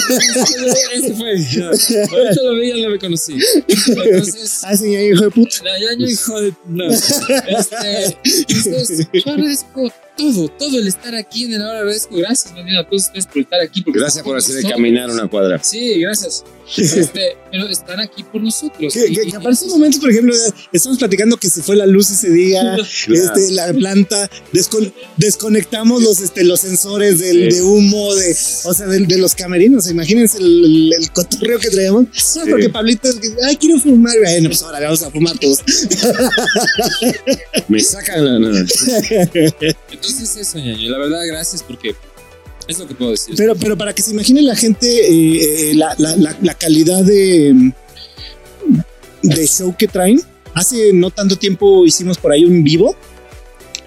fue. 1.16 1.32
Ahorita 1.34 2.42
lo 2.44 2.56
vi 2.56 2.72
y 2.72 2.78
ya 2.82 2.86
no 2.88 2.92
me 2.92 3.00
conocí. 3.00 3.36
Entonces. 3.68 4.60
Ah, 4.64 4.76
sí, 4.78 4.96
hijo 4.96 5.24
de 5.26 5.32
puta. 5.32 5.56
Ya 5.64 5.96
no, 5.98 6.08
hijo 6.10 6.42
de. 6.42 6.54
No. 6.68 6.86
Este, 6.90 8.18
entonces, 8.48 9.08
yo 9.14 9.32
agradezco 9.32 9.92
todo, 10.18 10.48
todo 10.50 10.80
el 10.80 10.88
estar 10.88 11.16
aquí 11.16 11.46
en 11.46 11.54
el 11.54 11.62
ahora. 11.62 11.80
Agradezco, 11.80 12.16
gracias, 12.18 12.54
más 12.54 12.64
bien 12.66 12.78
a 12.78 12.88
todos 12.88 13.04
ustedes 13.08 13.26
por 13.28 13.38
estar 13.42 13.62
aquí. 13.62 13.82
porque 13.82 14.00
Gracias 14.00 14.24
por 14.24 14.38
hacer 14.38 14.56
nosotros. 14.56 14.74
caminar 14.78 15.10
una 15.10 15.28
cuadra. 15.28 15.62
Sí, 15.64 16.00
gracias. 16.00 16.44
Este, 16.78 17.36
pero 17.52 17.68
están 17.68 18.00
aquí 18.00 18.24
por 18.24 18.42
nosotros. 18.42 18.94
Que, 18.94 19.08
Y- 19.08 19.14
que, 19.16 19.24
y- 19.28 19.32
que 19.32 19.40
por 19.40 19.52
ejemplo, 20.12 20.34
estamos 20.72 20.98
platicando 21.00 21.36
que 21.36 21.50
se 21.50 21.62
fue 21.62 21.76
la 21.76 21.86
luz 21.86 22.10
ese 22.12 22.30
día, 22.30 22.76
este, 23.10 23.52
la 23.52 23.74
planta, 23.74 24.30
descon- 24.54 24.94
desconectamos 25.18 26.02
los, 26.02 26.22
este, 26.22 26.46
los 26.46 26.62
sensores 26.62 27.20
del, 27.20 27.52
Sí. 27.52 27.58
de 27.58 27.62
humo, 27.64 28.16
de, 28.16 28.32
o 28.64 28.74
sea, 28.74 28.88
de, 28.88 29.00
de 29.00 29.18
los 29.18 29.36
camerinos. 29.36 29.90
Imagínense 29.90 30.38
el, 30.38 30.46
el, 30.64 30.94
el 31.00 31.12
cotorreo 31.12 31.60
que 31.60 31.70
traíamos. 31.70 32.06
No, 32.38 32.44
porque 32.50 32.70
Pablito, 32.70 33.10
es 33.10 33.16
que, 33.16 33.30
ay, 33.46 33.58
quiero 33.58 33.78
fumar. 33.80 34.16
Bueno, 34.24 34.48
pues 34.50 34.62
ahora 34.64 34.80
vamos 34.80 35.04
a 35.04 35.10
fumar 35.12 35.38
todos. 35.40 35.60
Me 37.68 37.80
sacan 37.82 38.24
la. 38.26 38.40
no. 38.40 38.50
Entonces 40.04 40.36
eso, 40.36 40.58
ñaño. 40.58 40.90
La 40.90 40.98
verdad, 40.98 41.20
gracias 41.28 41.62
porque 41.62 41.96
es 42.68 42.80
lo 42.80 42.88
que 42.88 42.96
puedo 42.96 43.12
decir. 43.12 43.36
Pero, 43.38 43.56
pero 43.56 43.78
para 43.78 43.94
que 43.94 44.02
se 44.02 44.12
imagine 44.12 44.42
la 44.42 44.56
gente 44.56 44.88
eh, 44.88 45.72
eh, 45.72 45.76
la, 45.76 45.94
la, 45.98 46.16
la, 46.16 46.38
la 46.42 46.54
calidad 46.56 47.04
de, 47.04 47.72
de 49.22 49.48
show 49.48 49.76
que 49.78 49.88
traen. 49.88 50.22
Hace 50.54 50.92
no 50.92 51.12
tanto 51.12 51.38
tiempo 51.38 51.86
hicimos 51.86 52.18
por 52.18 52.32
ahí 52.32 52.44
un 52.44 52.64
vivo 52.64 52.96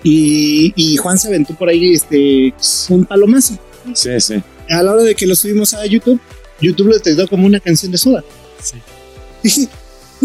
y, 0.03 0.73
y 0.77 0.97
Juan 0.97 1.19
se 1.19 1.29
aventó 1.29 1.55
por 1.55 1.69
ahí 1.69 1.93
este, 1.93 2.55
un 2.89 3.05
palomazo. 3.05 3.59
Sí, 3.95 4.19
sí. 4.21 4.43
A 4.71 4.83
la 4.83 4.93
hora 4.93 5.03
de 5.03 5.15
que 5.15 5.27
lo 5.27 5.35
subimos 5.37 5.75
a 5.75 5.85
YouTube, 5.85 6.19
YouTube 6.61 6.89
lo 6.89 6.95
detectó 6.95 7.29
como 7.29 7.45
una 7.47 7.61
canción 7.61 7.93
de 7.93 7.99
soda. 7.99 8.25
Sí. 9.43 9.69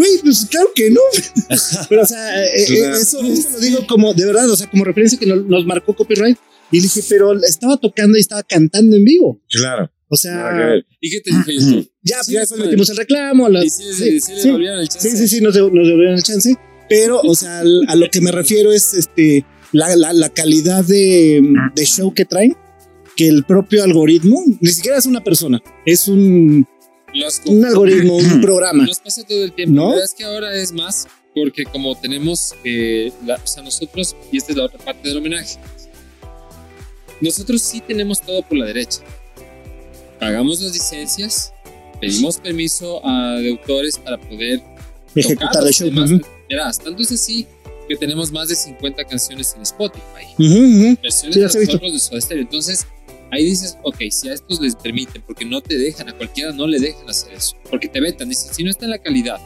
Dije, 0.00 0.10
güey, 0.10 0.22
pues 0.22 0.46
claro 0.50 0.70
que 0.74 0.90
no. 0.90 1.00
Pero, 1.88 2.02
o 2.02 2.06
sea, 2.06 2.44
eh, 2.44 2.50
eh, 2.56 2.64
Claro. 2.66 2.96
eso, 2.96 3.20
eso 3.22 3.50
lo 3.50 3.58
digo 3.60 3.86
como, 3.86 4.14
de 4.14 4.24
verdad, 4.26 4.50
o 4.50 4.56
sea, 4.56 4.68
como 4.70 4.84
referencia 4.84 5.18
que 5.18 5.26
nos, 5.26 5.44
nos 5.46 5.64
marcó 5.66 5.94
copyright. 5.94 6.36
Y 6.72 6.80
dije, 6.80 7.00
pero 7.08 7.32
estaba 7.42 7.76
tocando 7.78 8.16
y 8.16 8.20
estaba 8.20 8.44
cantando 8.44 8.96
en 8.96 9.04
vivo. 9.04 9.42
Claro. 9.50 9.90
O 10.08 10.16
sea. 10.16 10.52
¿Y 11.00 11.10
qué 11.10 11.20
te 11.20 11.30
dijo 11.30 11.50
YouTube? 11.50 11.90
ya, 12.02 12.22
Sí, 12.22 12.32
ya 12.32 12.40
les 12.40 12.48
después 12.48 12.64
metimos 12.66 12.88
el 12.90 12.96
reclamo. 12.96 13.48
las- 13.48 13.64
¿Y 13.64 13.70
si, 13.70 13.92
si, 13.92 14.20
si 14.20 14.32
le 14.34 14.40
sí, 14.42 14.50
volvieron 14.52 14.78
el 14.78 14.88
chance? 14.88 15.10
sí, 15.10 15.16
sí, 15.16 15.28
sí, 15.28 15.40
nos, 15.40 15.54
nos 15.56 15.62
devolvieron 15.86 16.14
el 16.14 16.22
chance. 16.22 16.54
Pero, 16.88 17.20
o 17.22 17.34
sea, 17.34 17.58
al- 17.60 17.84
a 17.88 17.96
lo 17.96 18.08
que 18.08 18.20
me 18.20 18.30
refiero 18.30 18.72
es 18.72 18.94
este 18.94 19.44
la, 19.72 19.94
la, 19.96 20.12
la 20.12 20.28
calidad 20.28 20.84
de, 20.84 21.42
de 21.74 21.84
show 21.86 22.14
que 22.14 22.24
traen. 22.24 22.56
Que 23.16 23.26
el 23.28 23.44
propio 23.44 23.82
algoritmo, 23.82 24.40
ni 24.60 24.70
siquiera 24.70 24.96
es 24.96 25.04
una 25.06 25.22
persona, 25.24 25.60
es 25.84 26.06
un, 26.08 26.66
Los- 27.14 27.40
un 27.46 27.64
algoritmo, 27.64 28.16
un 28.16 28.40
programa. 28.42 28.84
Nos 28.86 29.00
pasa 29.00 29.22
todo 29.24 29.42
el 29.44 29.52
tiempo. 29.52 29.74
¿No? 29.76 29.82
La 29.84 29.88
verdad 29.90 30.04
es 30.04 30.14
que 30.14 30.24
ahora 30.24 30.54
es 30.54 30.72
más 30.72 31.06
porque 31.34 31.64
como 31.64 31.96
tenemos, 31.98 32.54
eh, 32.64 33.12
la- 33.24 33.36
o 33.36 33.46
sea, 33.46 33.62
nosotros, 33.62 34.16
y 34.32 34.36
esta 34.38 34.52
es 34.52 34.58
la 34.58 34.64
otra 34.64 34.78
parte 34.78 35.08
del 35.08 35.18
homenaje, 35.18 35.58
nosotros 37.20 37.60
sí 37.62 37.80
tenemos 37.80 38.20
todo 38.20 38.42
por 38.42 38.58
la 38.58 38.66
derecha. 38.66 39.00
Pagamos 40.18 40.60
las 40.60 40.72
licencias, 40.72 41.52
pedimos 42.00 42.38
permiso 42.38 43.04
a 43.06 43.34
de 43.40 43.50
autores 43.50 43.98
para 43.98 44.18
poder 44.18 44.60
Ejecutar 45.14 45.66
el 45.66 45.72
show. 45.72 45.88
Ujú, 45.88 46.20
Verás, 46.48 46.78
tanto 46.78 47.02
es 47.02 47.10
así 47.12 47.46
que 47.88 47.96
tenemos 47.96 48.30
más 48.30 48.48
de 48.48 48.54
50 48.54 49.04
canciones 49.04 49.54
en 49.56 49.62
Spotify. 49.62 50.04
ujú, 50.38 50.44
ujú. 50.44 50.96
versiones 51.02 51.34
Sí, 51.34 51.40
de 51.40 51.46
nosotros 51.46 52.10
de. 52.28 52.40
Entonces, 52.40 52.86
ahí 53.30 53.44
dices, 53.44 53.78
ok, 53.82 53.96
si 54.10 54.28
a 54.28 54.34
estos 54.34 54.60
les 54.60 54.76
permiten, 54.76 55.22
porque 55.22 55.44
no 55.44 55.60
te 55.60 55.76
dejan, 55.76 56.08
a 56.08 56.16
cualquiera 56.16 56.52
no 56.52 56.66
le 56.66 56.78
dejan 56.78 57.08
hacer 57.08 57.34
eso, 57.34 57.56
porque 57.70 57.88
te 57.88 58.00
vetan, 58.00 58.28
dicen, 58.28 58.52
si 58.52 58.64
no 58.64 58.70
está 58.70 58.84
en 58.84 58.90
la 58.92 58.98
calidad 58.98 59.40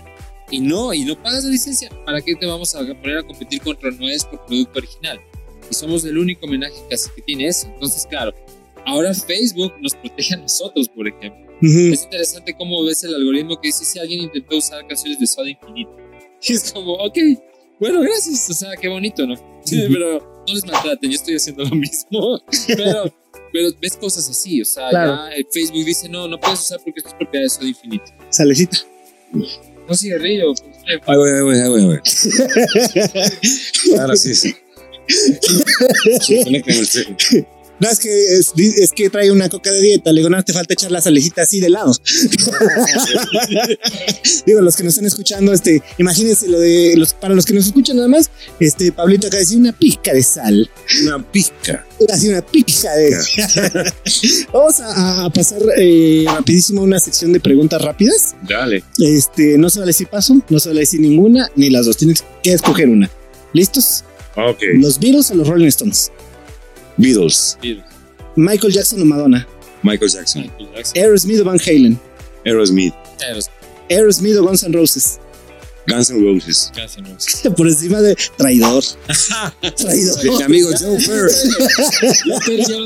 y 0.50 0.60
no, 0.60 0.92
y 0.92 1.04
no 1.04 1.20
pagas 1.22 1.44
la 1.44 1.50
licencia, 1.50 1.90
¿para 2.04 2.20
qué 2.20 2.34
te 2.34 2.46
vamos 2.46 2.74
a 2.74 2.80
poner 2.80 3.18
a 3.18 3.22
competir 3.22 3.60
contra 3.60 3.90
nuestro 3.90 4.44
producto 4.46 4.78
original? 4.78 5.20
Y 5.70 5.74
somos 5.74 6.04
el 6.04 6.18
único 6.18 6.46
homenaje 6.46 6.74
casi 6.90 7.08
que 7.16 7.22
tiene 7.22 7.46
eso. 7.46 7.66
Entonces, 7.68 8.06
claro, 8.06 8.34
Ahora 8.86 9.14
Facebook 9.14 9.72
nos 9.80 9.94
protege 9.94 10.34
a 10.34 10.38
nosotros, 10.38 10.88
por 10.88 11.08
ejemplo. 11.08 11.42
Ujú. 11.62 11.92
Es 11.92 12.04
interesante 12.04 12.54
cómo 12.54 12.82
ves 12.84 13.02
el 13.04 13.14
algoritmo 13.14 13.58
que 13.60 13.68
dice 13.68 13.84
si 13.84 13.98
alguien 13.98 14.20
intentó 14.20 14.56
usar 14.56 14.86
canciones 14.86 15.18
de 15.18 15.26
Soda 15.26 15.50
Infinito. 15.50 15.96
Y 16.46 16.52
es 16.52 16.70
como, 16.72 16.92
ok, 16.92 17.16
bueno, 17.80 18.02
gracias. 18.02 18.50
O 18.50 18.52
sea, 18.52 18.72
qué 18.78 18.88
bonito, 18.88 19.26
¿no? 19.26 19.34
Sí, 19.64 19.82
Ujú. 19.82 19.94
pero 19.94 20.44
no 20.46 20.54
les 20.54 20.66
maltraten, 20.66 21.10
yo 21.10 21.16
estoy 21.16 21.36
haciendo 21.36 21.64
lo 21.64 21.74
mismo. 21.74 22.38
Pero, 22.66 23.10
pero 23.54 23.70
ves 23.80 23.96
cosas 23.96 24.28
así, 24.28 24.60
o 24.60 24.64
sea, 24.64 24.90
Claro. 24.90 25.14
ya 25.30 25.36
el 25.36 25.46
Facebook 25.48 25.84
dice, 25.84 26.08
no, 26.08 26.26
no 26.26 26.40
puedes 26.40 26.58
usar 26.60 26.80
porque 26.82 26.98
esto 26.98 27.10
es 27.10 27.14
propiedad 27.14 27.44
de 27.44 27.50
Soda 27.50 27.68
Infinito. 27.68 28.04
Salecita. 28.28 28.78
No 29.32 29.94
cigarrillo. 29.94 30.52
pues, 30.54 30.76
eh, 30.88 31.00
Ay, 31.06 31.16
güey, 31.16 31.40
güey, 31.42 31.68
güey, 31.68 31.84
güey. 31.84 32.00
Ahora 34.00 34.16
sí. 34.16 34.34
sí. 34.34 34.56
El. 36.28 37.46
No, 37.80 37.90
es 37.90 37.98
que, 37.98 38.08
es, 38.08 38.52
es 38.56 38.92
que 38.92 39.10
trae 39.10 39.30
una 39.32 39.48
coca 39.48 39.72
de 39.72 39.80
dieta. 39.80 40.12
Le 40.12 40.20
digo, 40.20 40.30
no, 40.30 40.42
te 40.44 40.52
falta 40.52 40.74
echar 40.74 40.90
la 40.90 41.00
salecita 41.00 41.42
así 41.42 41.60
de 41.60 41.70
lado. 41.70 41.92
digo, 44.46 44.60
los 44.60 44.76
que 44.76 44.84
nos 44.84 44.94
están 44.94 45.06
escuchando, 45.06 45.52
este, 45.52 45.82
imagínense 45.98 46.48
lo 46.48 46.60
de 46.60 46.94
los, 46.96 47.14
para 47.14 47.34
los 47.34 47.44
que 47.44 47.52
nos 47.52 47.66
escuchan 47.66 47.96
nada 47.96 48.08
más, 48.08 48.30
este, 48.60 48.92
Pablito 48.92 49.26
acá 49.26 49.38
decía 49.38 49.58
una 49.58 49.72
pizca 49.72 50.12
de 50.12 50.22
sal. 50.22 50.70
Una 51.02 51.30
pizca. 51.30 51.84
Así 52.12 52.28
una 52.28 52.42
pizca 52.42 52.94
de. 52.94 53.10
Vamos 54.52 54.80
a, 54.80 55.24
a 55.24 55.30
pasar 55.30 55.60
eh, 55.76 56.24
rapidísimo 56.26 56.82
a 56.82 56.84
una 56.84 57.00
sección 57.00 57.32
de 57.32 57.40
preguntas 57.40 57.82
rápidas. 57.82 58.36
Dale. 58.48 58.84
Este, 58.98 59.58
no 59.58 59.68
se 59.70 59.80
vale 59.80 59.90
decir 59.90 60.06
paso, 60.08 60.40
no 60.48 60.60
se 60.60 60.68
vale 60.68 60.80
decir 60.80 61.00
ninguna, 61.00 61.50
ni 61.56 61.70
las 61.70 61.86
dos. 61.86 61.96
Tienes 61.96 62.24
que 62.42 62.52
escoger 62.52 62.88
una. 62.88 63.10
¿Listos? 63.52 64.04
Ok. 64.36 64.62
¿Los 64.74 64.98
Beatles 64.98 65.30
o 65.30 65.34
los 65.34 65.46
Rolling 65.48 65.68
Stones? 65.68 66.10
Beatles. 66.96 67.58
Beatles, 67.62 67.84
¿Michael 68.36 68.72
Jackson 68.72 69.00
o 69.02 69.04
Madonna? 69.04 69.46
Michael 69.82 70.10
Jackson. 70.10 70.42
Michael 70.42 70.68
Jackson, 70.74 71.02
¿Aerosmith 71.02 71.40
o 71.40 71.44
Van 71.44 71.58
Halen? 71.60 71.98
Aerosmith. 72.46 72.94
Eros, 73.28 73.50
¿Aerosmith 73.90 74.36
o 74.36 74.42
Guns 74.44 74.62
N' 74.64 74.72
Roses? 74.72 75.18
Guns 75.86 76.10
N' 76.10 76.20
Roses. 76.24 76.72
casi 76.74 77.00
no. 77.44 77.54
Por 77.54 77.68
encima 77.68 78.00
de 78.00 78.16
traidor. 78.36 78.82
traidor. 79.76 80.24
Mi 80.38 80.42
amigo 80.42 80.70
Joe 80.78 80.96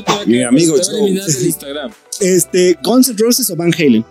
a 0.05 0.25
Mi 0.25 0.43
amigo 0.43 0.75
Joe. 0.77 1.09
Instagram. 1.09 1.91
Este, 2.19 2.77
Guns 2.83 3.07
N' 3.09 3.15
Roses 3.17 3.49
o 3.49 3.55
Van 3.55 3.73
Halen? 3.73 4.05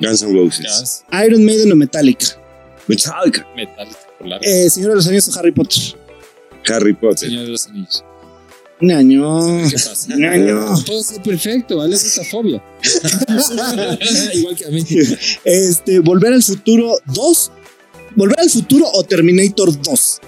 Guns 0.00 0.22
N' 0.22 0.32
Roses. 0.34 1.04
Iron 1.26 1.44
Maiden 1.44 1.72
o 1.72 1.76
Metallica? 1.76 2.26
Metallica. 2.88 3.46
metálico, 3.56 3.98
por. 4.20 4.46
Eh, 4.48 4.70
Señor 4.70 4.90
de 4.90 4.96
los 4.96 5.06
Años 5.06 5.28
o 5.28 5.38
Harry 5.38 5.52
Potter? 5.52 5.82
Harry 6.68 6.94
Potter. 6.94 7.28
Señor 7.28 7.44
de 7.44 7.50
los 7.50 7.66
Anillos. 7.66 8.04
Ñaño. 8.80 9.68
¿Qué 9.68 9.74
pasa? 9.74 10.14
Ñaño. 10.14 10.74
Puedo 10.86 11.02
ser 11.02 11.22
perfecto, 11.22 11.78
¿vale? 11.78 11.94
Es 11.94 12.04
esta 12.04 12.24
fobia. 12.24 12.62
Igual 14.34 14.56
que 14.56 14.66
a 14.66 14.70
mí. 14.70 14.84
Este, 15.44 16.00
Volver 16.00 16.32
al 16.34 16.42
Futuro 16.42 16.98
2. 17.06 17.52
¿Volver 18.16 18.40
al 18.40 18.50
Futuro 18.50 18.86
o 18.92 19.02
Terminator 19.04 19.80
2? 19.80 20.20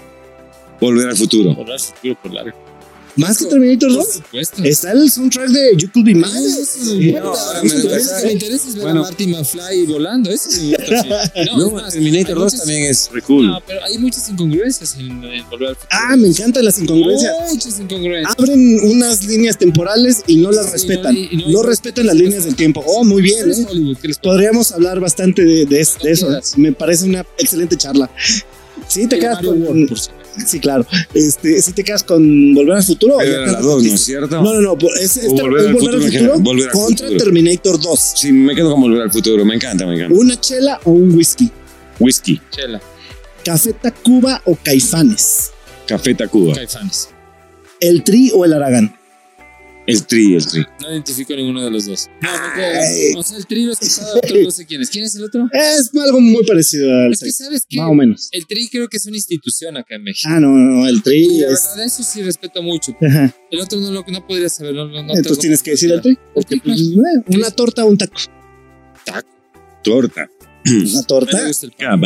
Volver 0.79 1.09
al 1.09 1.17
futuro. 1.17 1.55
Por 1.55 1.67
largo, 1.67 1.83
futuro, 1.83 2.17
por 2.21 2.33
largo. 2.33 2.68
¿Más 3.15 3.37
que 3.37 3.45
Terminator 3.45 3.89
Por 3.89 3.97
2? 4.05 4.13
supuesto. 4.13 4.63
Está 4.63 4.91
el 4.93 5.09
soundtrack 5.11 5.49
de 5.49 5.75
You 5.77 5.91
Could 5.91 6.05
Be 6.05 6.13
Mine. 6.15 6.27
Sí, 6.65 7.11
no, 7.13 7.33
ahora 7.33 7.63
me, 7.63 7.69
me 7.69 7.75
interesa- 7.75 8.21
me 8.25 8.31
interesa 8.33 8.67
es 8.69 8.75
ver 8.75 8.83
Bueno. 8.83 8.99
a 9.01 9.03
Marty 9.03 9.27
McFly 9.27 9.85
volando. 9.87 10.29
Eso 10.31 10.49
me 10.61 10.69
gusta. 10.69 11.31
No, 11.45 11.57
No, 11.57 11.67
es 11.67 11.73
más, 11.83 11.93
Terminator 11.93 12.29
hay 12.29 12.33
2 12.35 12.43
muchas- 12.43 12.59
también 12.59 12.83
es 12.85 13.09
re 13.11 13.21
cool. 13.23 13.47
No, 13.47 13.61
pero 13.65 13.83
hay 13.83 13.97
muchas 13.97 14.29
incongruencias 14.29 14.95
en, 14.97 15.23
en 15.23 15.49
Volver 15.49 15.69
al 15.69 15.75
Futuro. 15.75 15.89
Ah, 15.91 16.15
me 16.15 16.27
encantan 16.27 16.65
las 16.65 16.79
incongruencias. 16.79 17.33
Muchas 17.51 17.79
incongruencias. 17.79 18.35
Abren 18.37 18.79
unas 18.83 19.23
líneas 19.25 19.57
temporales 19.57 20.23
y 20.27 20.37
no 20.37 20.51
las 20.51 20.67
Sí, 20.67 20.71
respetan. 20.73 21.17
no, 21.51 21.63
respetan 21.63 22.05
las 22.07 22.15
líneas 22.15 22.45
del 22.45 22.55
tiempo. 22.55 22.83
Oh, 22.85 23.03
muy 23.03 23.21
bien. 23.21 23.45
¿Qué 23.45 23.51
es 23.51 23.59
¿eh? 24.17 24.19
Podríamos 24.21 24.71
hablar 24.71 24.99
bastante 24.99 25.43
de, 25.43 25.65
de 25.65 25.81
es- 25.81 25.97
de 26.01 26.11
eso. 26.11 26.27
quieras. 26.27 26.57
Me 26.57 26.71
parece 26.71 27.05
una 27.05 27.25
excelente 27.37 27.75
charla. 27.75 28.09
Sí, 28.87 29.07
te 29.07 29.19
quedas 29.19 29.39
con. 29.43 29.87
Sí, 30.45 30.59
claro. 30.59 30.85
Este, 31.13 31.61
sí 31.61 31.73
te 31.73 31.83
quedas 31.83 32.03
con 32.03 32.53
Volver 32.53 32.77
al 32.77 32.83
Futuro. 32.83 33.15
o 33.15 33.17
Pero 33.17 33.31
ya 33.31 33.37
era 33.37 33.45
te 33.47 33.51
la 33.53 33.61
2, 33.61 33.83
¿no 33.83 33.93
es 33.93 34.01
cierto? 34.01 34.41
No, 34.41 34.53
no, 34.53 34.61
no. 34.61 34.73
Es, 34.99 35.19
Volver 35.31 35.61
es 35.61 35.67
al 35.67 35.73
Volver 35.73 35.73
Futuro 35.73 35.93
al 36.35 36.41
Volver 36.41 36.67
al 36.67 36.71
contra 36.73 37.07
Futuro. 37.07 37.23
Terminator 37.23 37.81
2. 37.81 37.99
Sí, 38.15 38.31
me 38.31 38.55
quedo 38.55 38.71
con 38.71 38.81
Volver 38.81 39.01
al 39.01 39.11
futuro. 39.11 39.45
Me 39.45 39.55
encanta, 39.55 39.85
me 39.85 39.95
encanta. 39.95 40.15
¿Una 40.15 40.39
chela 40.39 40.79
o 40.83 40.91
un 40.91 41.15
whisky? 41.15 41.51
Whisky. 41.99 42.41
Chela, 42.51 42.81
¿Café 43.43 43.73
Tacuba 43.73 44.41
o 44.45 44.55
Caifanes? 44.55 45.51
Café 45.87 46.13
Tacuba. 46.13 46.53
Caifanes. 46.53 47.09
¿El 47.79 48.03
Tri 48.03 48.31
o 48.33 48.45
el 48.45 48.53
Aragán? 48.53 48.98
El 49.89 50.05
tri, 50.05 50.35
el 50.35 50.45
tri. 50.45 50.65
No 50.81 50.91
identifico 50.91 51.35
ninguno 51.35 51.63
de 51.63 51.71
los 51.71 51.85
dos. 51.85 52.07
No, 52.21 52.29
no. 52.31 53.19
O 53.19 53.23
sea, 53.23 53.37
el 53.37 53.45
tri 53.47 53.63
lo 53.63 53.71
he 53.71 53.73
escuchado, 53.73 54.17
otro 54.17 54.35
no 54.43 54.51
sé 54.51 54.65
quién 54.65 54.81
es. 54.81 54.89
¿Quién 54.89 55.05
es 55.05 55.15
el 55.15 55.23
otro? 55.23 55.47
Es 55.51 55.89
algo 55.95 56.19
muy 56.21 56.45
parecido 56.45 56.91
al 56.93 57.13
Es 57.13 57.19
que, 57.21 57.31
¿sabes 57.31 57.65
qué? 57.67 57.77
Más 57.77 57.89
o 57.89 57.93
menos. 57.93 58.29
El 58.31 58.45
tri 58.45 58.67
creo 58.69 58.87
que 58.87 58.97
es 58.97 59.05
una 59.05 59.17
institución 59.17 59.77
acá 59.77 59.95
en 59.95 60.03
México. 60.03 60.29
Ah, 60.31 60.39
no, 60.39 60.49
no, 60.49 60.87
el 60.87 60.97
y 60.97 61.01
Tri 61.01 61.27
la 61.39 61.47
es. 61.53 61.67
verdad, 61.71 61.85
eso 61.85 62.03
sí 62.03 62.21
respeto 62.23 62.61
mucho. 62.61 62.95
Ajá. 63.01 63.33
El 63.51 63.59
otro 63.61 63.79
no 63.79 63.91
lo 63.91 64.03
no 64.07 64.27
podría 64.27 64.49
saber. 64.49 64.73
No, 64.75 64.83
Entonces 64.99 65.39
tienes 65.39 65.63
que 65.63 65.71
decir 65.71 65.91
el 65.91 66.01
Tri. 66.01 66.17
Porque, 66.33 66.55
El 66.55 66.61
Tri, 66.61 66.71
pues, 66.71 66.79
eh, 66.81 67.23
una 67.37 67.51
torta 67.51 67.83
o 67.85 67.87
un 67.89 67.97
taco. 67.97 68.19
Taco. 69.05 69.27
Torta. 69.83 70.29
Una 70.65 70.83
Me 70.99 71.03
torta. 71.07 71.47
gusta 71.47 71.65
el 71.65 71.71
pan. 71.71 72.01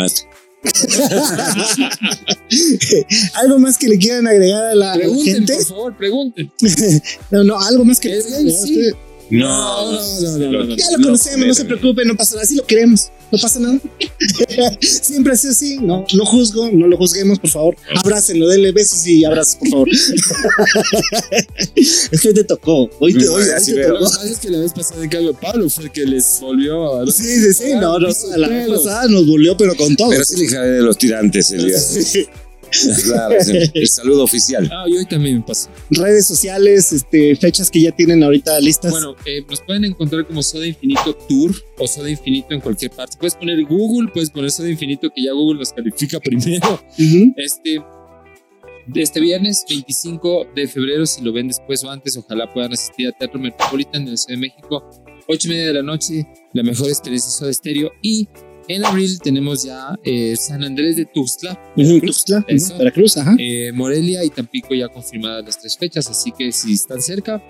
Algo 3.35 3.59
más 3.59 3.77
que 3.77 3.87
le 3.87 3.97
quieran 3.97 4.27
agregar 4.27 4.65
a 4.65 4.75
la 4.75 4.93
Pregunten, 4.93 5.33
gente. 5.35 5.55
por 5.55 5.65
favor, 5.65 5.97
pregunten. 5.97 6.51
No, 7.31 7.43
no, 7.43 7.59
algo 7.59 7.83
más 7.85 7.99
que 7.99 8.21
sí. 8.21 8.47
usted. 8.47 8.93
No, 9.29 9.91
no, 9.91 10.21
no, 10.21 10.37
no, 10.37 10.51
no, 10.51 10.63
no. 10.65 10.75
Ya 10.75 10.85
lo 10.97 11.03
conocemos, 11.03 11.47
no 11.47 11.53
se 11.53 11.65
preocupe, 11.65 12.05
no 12.05 12.15
pasa 12.15 12.35
nada. 12.35 12.43
Así 12.43 12.55
lo 12.55 12.65
queremos, 12.65 13.11
no 13.31 13.37
pasa 13.39 13.59
nada. 13.59 13.79
Siempre 14.81 15.33
ha 15.33 15.37
sido 15.37 15.51
así, 15.51 15.77
no, 15.77 16.05
no 16.13 16.25
juzgo, 16.25 16.69
no 16.71 16.87
lo 16.87 16.97
juzguemos, 16.97 17.39
por 17.39 17.49
favor. 17.49 17.75
Abrácenlo, 17.95 18.47
denle 18.47 18.71
besos 18.71 19.05
y 19.07 19.25
abrazos, 19.25 19.55
por 19.55 19.69
favor. 19.69 19.89
es 21.75 22.09
que 22.21 22.27
hoy 22.27 22.33
te 22.33 22.43
tocó, 22.43 22.89
hoy 22.99 23.13
te, 23.13 23.27
hoy, 23.27 23.43
te. 23.43 23.87
Lo 23.87 23.99
tocó. 23.99 24.05
pasa 24.05 24.29
es 24.29 24.39
que 24.39 24.49
la 24.49 24.59
vez 24.59 24.73
pasada 24.73 25.03
en 25.03 25.09
cambio 25.09 25.33
Pablo 25.33 25.69
fue 25.69 25.85
el 25.85 25.91
que 25.91 26.05
les 26.05 26.39
volvió 26.41 27.01
a... 27.01 27.11
Sí, 27.11 27.23
sí, 27.23 27.53
sí, 27.53 27.73
no, 27.79 27.99
no, 27.99 28.07
Piso 28.07 28.35
la 28.35 28.47
vez 28.47 28.69
pasada 28.69 29.07
nos 29.07 29.25
volvió, 29.27 29.55
pero 29.57 29.75
con 29.75 29.95
todo. 29.95 30.09
Pero 30.09 30.25
sí 30.25 30.47
le 30.47 30.57
de 30.57 30.81
los 30.81 30.97
tirantes 30.97 31.51
el 31.51 31.65
día. 31.65 31.79
Claro, 33.03 33.35
es 33.35 33.47
el, 33.49 33.71
el 33.73 33.87
saludo 33.87 34.23
oficial. 34.23 34.69
Ah, 34.71 34.85
y 34.87 34.97
hoy 34.97 35.05
también 35.05 35.37
me 35.37 35.43
pasó. 35.43 35.69
Redes 35.89 36.27
sociales, 36.27 36.91
este, 36.91 37.35
fechas 37.35 37.69
que 37.69 37.81
ya 37.81 37.91
tienen 37.91 38.23
ahorita 38.23 38.59
listas. 38.59 38.91
Bueno, 38.91 39.15
eh, 39.25 39.43
nos 39.49 39.61
pueden 39.61 39.85
encontrar 39.85 40.25
como 40.25 40.41
Soda 40.41 40.65
Infinito 40.65 41.15
Tour 41.27 41.55
o 41.77 41.87
Soda 41.87 42.09
Infinito 42.09 42.53
en 42.53 42.61
cualquier 42.61 42.91
parte. 42.91 43.17
Puedes 43.17 43.35
poner 43.35 43.63
Google, 43.65 44.09
puedes 44.11 44.29
poner 44.29 44.51
Soda 44.51 44.69
Infinito, 44.69 45.09
que 45.13 45.23
ya 45.23 45.33
Google 45.33 45.59
nos 45.59 45.73
califica 45.73 46.19
primero. 46.23 46.81
Este, 47.37 47.81
este 48.95 49.19
viernes 49.19 49.65
25 49.69 50.47
de 50.55 50.67
febrero, 50.67 51.05
si 51.05 51.21
lo 51.21 51.31
ven 51.31 51.47
después 51.47 51.83
o 51.83 51.89
antes, 51.89 52.17
ojalá 52.17 52.51
puedan 52.51 52.73
asistir 52.73 53.07
a 53.07 53.11
Teatro 53.11 53.39
Metropolitan 53.39 54.05
de 54.05 54.11
la 54.11 54.17
Ciudad 54.17 54.39
de 54.39 54.47
México, 54.47 54.89
8 55.27 55.47
y 55.47 55.51
media 55.51 55.67
de 55.67 55.73
la 55.73 55.83
noche, 55.83 56.27
la 56.53 56.63
mejor 56.63 56.89
experiencia 56.89 57.29
de 57.29 57.37
Soda 57.37 57.53
Stereo. 57.53 57.91
Y 58.01 58.27
en 58.67 58.85
abril 58.85 59.19
tenemos 59.21 59.63
ya 59.63 59.95
eh, 60.03 60.35
San 60.37 60.63
Andrés 60.63 60.95
de 60.95 61.05
Tuxtla, 61.05 61.59
Ujú, 61.77 61.99
Tuxtla, 62.01 62.45
Eso. 62.47 62.77
Veracruz, 62.77 63.17
ajá. 63.17 63.35
eh, 63.39 63.71
Morelia 63.73 64.23
y 64.23 64.29
Tampico 64.29 64.73
ya 64.73 64.87
confirmadas 64.89 65.45
las 65.45 65.59
tres 65.59 65.77
fechas, 65.77 66.07
así 66.09 66.31
que 66.37 66.51
si 66.51 66.73
están 66.73 67.01
cerca, 67.01 67.41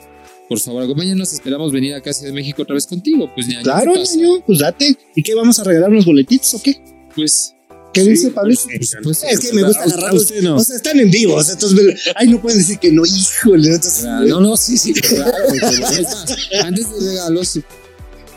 por 0.50 0.60
favor 0.60 0.84
acompáñanos, 0.84 1.32
esperamos 1.34 1.72
venir 1.72 1.94
a 1.96 2.02
Casa 2.02 2.26
de 2.26 2.32
México 2.34 2.62
otra 2.64 2.76
vez 2.76 2.86
contigo, 2.88 3.30
pues 3.34 3.48
ni 3.48 3.56
Claro, 3.58 3.94
niño, 3.96 4.44
pues 4.46 4.60
date. 4.60 4.96
¿Y 5.16 5.24
qué 5.24 5.34
vamos 5.36 5.60
a 5.60 5.64
regalar 5.64 5.90
unos 5.90 6.06
boletitos 6.06 6.54
o 6.56 6.62
qué? 6.62 6.82
Pues, 7.16 7.54
¿Qué 7.94 8.02
dice 8.04 8.32
Pablito? 8.32 8.64
por 8.76 8.84
supuesto. 8.86 9.28
Es 9.28 9.40
que 9.40 9.54
me 9.54 9.62
gusta 9.64 9.82
A 9.82 9.84
agarrar. 9.84 10.16
usted 10.16 10.42
no. 10.42 10.56
O 10.56 10.64
sea, 10.64 10.78
están 10.78 11.00
en 11.00 11.12
vivo. 11.12 11.36
O 11.36 11.44
sea, 11.44 11.54
entonces, 11.54 12.12
ay, 12.16 12.28
no 12.28 12.42
pueden 12.42 12.58
decir 12.58 12.80
que 12.80 12.92
no, 12.92 13.04
híjole. 13.06 13.68
Entonces, 13.76 14.04
No, 14.04 14.42
no, 14.42 14.58
sí, 14.58 14.78
sí, 14.80 14.94
claro. 14.94 15.32
Es 15.54 16.02
más, 16.02 16.26
antes 16.64 16.90
de 16.92 17.10
regalos, 17.12 17.60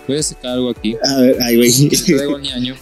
voy 0.07 0.19
a 0.19 0.23
sacar 0.23 0.53
algo 0.53 0.71
aquí. 0.71 0.97
A 1.05 1.21
ver, 1.21 1.37
ay, 1.43 1.57
güey. 1.57 1.89
Te 1.89 1.97
traigo 2.15 2.37
al 2.37 2.43
ñaño. 2.43 2.75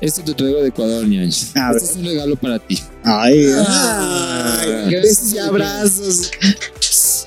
Esto 0.00 0.22
te 0.22 0.34
traigo 0.34 0.60
de 0.60 0.68
Ecuador, 0.68 1.06
ñaño. 1.06 1.32
A 1.54 1.68
ver. 1.68 1.76
Este 1.76 1.90
es 1.90 1.96
un 1.96 2.04
regalo 2.04 2.36
para 2.36 2.58
ti. 2.58 2.80
Ay, 3.02 3.46
ay. 3.66 4.94
Besos 4.94 5.32
y 5.32 5.38
abrazos. 5.38 6.30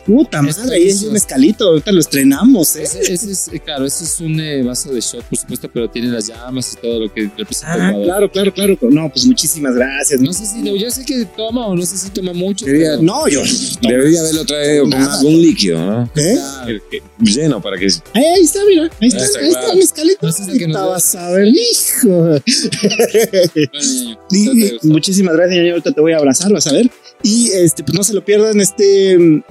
Puta 0.07 0.41
madre, 0.41 0.75
ahí 0.77 0.87
es 0.87 1.03
un 1.03 1.15
escalito. 1.15 1.67
Ahorita 1.67 1.91
lo 1.91 1.99
estrenamos, 1.99 2.75
¿eh? 2.77 2.83
Ese, 2.83 3.13
ese 3.13 3.31
es, 3.31 3.47
eh, 3.49 3.59
claro, 3.59 3.85
ese 3.85 4.05
es 4.05 4.19
un 4.21 4.39
eh, 4.39 4.63
vaso 4.63 4.91
de 4.93 5.01
shot, 5.01 5.23
por 5.25 5.37
supuesto, 5.37 5.69
pero 5.71 5.89
tiene 5.89 6.07
las 6.07 6.27
llamas 6.27 6.73
y 6.73 6.81
todo 6.81 6.99
lo 7.01 7.13
que 7.13 7.29
representa 7.37 7.89
Ah, 7.89 7.93
claro, 8.03 8.31
claro, 8.31 8.53
claro. 8.53 8.77
No, 8.89 9.09
pues 9.11 9.25
muchísimas 9.25 9.75
gracias. 9.75 10.19
No 10.21 10.31
sé 10.31 10.45
si, 10.45 10.63
yo 10.79 10.89
sé 10.89 11.03
que 11.05 11.25
toma 11.35 11.67
o 11.67 11.75
no 11.75 11.85
sé 11.85 11.97
si 11.97 12.09
toma 12.09 12.31
mucho. 12.33 12.65
Quería- 12.65 12.91
pero- 12.91 13.01
No, 13.03 13.27
yo. 13.27 13.41
Debería 13.81 14.21
haberlo 14.21 14.45
traído 14.45 14.83
con 14.85 14.93
algún 14.93 15.41
líquido, 15.41 15.77
¿no? 15.79 16.03
¿Eh? 16.15 16.33
Claro. 16.35 16.79
Lleno 17.19 17.61
para 17.61 17.77
que. 17.77 17.87
Ahí, 18.13 18.23
ahí 18.23 18.41
está, 18.43 18.59
mira. 18.67 18.83
Ahí 19.01 19.07
está, 19.09 19.19
Ahí 19.19 19.25
está, 19.25 19.39
ahí 19.39 19.47
está 19.49 19.59
claro. 19.59 19.75
mi 19.75 19.81
escalito. 19.81 20.17
No 20.25 20.31
sé 20.31 20.45
si 20.45 20.57
que 20.57 20.67
nos 20.67 20.77
Ahorita 20.77 20.85
ve. 20.85 20.89
vas 20.91 21.15
a 21.15 21.29
ver, 21.31 21.47
hijo. 21.47 22.07
Bueno, 22.07 22.41
Y, 24.31 24.71
gusta. 24.71 24.87
muchísimas 24.87 25.35
gracias, 25.35 25.57
Ñaño. 25.57 25.71
Ahorita 25.71 25.91
te 25.91 26.01
voy 26.01 26.13
a 26.13 26.17
abrazar, 26.17 26.51
vas 26.53 26.67
a 26.67 26.73
ver. 26.73 26.89
Y 27.23 27.49
este, 27.49 27.83
pues 27.83 27.97
no 27.97 28.03
se 28.03 28.13
lo 28.13 28.23
pierdan 28.23 28.61
este 28.61 29.17
mm, 29.17 29.43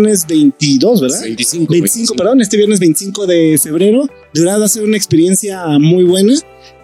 viernes 0.00 0.26
22, 0.26 1.00
¿verdad? 1.00 1.22
25. 1.22 1.72
25, 1.72 2.14
perdón, 2.14 2.40
este 2.40 2.56
viernes 2.56 2.80
25 2.80 3.26
de 3.26 3.58
febrero. 3.62 4.08
De 4.32 4.40
verdad 4.40 4.60
va 4.60 4.64
a 4.64 4.68
ser 4.68 4.84
una 4.84 4.96
experiencia 4.96 5.66
muy 5.78 6.04
buena. 6.04 6.34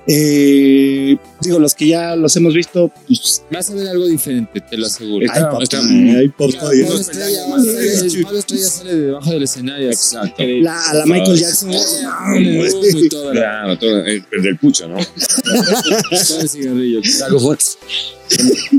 Eh, 0.08 1.16
digo, 1.40 1.58
los 1.58 1.74
que 1.74 1.88
ya 1.88 2.14
los 2.14 2.34
hemos 2.36 2.54
visto, 2.54 2.92
pues. 3.06 3.42
Vas 3.50 3.70
a 3.70 3.74
ver 3.74 3.88
algo 3.88 4.06
diferente, 4.06 4.60
te 4.60 4.76
lo 4.76 4.86
aseguro. 4.86 5.26
Ay, 5.28 5.40
está- 5.42 5.50
papá, 5.50 5.64
ay, 6.18 6.28
papá, 6.28 6.50
Claro, 6.52 6.70
Dios. 6.70 6.88
Pablo 6.88 7.00
Estrella, 7.00 8.22
Pablo 8.22 8.42
sale 8.68 8.94
debajo 8.94 9.30
del 9.30 9.42
escenario. 9.42 9.88
Exacto. 9.90 10.44
La, 10.46 10.90
a 10.90 10.94
la 10.94 11.06
Michael 11.06 11.36
Jackson. 11.38 11.70
Humo 11.70 12.64
y 13.00 13.08
toda 13.08 13.34
la- 13.34 13.40
Claro, 13.40 13.78
todo 13.78 13.98
el, 14.04 14.24
el 14.32 14.42
del 14.42 14.56
pucho, 14.58 14.86
¿no? 14.88 14.96
todo 14.96 16.40
el 16.40 16.48
cigarrillo. 16.48 17.00
Saco 17.04 17.40
fuerte. 17.40 17.64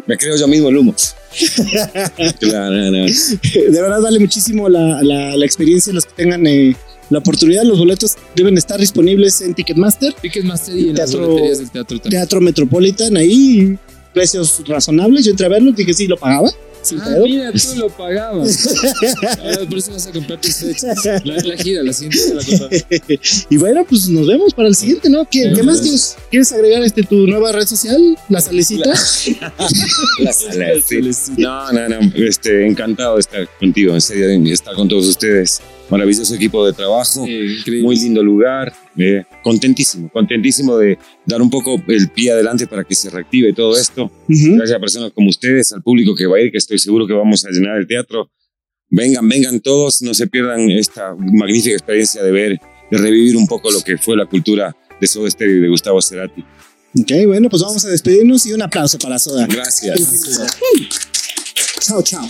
Me 0.05 0.17
creo 0.17 0.36
yo 0.38 0.47
mismo 0.47 0.69
el 0.69 0.78
humo. 0.78 0.95
Claro, 2.39 2.71
no, 2.75 2.91
no. 2.91 3.05
De 3.05 3.82
verdad 3.82 4.01
vale 4.01 4.19
muchísimo 4.19 4.69
la, 4.69 5.01
la, 5.03 5.36
la 5.36 5.45
experiencia. 5.45 5.93
Los 5.93 6.05
que 6.05 6.13
tengan 6.15 6.45
eh, 6.47 6.75
la 7.10 7.20
oportunidad, 7.20 7.64
los 7.64 7.80
boletos 7.80 8.16
deben 8.36 8.58
estar 8.58 8.80
disponibles 8.80 9.41
en 9.41 9.53
Ticketmaster, 9.53 10.14
Ticketmaster 10.14 10.76
y 10.78 10.89
en 10.89 10.95
las 10.95 11.12
Teatro- 11.12 11.28
boleterías 11.28 11.58
del 11.60 11.70
teatro 11.72 11.99
también. 11.99 12.20
Teatro 12.22 12.41
Metropolitan, 12.41 13.18
ahí 13.18 13.78
precios 14.14 14.62
razonables. 14.68 15.26
Yo 15.26 15.32
entré 15.32 15.45
a 15.45 15.49
verlos, 15.49 15.76
dije 15.76 15.93
sí, 15.93 16.08
lo 16.08 16.18
pagaba. 16.18 16.51
Sin 16.82 17.01
Ah, 17.01 17.05
pedo. 17.05 17.26
mira, 17.26 17.51
tú 17.51 17.80
lo 17.80 17.89
pagabas. 17.89 18.70
Por 19.70 19.78
eso 19.78 19.91
vas 19.91 20.08
a 20.08 20.12
comprar 20.12 20.39
tus 20.39 20.55
fechas. 20.55 20.97
La, 21.26 21.36
la 21.43 21.58
gira, 21.58 21.84
la 21.84 21.91
siguiente 21.91 22.20
te 22.30 22.34
la. 22.36 23.20
Y 23.49 23.58
bueno, 23.58 23.86
pues 23.89 24.08
nos 24.08 24.26
vemos 24.26 24.53
para 24.53 24.70
el 24.70 24.76
siguiente, 24.76 25.10
¿no? 25.10 25.28
¿Qué, 25.30 25.51
qué 25.53 25.64
más 25.64 25.82
quieres, 25.82 26.16
quieres 26.30 26.51
agregar 26.53 26.84
este 26.84 27.03
tu 27.03 27.28
nueva 27.28 27.51
red 27.51 27.66
social? 27.68 28.18
La 28.30 28.39
salecita. 28.39 28.89
La 28.89 28.95
sala, 30.34 30.66
sí. 30.86 31.01
No, 31.38 31.72
no, 31.74 31.89
no. 31.89 31.99
Este, 32.16 32.66
encantado 32.66 33.16
de 33.16 33.22
estar 33.22 33.49
contigo, 33.60 33.93
en 33.93 34.01
serio, 34.01 34.28
de 34.28 34.51
estar 34.53 34.74
con 34.76 34.88
todos 34.88 35.08
ustedes. 35.08 35.60
Maravilloso 35.89 36.35
equipo 36.35 36.65
de 36.65 36.73
trabajo. 36.73 37.25
Muy 37.81 37.95
lindo 37.95 38.21
lugar. 38.21 38.73
eh, 38.97 39.23
contentísimo, 39.43 40.09
contentísimo 40.11 40.77
de 40.77 40.97
dar 41.25 41.41
un 41.41 41.49
poco 41.49 41.81
el 41.88 42.09
pie 42.09 42.31
adelante 42.31 42.65
para 42.67 42.83
que 42.83 42.95
se 42.95 43.09
reactive 43.09 43.53
todo 43.53 43.77
esto. 43.77 44.05
Ujú. 44.27 44.55
Gracias 44.55 44.75
a 44.75 44.79
personas 44.79 45.11
como 45.13 45.29
ustedes, 45.29 45.71
al 45.71 45.81
público 45.83 46.15
que 46.15 46.25
va 46.25 46.38
a 46.38 46.41
ir, 46.41 46.51
que 46.51 46.57
estoy 46.57 46.79
seguro 46.79 47.05
que 47.07 47.13
vamos 47.13 47.45
a 47.45 47.49
llenar 47.51 47.77
el 47.77 47.88
teatro. 47.88 48.31
Vengan, 48.89 49.27
vengan 49.27 49.59
todos, 49.59 50.01
no 50.01 50.13
se 50.13 50.27
pierdan 50.27 50.69
esta 50.71 51.13
magnífica 51.15 51.73
experiencia 51.75 52.23
de 52.23 52.31
ver, 52.31 52.59
de 52.89 52.97
revivir 52.97 53.35
un 53.38 53.45
poco 53.47 53.69
lo 53.69 53.81
que 53.81 53.97
fue 53.97 54.15
la 54.17 54.25
cultura 54.25 54.75
de 54.99 55.07
Soda 55.07 55.29
Stereo 55.29 55.57
y 55.57 55.59
de 55.59 55.67
Gustavo 55.67 56.01
Cerati. 56.01 56.43
Ok, 56.99 57.11
bueno, 57.27 57.49
pues 57.49 57.61
vamos 57.61 57.85
a 57.85 57.89
despedirnos 57.89 58.45
y 58.45 58.53
un 58.53 58.61
aplauso 58.61 58.97
para 58.97 59.19
Soda. 59.19 59.45
Gracias. 59.45 60.17
Chao, 61.81 62.01
chao. 62.01 62.25